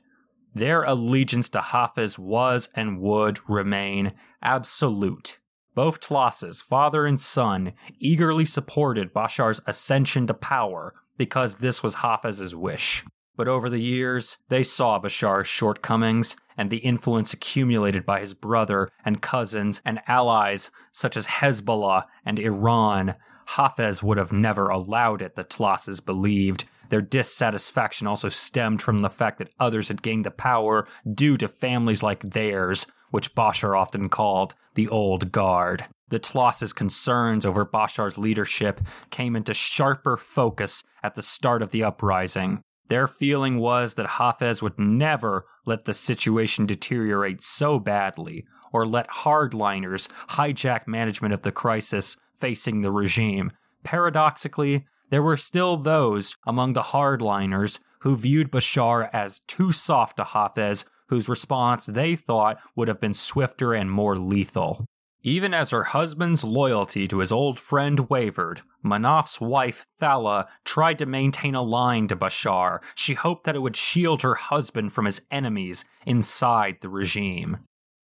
Their 0.54 0.82
allegiance 0.84 1.48
to 1.50 1.58
Hafez 1.58 2.18
was 2.18 2.68
and 2.74 3.00
would 3.00 3.40
remain 3.48 4.12
absolute. 4.42 5.38
Both 5.74 6.00
Tlasses, 6.00 6.62
father 6.62 7.04
and 7.04 7.20
son, 7.20 7.72
eagerly 7.98 8.44
supported 8.44 9.12
Bashar's 9.12 9.60
ascension 9.66 10.28
to 10.28 10.34
power 10.34 10.94
because 11.16 11.56
this 11.56 11.82
was 11.82 11.96
Hafez's 11.96 12.54
wish. 12.54 13.04
But 13.36 13.48
over 13.48 13.68
the 13.68 13.80
years, 13.80 14.38
they 14.48 14.62
saw 14.62 15.00
Bashar's 15.00 15.48
shortcomings 15.48 16.36
and 16.56 16.70
the 16.70 16.78
influence 16.78 17.32
accumulated 17.32 18.06
by 18.06 18.20
his 18.20 18.32
brother 18.32 18.88
and 19.04 19.20
cousins 19.20 19.82
and 19.84 20.00
allies 20.06 20.70
such 20.92 21.16
as 21.16 21.26
Hezbollah 21.26 22.04
and 22.24 22.38
Iran. 22.38 23.16
Hafez 23.50 24.02
would 24.02 24.18
have 24.18 24.32
never 24.32 24.68
allowed 24.68 25.20
it, 25.20 25.34
the 25.34 25.44
Tlasses 25.44 26.00
believed. 26.00 26.64
Their 26.90 27.02
dissatisfaction 27.02 28.06
also 28.06 28.28
stemmed 28.28 28.82
from 28.82 29.02
the 29.02 29.10
fact 29.10 29.38
that 29.38 29.50
others 29.58 29.88
had 29.88 30.02
gained 30.02 30.24
the 30.24 30.30
power 30.30 30.86
due 31.12 31.36
to 31.38 31.48
families 31.48 32.02
like 32.02 32.22
theirs, 32.22 32.86
which 33.10 33.34
Bashar 33.34 33.76
often 33.76 34.08
called 34.08 34.54
the 34.74 34.88
Old 34.88 35.32
Guard. 35.32 35.86
The 36.08 36.18
Tlasses' 36.18 36.72
concerns 36.72 37.44
over 37.44 37.64
Bashar's 37.64 38.18
leadership 38.18 38.80
came 39.10 39.34
into 39.34 39.54
sharper 39.54 40.16
focus 40.16 40.84
at 41.02 41.14
the 41.16 41.22
start 41.22 41.62
of 41.62 41.72
the 41.72 41.82
uprising. 41.82 42.62
Their 42.88 43.08
feeling 43.08 43.58
was 43.58 43.94
that 43.94 44.18
Hafez 44.18 44.60
would 44.62 44.78
never 44.78 45.46
let 45.64 45.84
the 45.84 45.94
situation 45.94 46.66
deteriorate 46.66 47.42
so 47.42 47.78
badly 47.78 48.44
or 48.72 48.86
let 48.86 49.08
hardliners 49.08 50.08
hijack 50.30 50.86
management 50.86 51.32
of 51.32 51.42
the 51.42 51.52
crisis 51.52 52.16
facing 52.34 52.82
the 52.82 52.92
regime. 52.92 53.52
Paradoxically, 53.84 54.86
there 55.10 55.22
were 55.22 55.36
still 55.36 55.76
those 55.76 56.36
among 56.46 56.72
the 56.72 56.82
hardliners 56.82 57.78
who 58.00 58.16
viewed 58.16 58.50
Bashar 58.50 59.08
as 59.12 59.40
too 59.46 59.72
soft 59.72 60.16
to 60.18 60.24
Hafez, 60.24 60.84
whose 61.08 61.28
response 61.28 61.86
they 61.86 62.16
thought 62.16 62.58
would 62.76 62.88
have 62.88 63.00
been 63.00 63.14
swifter 63.14 63.72
and 63.72 63.90
more 63.90 64.18
lethal. 64.18 64.86
Even 65.26 65.54
as 65.54 65.70
her 65.70 65.84
husband's 65.84 66.44
loyalty 66.44 67.08
to 67.08 67.20
his 67.20 67.32
old 67.32 67.58
friend 67.58 68.10
wavered, 68.10 68.60
Manaf's 68.84 69.40
wife, 69.40 69.86
Thala, 69.98 70.46
tried 70.66 70.98
to 70.98 71.06
maintain 71.06 71.54
a 71.54 71.62
line 71.62 72.08
to 72.08 72.16
Bashar. 72.16 72.80
She 72.94 73.14
hoped 73.14 73.44
that 73.44 73.56
it 73.56 73.62
would 73.62 73.74
shield 73.74 74.20
her 74.20 74.34
husband 74.34 74.92
from 74.92 75.06
his 75.06 75.22
enemies 75.30 75.86
inside 76.04 76.76
the 76.82 76.90
regime. 76.90 77.60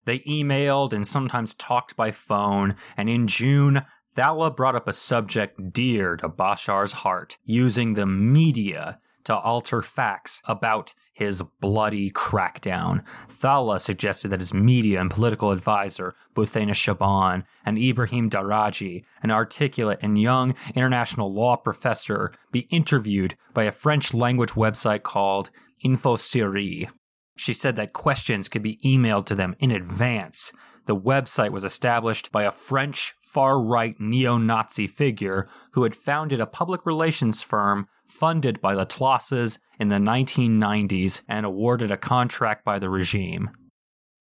They 0.06 0.20
emailed 0.20 0.94
and 0.94 1.06
sometimes 1.06 1.54
talked 1.54 1.94
by 1.94 2.10
phone, 2.10 2.74
and 2.96 3.10
in 3.10 3.26
June, 3.26 3.82
Thala 4.16 4.56
brought 4.56 4.74
up 4.74 4.88
a 4.88 4.94
subject 4.94 5.74
dear 5.74 6.16
to 6.16 6.28
Bashar's 6.30 6.92
heart, 6.92 7.36
using 7.44 7.94
the 7.94 8.06
media 8.06 8.98
to 9.24 9.36
alter 9.36 9.82
facts 9.82 10.40
about 10.46 10.94
his 11.20 11.42
bloody 11.60 12.10
crackdown. 12.10 13.04
Thala 13.28 13.78
suggested 13.78 14.28
that 14.28 14.40
his 14.40 14.54
media 14.54 14.98
and 14.98 15.10
political 15.10 15.52
advisor, 15.52 16.14
Buthaina 16.34 16.74
Shaban, 16.74 17.44
and 17.64 17.78
Ibrahim 17.78 18.30
Daraji, 18.30 19.04
an 19.22 19.30
articulate 19.30 19.98
and 20.00 20.18
young 20.18 20.54
international 20.74 21.32
law 21.32 21.56
professor, 21.56 22.32
be 22.50 22.60
interviewed 22.70 23.36
by 23.52 23.64
a 23.64 23.72
French 23.72 24.14
language 24.14 24.52
website 24.52 25.02
called 25.02 25.50
InfoSyrie. 25.84 26.88
She 27.36 27.52
said 27.52 27.76
that 27.76 27.92
questions 27.92 28.48
could 28.48 28.62
be 28.62 28.80
emailed 28.82 29.26
to 29.26 29.34
them 29.34 29.54
in 29.58 29.70
advance. 29.70 30.52
The 30.86 30.96
website 30.96 31.50
was 31.50 31.64
established 31.64 32.32
by 32.32 32.44
a 32.44 32.50
French 32.50 33.14
far 33.20 33.60
right 33.60 33.94
neo 34.00 34.38
Nazi 34.38 34.86
figure 34.86 35.48
who 35.72 35.84
had 35.84 35.94
founded 35.94 36.40
a 36.40 36.46
public 36.46 36.84
relations 36.84 37.42
firm 37.42 37.86
funded 38.04 38.60
by 38.60 38.74
the 38.74 38.86
Tlasses 38.86 39.58
in 39.78 39.88
the 39.88 39.96
1990s 39.96 41.22
and 41.28 41.46
awarded 41.46 41.90
a 41.90 41.96
contract 41.96 42.64
by 42.64 42.78
the 42.78 42.90
regime. 42.90 43.50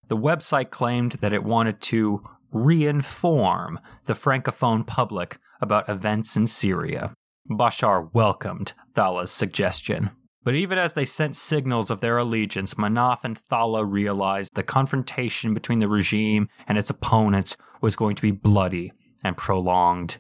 The 0.08 0.18
website 0.18 0.70
claimed 0.70 1.14
that 1.14 1.34
it 1.34 1.44
wanted 1.44 1.82
to 1.82 2.22
re-inform 2.52 3.80
the 4.06 4.14
francophone 4.14 4.86
public 4.86 5.38
about 5.62 5.90
events 5.90 6.36
in 6.36 6.48
Syria. 6.48 7.14
Bashar 7.50 8.10
welcomed 8.14 8.74
Thala's 8.94 9.32
suggestion. 9.32 10.12
But 10.50 10.56
even 10.56 10.80
as 10.80 10.94
they 10.94 11.06
sent 11.06 11.36
signals 11.36 11.92
of 11.92 12.02
their 12.02 12.18
allegiance, 12.18 12.74
Manaf 12.74 13.20
and 13.24 13.40
Thala 13.40 13.86
realized 13.88 14.56
the 14.56 14.64
confrontation 14.64 15.54
between 15.54 15.78
the 15.78 15.88
regime 15.88 16.50
and 16.68 16.76
its 16.76 16.90
opponents 16.90 17.56
was 17.82 17.96
going 17.96 18.16
to 18.16 18.22
be 18.24 18.32
bloody 18.32 18.92
and 19.24 19.38
prolonged. 19.38 20.18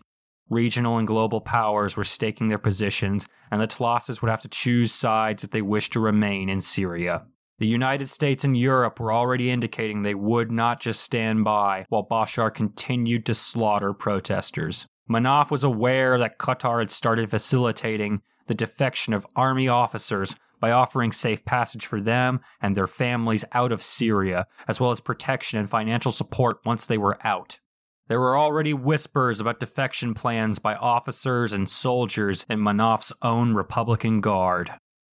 Regional 0.47 0.99
and 0.99 1.07
global 1.07 1.41
powers 1.41 1.97
were 1.97 2.03
staking 2.03 2.47
their 2.47 2.59
positions, 2.59 3.25
and 3.49 3.59
the 3.59 3.65
Tlases 3.65 4.21
would 4.21 4.29
have 4.29 4.43
to 4.43 4.47
choose 4.47 4.91
sides 4.91 5.43
if 5.43 5.49
they 5.49 5.63
wished 5.63 5.93
to 5.93 5.99
remain 5.99 6.47
in 6.47 6.61
Syria. 6.61 7.25
The 7.57 7.65
United 7.65 8.07
States 8.07 8.43
and 8.43 8.55
Europe 8.55 8.99
were 8.99 9.11
already 9.11 9.49
indicating 9.49 10.03
they 10.03 10.13
would 10.13 10.51
not 10.51 10.79
just 10.79 11.01
stand 11.01 11.43
by 11.43 11.87
while 11.89 12.05
Bashar 12.07 12.53
continued 12.53 13.25
to 13.25 13.33
slaughter 13.33 13.93
protesters. 13.93 14.85
Manaf 15.09 15.49
was 15.49 15.63
aware 15.63 16.19
that 16.19 16.37
Qatar 16.37 16.81
had 16.81 16.91
started 16.91 17.31
facilitating 17.31 18.21
the 18.49 18.55
defection 18.55 19.13
of 19.13 19.27
army 19.35 19.67
officers 19.67 20.35
by 20.59 20.71
offering 20.71 21.11
safe 21.11 21.45
passage 21.45 21.85
for 21.85 22.01
them 22.01 22.41
and 22.59 22.75
their 22.75 22.87
families 22.87 23.45
out 23.51 23.71
of 23.71 23.83
Syria, 23.83 24.47
as 24.67 24.81
well 24.81 24.89
as 24.89 24.99
protection 24.99 25.59
and 25.59 25.69
financial 25.69 26.11
support 26.11 26.57
once 26.65 26.87
they 26.87 26.97
were 26.97 27.19
out. 27.23 27.59
There 28.07 28.19
were 28.19 28.35
already 28.35 28.73
whispers 28.73 29.39
about 29.39 29.59
defection 29.59 30.15
plans 30.15 30.57
by 30.57 30.73
officers 30.73 31.53
and 31.53 31.69
soldiers 31.69 32.43
in 32.49 32.59
Manaf's 32.59 33.13
own 33.21 33.53
Republican 33.53 34.19
Guard. 34.19 34.71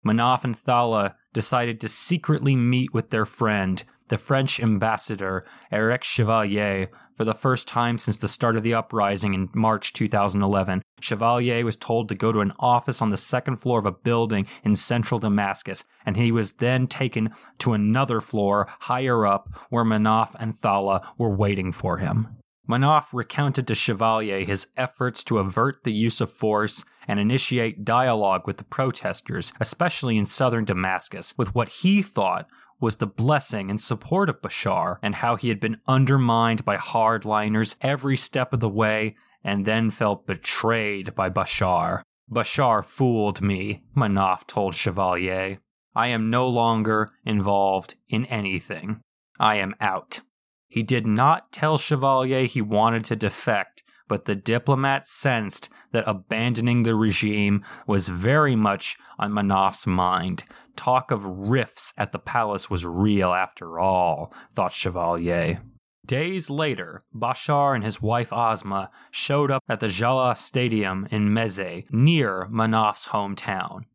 Manaf 0.07 0.45
and 0.45 0.55
Thala 0.55 1.15
decided 1.33 1.81
to 1.81 1.89
secretly 1.89 2.55
meet 2.55 2.93
with 2.93 3.09
their 3.09 3.25
friend, 3.25 3.83
the 4.07 4.17
French 4.17 4.61
ambassador 4.61 5.45
Eric 5.73 6.05
Chevalier, 6.05 6.89
for 7.15 7.25
the 7.25 7.33
first 7.33 7.67
time 7.67 7.97
since 7.97 8.17
the 8.17 8.27
start 8.27 8.55
of 8.55 8.63
the 8.63 8.73
uprising 8.73 9.33
in 9.33 9.49
March 9.53 9.93
2011. 9.93 10.81
Chevalier 11.01 11.63
was 11.63 11.75
told 11.75 12.09
to 12.09 12.15
go 12.15 12.31
to 12.31 12.41
an 12.41 12.53
office 12.59 13.01
on 13.01 13.09
the 13.09 13.17
second 13.17 13.57
floor 13.57 13.79
of 13.79 13.85
a 13.85 13.91
building 13.91 14.45
in 14.63 14.75
central 14.75 15.19
Damascus, 15.19 15.83
and 16.05 16.17
he 16.17 16.31
was 16.31 16.53
then 16.53 16.87
taken 16.87 17.29
to 17.59 17.73
another 17.73 18.21
floor 18.21 18.67
higher 18.81 19.25
up 19.25 19.49
where 19.69 19.85
Manaf 19.85 20.35
and 20.39 20.53
Thala 20.53 21.05
were 21.17 21.33
waiting 21.33 21.71
for 21.71 21.97
him. 21.97 22.37
Manaf 22.67 23.13
recounted 23.13 23.67
to 23.67 23.75
Chevalier 23.75 24.43
his 24.43 24.67
efforts 24.75 25.23
to 25.25 25.37
avert 25.37 25.83
the 25.83 25.93
use 25.93 26.19
of 26.19 26.31
force 26.31 26.83
and 27.07 27.19
initiate 27.19 27.85
dialogue 27.85 28.47
with 28.47 28.57
the 28.57 28.63
protesters, 28.63 29.53
especially 29.59 30.17
in 30.17 30.25
southern 30.25 30.65
Damascus, 30.65 31.35
with 31.37 31.53
what 31.53 31.69
he 31.69 32.01
thought 32.01 32.47
was 32.79 32.97
the 32.97 33.07
blessing 33.07 33.69
and 33.69 33.79
support 33.79 34.29
of 34.29 34.41
Bashar, 34.41 34.97
and 35.01 35.15
how 35.15 35.35
he 35.35 35.49
had 35.49 35.59
been 35.59 35.79
undermined 35.87 36.65
by 36.65 36.77
hardliners 36.77 37.75
every 37.81 38.17
step 38.17 38.53
of 38.53 38.59
the 38.59 38.69
way 38.69 39.15
and 39.43 39.63
then 39.63 39.91
felt 39.91 40.25
betrayed 40.25 41.13
by 41.13 41.29
Bashar. 41.29 42.01
Bashar 42.29 42.83
fooled 42.83 43.41
me, 43.41 43.83
Manaf 43.95 44.47
told 44.47 44.73
Chevalier. 44.73 45.59
I 45.95 46.07
am 46.07 46.29
no 46.29 46.49
longer 46.49 47.11
involved 47.23 47.93
in 48.09 48.25
anything. 48.25 49.01
I 49.39 49.55
am 49.57 49.75
out. 49.79 50.21
He 50.67 50.83
did 50.83 51.05
not 51.05 51.51
tell 51.51 51.77
Chevalier 51.77 52.47
he 52.47 52.61
wanted 52.61 53.05
to 53.05 53.15
defect, 53.15 53.83
but 54.07 54.25
the 54.25 54.35
diplomat 54.35 55.07
sensed 55.07 55.69
that 55.91 56.03
abandoning 56.07 56.83
the 56.83 56.95
regime 56.95 57.63
was 57.87 58.09
very 58.09 58.55
much 58.55 58.97
on 59.17 59.31
Manaf's 59.31 59.87
mind. 59.87 60.43
Talk 60.75 61.11
of 61.11 61.25
rifts 61.25 61.93
at 61.97 62.11
the 62.11 62.19
palace 62.19 62.69
was 62.69 62.85
real 62.85 63.33
after 63.33 63.79
all, 63.79 64.33
thought 64.53 64.73
Chevalier. 64.73 65.61
Days 66.05 66.49
later, 66.49 67.03
Bashar 67.13 67.73
and 67.73 67.83
his 67.83 68.01
wife 68.01 68.31
Asma 68.31 68.91
showed 69.09 69.49
up 69.49 69.63
at 69.67 69.79
the 69.79 69.87
Jala 69.87 70.35
Stadium 70.35 71.07
in 71.09 71.29
Meze, 71.29 71.85
near 71.91 72.47
Manaf's 72.51 73.07
hometown. 73.07 73.85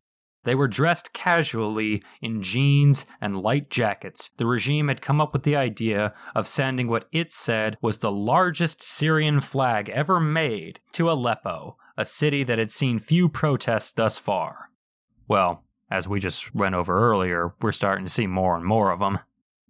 They 0.43 0.55
were 0.55 0.67
dressed 0.67 1.13
casually 1.13 2.01
in 2.19 2.41
jeans 2.41 3.05
and 3.21 3.41
light 3.41 3.69
jackets. 3.69 4.31
The 4.37 4.47
regime 4.47 4.87
had 4.87 5.01
come 5.01 5.21
up 5.21 5.33
with 5.33 5.43
the 5.43 5.55
idea 5.55 6.13
of 6.35 6.47
sending 6.47 6.87
what 6.87 7.07
it 7.11 7.31
said 7.31 7.77
was 7.81 7.99
the 7.99 8.11
largest 8.11 8.81
Syrian 8.81 9.39
flag 9.39 9.87
ever 9.89 10.19
made 10.19 10.79
to 10.93 11.11
Aleppo, 11.11 11.77
a 11.95 12.05
city 12.05 12.43
that 12.43 12.57
had 12.57 12.71
seen 12.71 12.97
few 12.97 13.29
protests 13.29 13.93
thus 13.93 14.17
far. 14.17 14.71
Well, 15.27 15.63
as 15.91 16.07
we 16.07 16.19
just 16.19 16.55
went 16.55 16.73
over 16.73 16.97
earlier, 16.97 17.53
we're 17.61 17.71
starting 17.71 18.05
to 18.05 18.11
see 18.11 18.25
more 18.25 18.55
and 18.55 18.65
more 18.65 18.91
of 18.91 18.99
them. 18.99 19.19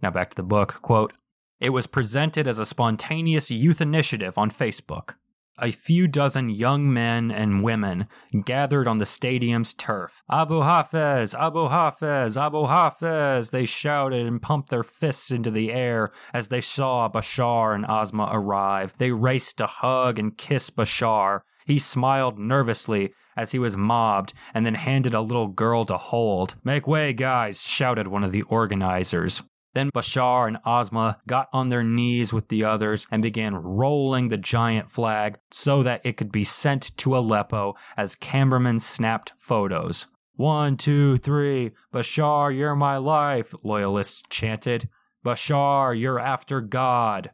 Now 0.01 0.11
back 0.11 0.29
to 0.29 0.35
the 0.35 0.43
book. 0.43 0.81
Quote, 0.81 1.13
it 1.59 1.71
was 1.71 1.87
presented 1.87 2.47
as 2.47 2.59
a 2.59 2.65
spontaneous 2.65 3.51
youth 3.51 3.81
initiative 3.81 4.37
on 4.37 4.49
Facebook 4.49 5.15
a 5.61 5.71
few 5.71 6.07
dozen 6.07 6.49
young 6.49 6.91
men 6.91 7.31
and 7.31 7.63
women 7.63 8.07
gathered 8.43 8.87
on 8.87 8.97
the 8.97 9.05
stadium's 9.05 9.73
turf. 9.73 10.23
Abu 10.29 10.61
Hafez, 10.61 11.37
Abu 11.39 11.67
Hafez, 11.69 12.35
Abu 12.35 12.63
Hafez, 12.63 13.51
they 13.51 13.65
shouted 13.65 14.25
and 14.25 14.41
pumped 14.41 14.69
their 14.69 14.83
fists 14.83 15.29
into 15.29 15.51
the 15.51 15.71
air 15.71 16.09
as 16.33 16.47
they 16.47 16.61
saw 16.61 17.07
Bashar 17.07 17.75
and 17.75 17.85
Asma 17.85 18.29
arrive. 18.31 18.95
They 18.97 19.11
raced 19.11 19.57
to 19.59 19.67
hug 19.67 20.17
and 20.17 20.37
kiss 20.37 20.71
Bashar. 20.71 21.41
He 21.65 21.77
smiled 21.77 22.39
nervously 22.39 23.11
as 23.35 23.51
he 23.51 23.59
was 23.59 23.77
mobbed 23.77 24.33
and 24.53 24.65
then 24.65 24.75
handed 24.75 25.13
a 25.13 25.21
little 25.21 25.47
girl 25.47 25.85
to 25.85 25.97
hold. 25.97 26.55
Make 26.63 26.87
way, 26.87 27.13
guys, 27.13 27.63
shouted 27.63 28.07
one 28.07 28.23
of 28.23 28.31
the 28.31 28.43
organizers. 28.43 29.41
Then 29.73 29.89
Bashar 29.91 30.47
and 30.47 30.57
Asma 30.65 31.19
got 31.27 31.47
on 31.53 31.69
their 31.69 31.83
knees 31.83 32.33
with 32.33 32.49
the 32.49 32.63
others 32.63 33.07
and 33.09 33.21
began 33.21 33.55
rolling 33.55 34.27
the 34.27 34.37
giant 34.37 34.89
flag 34.89 35.37
so 35.49 35.81
that 35.83 36.01
it 36.03 36.17
could 36.17 36.31
be 36.31 36.43
sent 36.43 36.95
to 36.97 37.15
Aleppo 37.15 37.75
as 37.95 38.15
cameramen 38.15 38.79
snapped 38.79 39.31
photos. 39.37 40.07
One, 40.35 40.75
two, 40.75 41.17
three, 41.17 41.71
Bashar, 41.93 42.55
you're 42.55 42.75
my 42.75 42.97
life, 42.97 43.53
loyalists 43.63 44.23
chanted. 44.29 44.89
Bashar, 45.23 45.97
you're 45.97 46.19
after 46.19 46.61
God. 46.61 47.31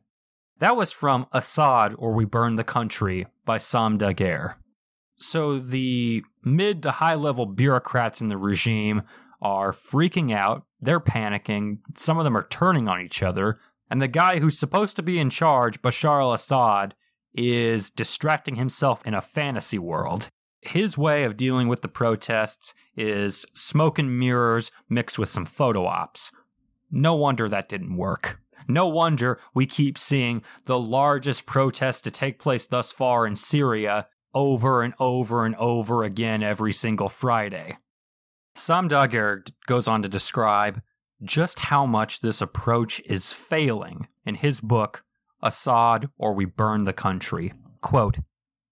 That 0.60 0.76
was 0.76 0.92
from 0.92 1.28
Assad 1.32 1.96
or 1.98 2.14
We 2.14 2.26
Burn 2.26 2.56
the 2.56 2.64
Country 2.64 3.28
by 3.46 3.60
Sam 3.60 3.98
Dagher. 3.98 4.56
So 5.18 5.60
the 5.60 6.24
mid 6.44 6.84
to 6.84 6.92
high 6.92 7.16
level 7.16 7.46
bureaucrats 7.46 8.22
in 8.22 8.30
the 8.30 8.38
regime 8.38 9.02
are 9.42 9.72
freaking 9.72 10.34
out, 10.34 10.66
they're 10.82 11.00
panicking, 11.00 11.80
some 11.96 12.18
of 12.18 12.24
them 12.24 12.38
are 12.38 12.48
turning 12.48 12.88
on 12.88 13.02
each 13.02 13.22
other, 13.22 13.60
and 13.90 14.02
the 14.02 14.08
guy 14.08 14.40
who's 14.40 14.60
supposed 14.60 14.96
to 14.96 15.04
be 15.04 15.20
in 15.20 15.30
charge, 15.30 15.82
Bashar 15.82 16.22
al 16.22 16.34
Assad, 16.34 16.96
is 17.34 17.90
distracting 17.90 18.56
himself 18.56 19.06
in 19.06 19.14
a 19.14 19.22
fantasy 19.22 19.78
world. 19.78 20.30
His 20.62 20.98
way 20.98 21.24
of 21.24 21.38
dealing 21.38 21.68
with 21.68 21.82
the 21.82 21.88
protests 21.88 22.74
is 22.96 23.46
smoke 23.54 24.00
and 24.00 24.20
mirrors 24.20 24.72
mixed 24.90 25.20
with 25.20 25.30
some 25.30 25.46
photo 25.46 25.86
ops. 25.86 26.32
No 26.92 27.16
wonder 27.16 27.48
that 27.48 27.70
didn't 27.70 27.96
work. 27.96 28.40
No 28.68 28.88
wonder 28.88 29.40
we 29.54 29.66
keep 29.66 29.98
seeing 29.98 30.42
the 30.66 30.80
largest 30.80 31.46
protest 31.46 32.04
to 32.04 32.12
take 32.12 32.40
place 32.40 32.66
thus 32.66 32.92
far 32.92 33.26
in 33.26 33.36
Syria 33.36 34.08
over 34.34 34.82
and 34.82 34.94
over 35.00 35.46
and 35.46 35.56
over 35.56 36.04
again 36.04 36.44
every 36.44 36.74
single 36.74 37.10
Friday. 37.10 37.78
Sam 38.56 38.90
Dagher 38.90 39.50
goes 39.68 39.88
on 39.88 40.02
to 40.02 40.10
describe 40.10 40.82
just 41.24 41.60
how 41.60 41.86
much 41.86 42.22
this 42.22 42.42
approach 42.42 43.02
is 43.06 43.34
failing 43.34 44.08
in 44.26 44.36
his 44.36 44.60
book, 44.60 45.04
Assad 45.42 46.10
or 46.18 46.34
We 46.34 46.46
Burn 46.46 46.84
the 46.84 46.94
Country. 46.94 47.54
Quote, 47.82 48.18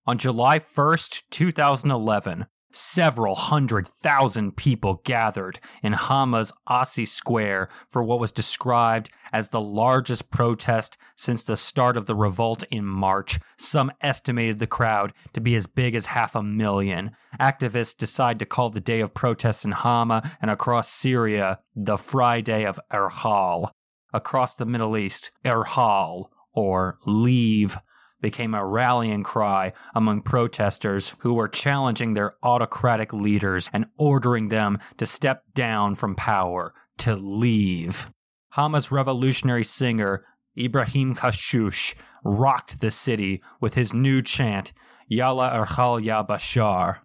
on 0.07 0.17
July 0.17 0.59
1st, 0.59 1.23
2011, 1.31 2.45
Several 2.77 3.35
hundred 3.35 3.87
thousand 3.87 4.57
people 4.57 4.99
gathered 5.05 5.61
in 5.81 5.93
Hama's 5.93 6.51
Assi 6.67 7.07
Square 7.07 7.69
for 7.87 8.03
what 8.03 8.19
was 8.19 8.33
described 8.33 9.09
as 9.31 9.47
the 9.47 9.61
largest 9.61 10.29
protest 10.29 10.97
since 11.15 11.45
the 11.45 11.55
start 11.55 11.95
of 11.95 12.05
the 12.05 12.15
revolt 12.15 12.63
in 12.69 12.85
March. 12.85 13.39
Some 13.57 13.93
estimated 14.01 14.59
the 14.59 14.67
crowd 14.67 15.13
to 15.31 15.39
be 15.39 15.55
as 15.55 15.67
big 15.67 15.95
as 15.95 16.07
half 16.07 16.35
a 16.35 16.43
million. 16.43 17.11
Activists 17.39 17.95
decide 17.95 18.39
to 18.39 18.45
call 18.45 18.69
the 18.71 18.81
day 18.81 18.99
of 18.99 19.13
protests 19.13 19.63
in 19.63 19.71
Hama 19.71 20.35
and 20.41 20.51
across 20.51 20.89
Syria 20.89 21.59
the 21.77 21.95
Friday 21.95 22.65
of 22.65 22.77
Irhal. 22.91 23.69
Across 24.11 24.55
the 24.55 24.65
Middle 24.65 24.97
East, 24.97 25.31
Irhal, 25.45 26.25
or 26.51 26.97
leave, 27.05 27.77
became 28.25 28.55
a 28.55 28.65
rallying 28.65 29.21
cry 29.21 29.71
among 29.93 30.19
protesters 30.19 31.13
who 31.19 31.35
were 31.35 31.47
challenging 31.47 32.15
their 32.15 32.33
autocratic 32.41 33.13
leaders 33.13 33.69
and 33.71 33.85
ordering 33.99 34.47
them 34.47 34.79
to 34.97 35.05
step 35.05 35.43
down 35.53 35.93
from 35.93 36.15
power, 36.15 36.73
to 36.97 37.15
leave. 37.15 38.07
Hama's 38.53 38.91
revolutionary 38.91 39.63
singer, 39.63 40.25
Ibrahim 40.57 41.13
Kashush, 41.13 41.93
rocked 42.23 42.81
the 42.81 42.89
city 42.89 43.43
with 43.61 43.75
his 43.75 43.93
new 43.93 44.23
chant, 44.23 44.73
Yalla 45.07 45.51
Irhal 45.51 46.03
Ya 46.03 46.25
Bashar. 46.25 47.01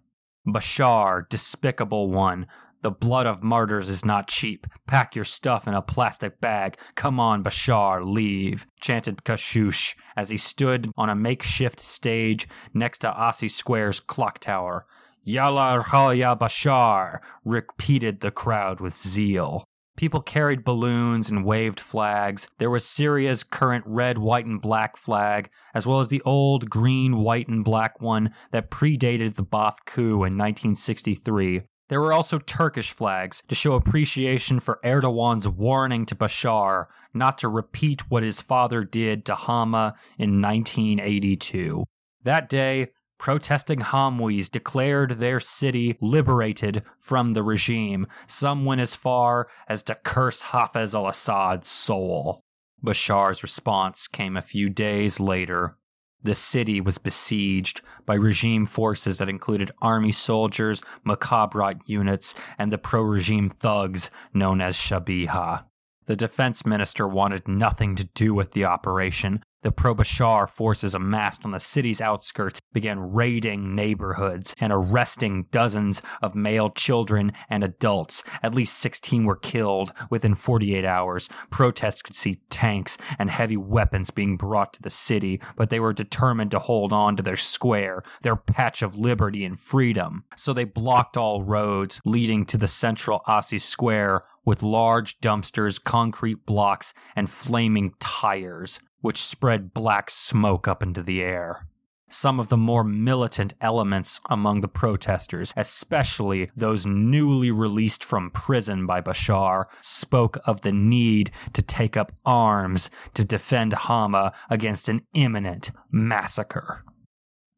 Bashar, 0.49 1.29
despicable 1.29 2.09
one, 2.09 2.47
The 2.83 2.91
blood 2.91 3.27
of 3.27 3.43
martyrs 3.43 3.91
is 3.91 4.07
not 4.07 4.27
cheap. 4.27 4.67
Pack 4.87 5.15
your 5.15 5.25
stuff 5.25 5.69
in 5.69 5.75
a 5.75 5.83
plastic 5.83 6.41
bag. 6.41 6.79
Come 6.95 7.21
on, 7.21 7.43
Bashar, 7.43 8.03
leave, 8.03 8.65
chanted 8.81 9.23
Kashush 9.23 9.95
as 10.17 10.31
he 10.31 10.39
stood 10.39 10.91
on 10.97 11.11
a 11.11 11.15
makeshift 11.15 11.79
stage 11.79 12.49
next 12.73 13.01
to 13.01 13.11
Assi 13.11 13.51
Square's 13.51 14.01
clock 14.01 14.39
tower. 14.39 14.87
Yalla 15.23 15.85
ya 16.15 16.35
Bashar, 16.35 17.19
repeated 17.45 18.21
the 18.21 18.31
crowd 18.31 18.81
with 18.81 18.95
zeal. 18.95 19.65
People 19.99 20.23
carried 20.23 20.65
balloons 20.65 21.29
and 21.29 21.45
waved 21.45 21.79
flags. 21.79 22.49
There 22.57 22.71
was 22.71 22.87
Syria's 22.87 23.45
current 23.45 23.85
red, 23.87 24.17
white, 24.17 24.47
and 24.47 24.59
black 24.59 24.97
flag, 24.97 25.51
as 25.75 25.87
well 25.87 26.01
as 26.01 26.09
the 26.09 26.23
old 26.23 26.71
green, 26.71 27.19
white, 27.19 27.49
and 27.49 27.63
black 27.63 28.01
one 28.01 28.33
that 28.51 28.71
predated 28.71 29.35
the 29.35 29.45
Ba'ath 29.45 29.85
coup 29.85 30.25
in 30.25 30.39
1963. 30.39 31.61
There 31.91 32.01
were 32.01 32.13
also 32.13 32.39
Turkish 32.39 32.93
flags 32.93 33.43
to 33.49 33.57
show 33.57 33.73
appreciation 33.73 34.61
for 34.61 34.79
Erdogan's 34.85 35.49
warning 35.49 36.07
to 36.07 36.15
Bashar 36.15 36.87
not 37.13 37.37
to 37.39 37.49
repeat 37.49 38.09
what 38.09 38.23
his 38.23 38.41
father 38.41 38.85
did 38.85 39.25
to 39.27 39.35
Hama 39.35 39.97
in 40.17 40.41
1982. 40.41 41.83
That 42.23 42.49
day, 42.49 42.91
protesting 43.19 43.81
Hamwis 43.81 44.49
declared 44.49 45.19
their 45.19 45.41
city 45.41 45.97
liberated 46.01 46.85
from 47.01 47.33
the 47.33 47.43
regime. 47.43 48.07
Some 48.29 48.65
went 48.65 48.81
as 48.81 48.95
far 48.95 49.49
as 49.67 49.83
to 49.83 49.97
curse 49.97 50.43
Hafez 50.45 50.95
al 50.95 51.09
Assad's 51.09 51.67
soul. 51.67 52.41
Bashar's 52.81 53.43
response 53.43 54.07
came 54.07 54.37
a 54.37 54.43
few 54.43 54.71
days 54.71 55.19
later. 55.19 55.77
The 56.23 56.35
city 56.35 56.81
was 56.81 56.99
besieged 56.99 57.81
by 58.05 58.15
regime 58.15 58.67
forces 58.67 59.19
that 59.19 59.29
included 59.29 59.71
army 59.81 60.13
soldiers, 60.13 60.83
Mukhabarat 61.07 61.81
units, 61.87 62.35
and 62.59 62.73
the 62.73 62.79
pro 62.79 63.03
regime 63.03 63.49
thugs 63.49 64.11
known 64.35 64.61
as 64.61 64.77
Shabiha. 64.77 65.65
The 66.07 66.17
defense 66.17 66.67
minister 66.67 67.07
wanted 67.07 67.49
nothing 67.49 67.97
to 67.97 68.05
do 68.05 68.35
with 68.35 68.53
the 68.53 68.65
operation, 68.65 69.43
the 69.63 69.73
pro 69.73 69.95
Bashar 69.95 70.49
forces 70.49 70.95
amassed 70.95 71.45
on 71.45 71.51
the 71.51 71.61
city's 71.61 72.01
outskirts 72.01 72.61
began 72.73 73.13
raiding 73.13 73.75
neighborhoods 73.75 74.55
and 74.59 74.73
arresting 74.73 75.47
dozens 75.51 76.01
of 76.23 76.35
male 76.35 76.71
children 76.71 77.33
and 77.51 77.63
adults. 77.63 78.25
At 78.43 78.55
least 78.55 78.79
16 78.79 79.25
were 79.25 79.37
killed 79.37 79.93
within 80.09 80.35
48 80.35 80.85
hours. 80.85 81.29
Protests 81.51 82.01
could 82.01 82.17
see 82.17 82.41
tanks 82.49 82.97
and 83.19 83.31
heavy 83.31 83.57
weapons 83.57 84.11
being 84.11 84.37
brought 84.37 84.73
to 84.75 84.83
the 84.83 84.91
city, 84.91 85.41
but 85.57 85.69
they 85.69 85.81
were 85.81 85.93
determined 85.93 86.51
to 86.53 86.59
hold 86.59 86.93
on 86.93 87.17
to 87.17 87.23
their 87.23 87.37
square, 87.37 88.03
their 88.23 88.37
patch 88.37 88.81
of 88.81 88.99
liberty 88.99 89.45
and 89.45 89.59
freedom. 89.59 90.25
So 90.37 90.53
they 90.53 90.65
blocked 90.65 91.17
all 91.17 91.43
roads 91.43 92.01
leading 92.05 92.47
to 92.47 92.57
the 92.57 92.69
central 92.69 93.21
Assi 93.27 93.61
Square 93.61 94.25
with 94.45 94.63
large 94.63 95.19
dumpsters, 95.21 95.83
concrete 95.83 96.47
blocks, 96.47 96.95
and 97.15 97.29
flaming 97.29 97.93
tires 98.01 98.81
which 99.01 99.23
spread 99.23 99.75
black 99.75 100.11
smoke 100.11 100.69
up 100.69 100.83
into 100.83 101.03
the 101.03 101.23
air. 101.23 101.67
Some 102.13 102.41
of 102.41 102.49
the 102.49 102.57
more 102.57 102.83
militant 102.83 103.55
elements 103.61 104.21
among 104.29 104.63
the 104.63 104.69
protesters, 104.69 105.53
especially 105.57 106.51
those 106.57 106.85
newly 106.85 107.53
released 107.53 108.03
from 108.03 108.31
prison 108.31 108.85
by 108.85 109.01
Bashar, 109.01 109.67
spoke 109.81 110.37
of 110.45 110.63
the 110.63 110.73
need 110.73 111.31
to 111.53 111.63
take 111.63 111.97
up 111.97 112.11
arms 112.27 112.91
to 113.15 113.25
defend 113.25 113.75
Hama 113.75 114.33
against 114.51 114.89
an 114.89 115.03
imminent 115.15 115.71
massacre. 115.93 116.83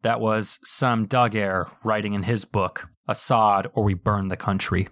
That 0.02 0.20
was 0.20 0.58
Sam 0.64 1.06
Dagher 1.06 1.70
writing 1.82 2.12
in 2.12 2.24
his 2.24 2.44
book, 2.44 2.88
Assad 3.08 3.68
or 3.72 3.84
We 3.84 3.94
Burn 3.94 4.28
the 4.28 4.36
Country. 4.36 4.88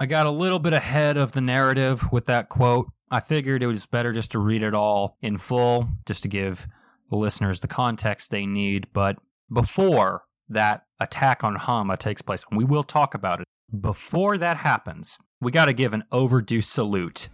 I 0.00 0.06
got 0.06 0.26
a 0.26 0.30
little 0.30 0.58
bit 0.58 0.72
ahead 0.72 1.16
of 1.16 1.32
the 1.32 1.40
narrative 1.40 2.10
with 2.10 2.26
that 2.26 2.48
quote, 2.48 2.88
I 3.10 3.20
figured 3.20 3.62
it 3.62 3.68
was 3.68 3.86
better 3.86 4.12
just 4.12 4.32
to 4.32 4.38
read 4.38 4.62
it 4.62 4.74
all 4.74 5.16
in 5.22 5.38
full, 5.38 5.88
just 6.06 6.22
to 6.24 6.28
give 6.28 6.66
the 7.10 7.16
listeners 7.16 7.60
the 7.60 7.68
context 7.68 8.30
they 8.30 8.46
need. 8.46 8.88
But 8.92 9.16
before 9.52 10.24
that 10.48 10.86
attack 10.98 11.44
on 11.44 11.54
Hama 11.54 11.96
takes 11.96 12.22
place, 12.22 12.44
and 12.50 12.58
we 12.58 12.64
will 12.64 12.82
talk 12.82 13.14
about 13.14 13.40
it, 13.40 13.46
before 13.80 14.38
that 14.38 14.58
happens, 14.58 15.18
we 15.40 15.52
got 15.52 15.66
to 15.66 15.72
give 15.72 15.92
an 15.92 16.04
overdue 16.10 16.60
salute 16.60 17.28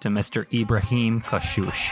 to 0.00 0.08
Mr. 0.08 0.46
Ibrahim 0.52 1.22
Kashush. 1.22 1.90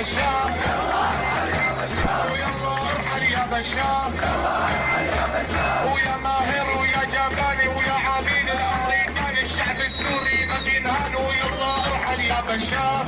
بشار 0.00 0.50
ويلا 2.30 2.72
ارحل 2.72 3.22
يا 3.32 3.46
بشار 3.52 4.10
ويا 5.94 6.16
ماهر 6.16 6.66
ويا 6.80 7.04
جباني 7.04 7.68
ويا 7.68 7.92
عبيد 8.08 8.48
الامريكان 8.50 9.36
الشعب 9.44 9.80
السوري 9.86 10.46
ما 10.46 10.58
ينهان 10.76 11.14
ويلا 11.16 11.74
ارحل 11.86 12.20
يا 12.20 12.40
بشار 12.40 13.06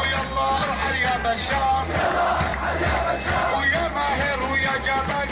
ويلا 0.00 0.48
ارحل 0.64 0.96
يا 0.96 1.16
بشار 1.24 1.86
ويا 3.58 3.88
ماهر 3.88 4.52
ويا 4.52 4.76
جبان 4.86 5.31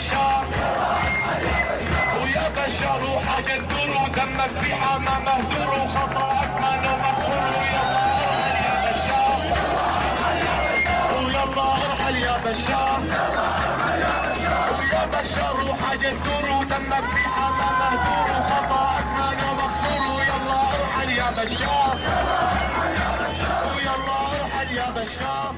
بشار 0.00 0.44
ويا 2.22 2.48
بشار 2.56 3.00
وحاجة 3.16 3.56
تدور 3.56 3.90
ودمك 4.04 4.50
في 4.60 4.74
حما 4.74 5.18
مهدور 5.18 5.68
وخطأك 5.84 6.50
ما 6.60 6.72
مغفور 6.76 7.42
ويلا 7.60 8.06
أرحل 8.16 8.56
يا 8.64 8.76
بشار 8.86 9.40
ويلا 11.16 11.42
أرحل 11.84 12.16
يا 12.16 12.36
بشار 12.46 13.00
ويا 14.78 15.04
بشار 15.06 15.56
وحاجة 15.70 16.08
تدور 16.08 16.50
ودمك 16.60 17.04
في 17.14 17.22
حما 17.36 17.68
مهدور 17.80 18.26
وخطأك 18.40 19.04
ما 19.18 19.28
مغفور 19.52 20.16
ويلا 20.16 20.60
أرحل 20.80 21.10
يا 21.10 21.30
بشار 21.30 21.96
ويلا 23.76 24.16
أرحل 24.40 24.76
يا 24.76 24.90
بشار 24.90 25.54